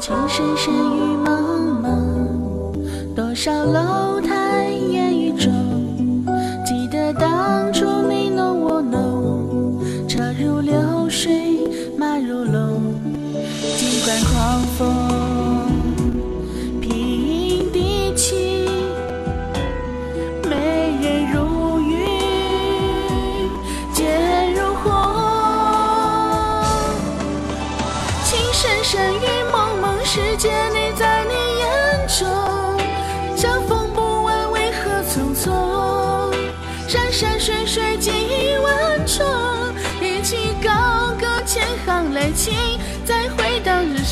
[0.01, 3.92] 情深深雨蒙蒙，多少楼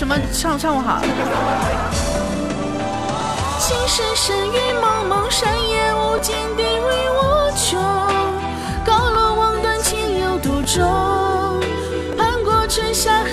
[0.01, 0.99] 什么唱唱我好？
[3.59, 7.21] 情深深雨蒙蒙，山野无尽，地域无
[7.55, 7.79] 穷。
[8.83, 11.61] 高楼望断，情有独钟。
[12.17, 13.29] 盼过春夏和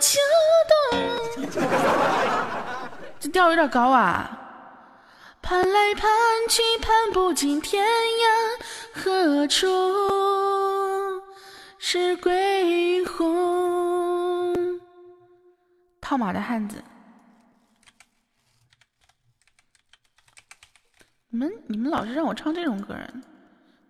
[0.00, 0.18] 秋
[0.90, 1.46] 冬。
[3.20, 4.30] 这调有点高啊！
[5.42, 6.08] 盼来盼
[6.48, 9.66] 去，盼不尽天涯，何处
[11.78, 13.67] 是归鸿？
[16.08, 16.82] 套马的汉子，
[21.28, 22.96] 你们你们老是让我唱这种歌，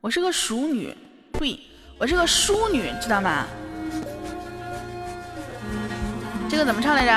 [0.00, 0.92] 我是个熟女，
[1.34, 1.60] 呸，
[1.96, 3.46] 我是个淑女，知道吗？
[6.50, 7.12] 这个怎么唱来着？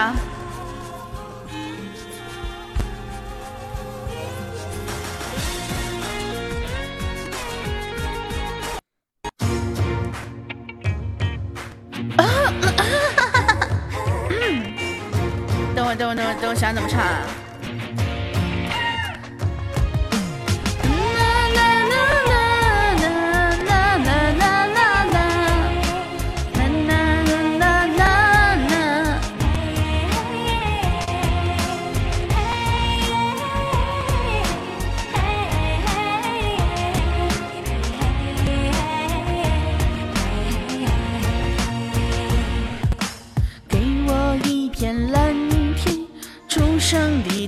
[12.18, 12.71] 啊
[15.96, 17.26] 等会儿，等会儿，等会儿，等我想怎么唱啊？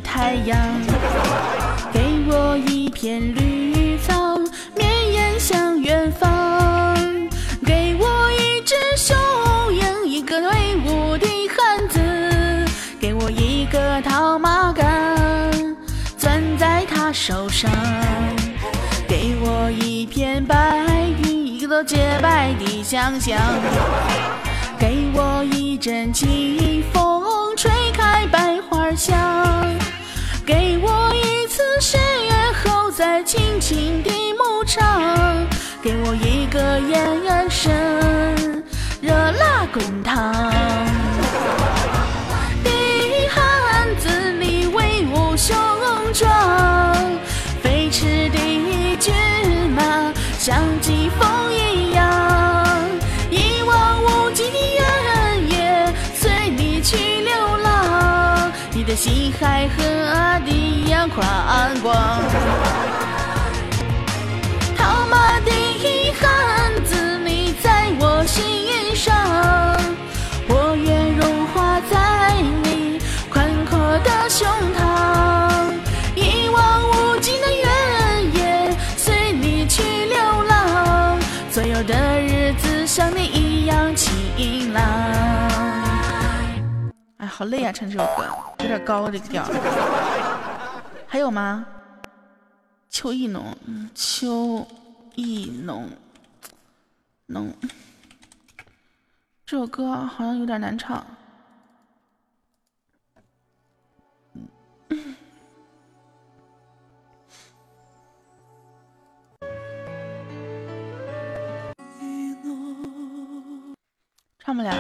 [0.04, 0.58] 太阳，
[1.92, 4.38] 给我一片绿草，
[4.76, 6.96] 绵延向远方，
[7.66, 9.16] 给我一只雄
[9.74, 12.00] 鹰，一个威武的汉子，
[13.00, 15.76] 给我一个套马杆，
[16.18, 17.72] 攥在他手上，
[19.08, 23.40] 给我一片白云，一个洁白的想象，
[24.78, 27.24] 给我一阵清风
[27.58, 29.18] 吹开百花香。
[30.46, 32.34] 给我一次十月
[32.64, 35.48] 后再轻轻的牧场，
[35.82, 38.64] 给我一个眼神，
[39.02, 41.03] 热辣滚烫。
[59.40, 61.26] 还和阿弟一样宽
[61.82, 61.96] 广
[64.78, 65.52] 套马的
[66.20, 69.16] 汉子你在我心上
[70.48, 73.00] 我愿融化在你
[73.30, 74.48] 宽阔的胸
[74.78, 75.74] 膛
[76.16, 81.20] 一望无际的原野随你去流浪
[81.50, 83.33] 所有的日子像你
[87.36, 88.24] 好累啊，唱这首歌
[88.60, 89.44] 有点高这个调。
[91.08, 91.66] 还有吗？
[92.92, 93.58] 秋意浓，
[93.96, 94.68] 秋
[95.16, 95.90] 意浓
[97.26, 97.52] 浓。
[99.48, 101.04] 这首歌好像有点难唱。
[114.38, 114.72] 唱不了，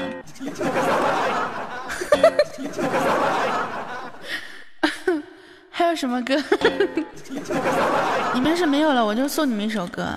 [5.69, 6.35] 还有什么歌？
[8.34, 10.07] 你们是没有了，我就送你们一首歌。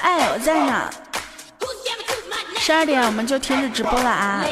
[0.00, 0.90] 哎，我在呢。
[2.56, 4.42] 十二点我们就停止直播了啊！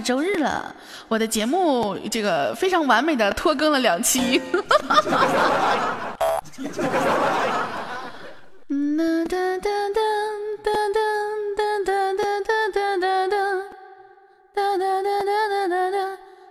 [0.00, 0.74] 周日了，
[1.08, 4.40] 我的节目这个非常完美的拖更了两期。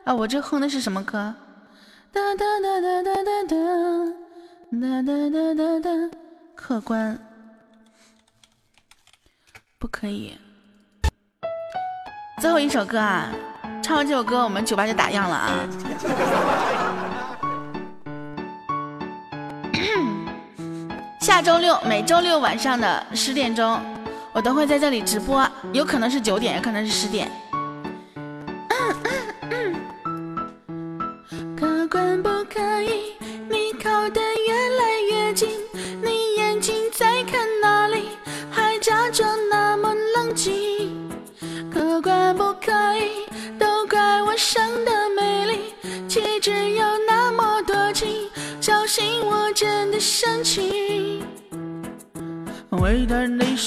[0.05, 1.33] 啊，我这哼的是什么歌？
[2.11, 3.55] 哒哒哒哒哒哒哒
[4.71, 5.89] 哒哒哒哒哒，
[6.55, 7.19] 客官。
[9.77, 10.35] 不可以。
[12.39, 13.29] 最后一首歌啊，
[13.83, 15.51] 唱完这首歌，我们酒吧就打烊了啊。
[21.19, 23.77] 下周六每周六晚上的十点钟，
[24.31, 27.29] 我都会在这里直播，有可能是九点，也可能是十点。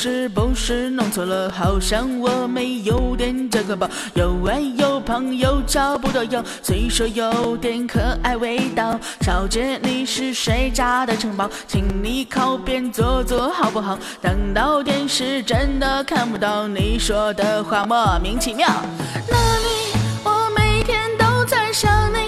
[0.02, 1.48] 是不是弄错了？
[1.48, 8.98] 好像我没有点这个包，又矮又胖又找不到腰，虽说有点可爱味道。
[9.20, 11.48] 小姐你是谁家的城堡？
[11.68, 13.96] 请你靠边坐坐好不好？
[14.20, 18.66] 等到电视真的看不到你说的话，莫名其妙。
[19.30, 19.68] 那里？
[20.24, 22.22] 我每天都在想你，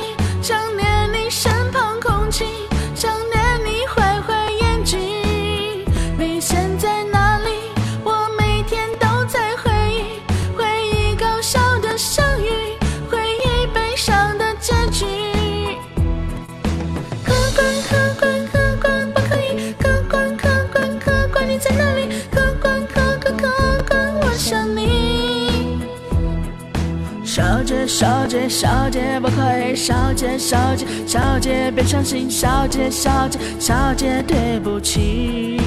[27.96, 35.60] 小姐小姐不可以，小姐小姐小姐别伤心，小姐小姐小姐对不起。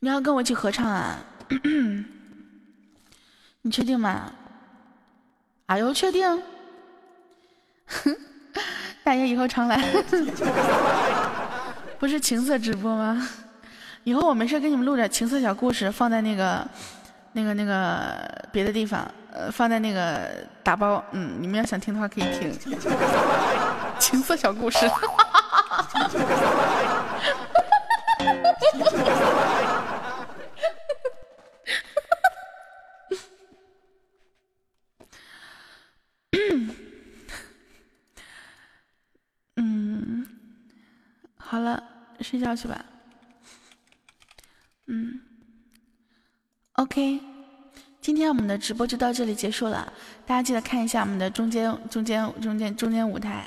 [0.00, 1.16] 你要跟我一起合唱啊？
[3.62, 4.30] 你确定吗？
[5.64, 6.42] 哎呦，确定？
[7.86, 8.14] 哼，
[9.02, 9.82] 大爷以后常来。
[11.98, 13.26] 不是情色直播吗？
[14.04, 16.68] 以后我没事给你们录点情色小故事，放在那个、
[17.32, 21.02] 那个、那个别的地方，呃，放在那个打包。
[21.12, 22.52] 嗯，你们要想听的话可以听。
[23.98, 24.78] 情色小故事。
[39.56, 40.26] 嗯，
[41.36, 41.82] 好了，
[42.20, 42.84] 睡觉去吧。
[44.86, 45.20] 嗯
[46.72, 47.20] ，OK，
[48.02, 49.90] 今天我们的直播就到这里结束了。
[50.26, 53.44] 大家记得看一下我们的中间、中间、中间、中间舞台。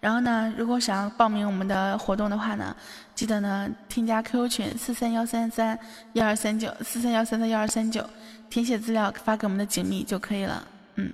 [0.00, 2.74] 然后呢，如果想要报名我们的活动的话呢，
[3.14, 5.78] 记得呢添加 QQ 群四三幺三三
[6.14, 8.04] 幺二三九四三幺三三幺二三九，
[8.50, 10.66] 填写资料发给我们的锦觅就可以了。
[10.96, 11.12] 嗯，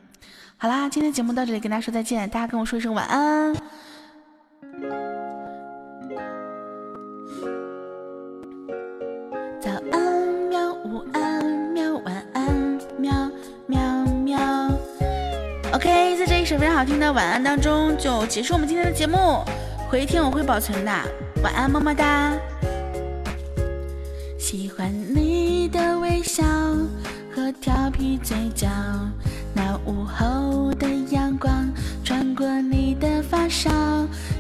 [0.57, 2.27] 好啦，今天节目到这里，跟大家说再见。
[2.31, 3.55] 大家跟我说一声晚安。
[9.61, 10.10] 早安
[15.81, 19.43] OK，在这一首非常好听的晚安当中，就结束我们今天的节目。
[19.89, 20.93] 回听我会保存的，
[21.43, 22.35] 晚安，么么哒。
[24.39, 26.45] 喜欢你的微笑
[27.35, 28.69] 和调皮嘴角，
[29.55, 31.51] 那午后的阳光
[32.05, 33.71] 穿过你的发梢，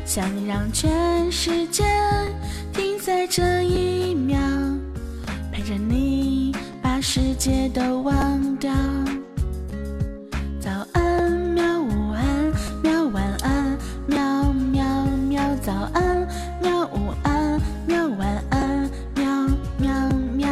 [0.05, 1.85] 想让全世界
[2.71, 4.39] 停在这一秒，
[5.51, 8.71] 陪着你把世界都忘掉。
[10.61, 16.28] 早安喵午安喵晚安喵喵喵早安
[16.61, 19.24] 喵午安喵晚安喵
[19.78, 19.91] 喵
[20.37, 20.47] 喵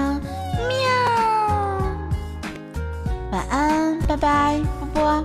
[0.66, 0.78] 喵
[3.30, 5.24] 晚安拜拜啵啵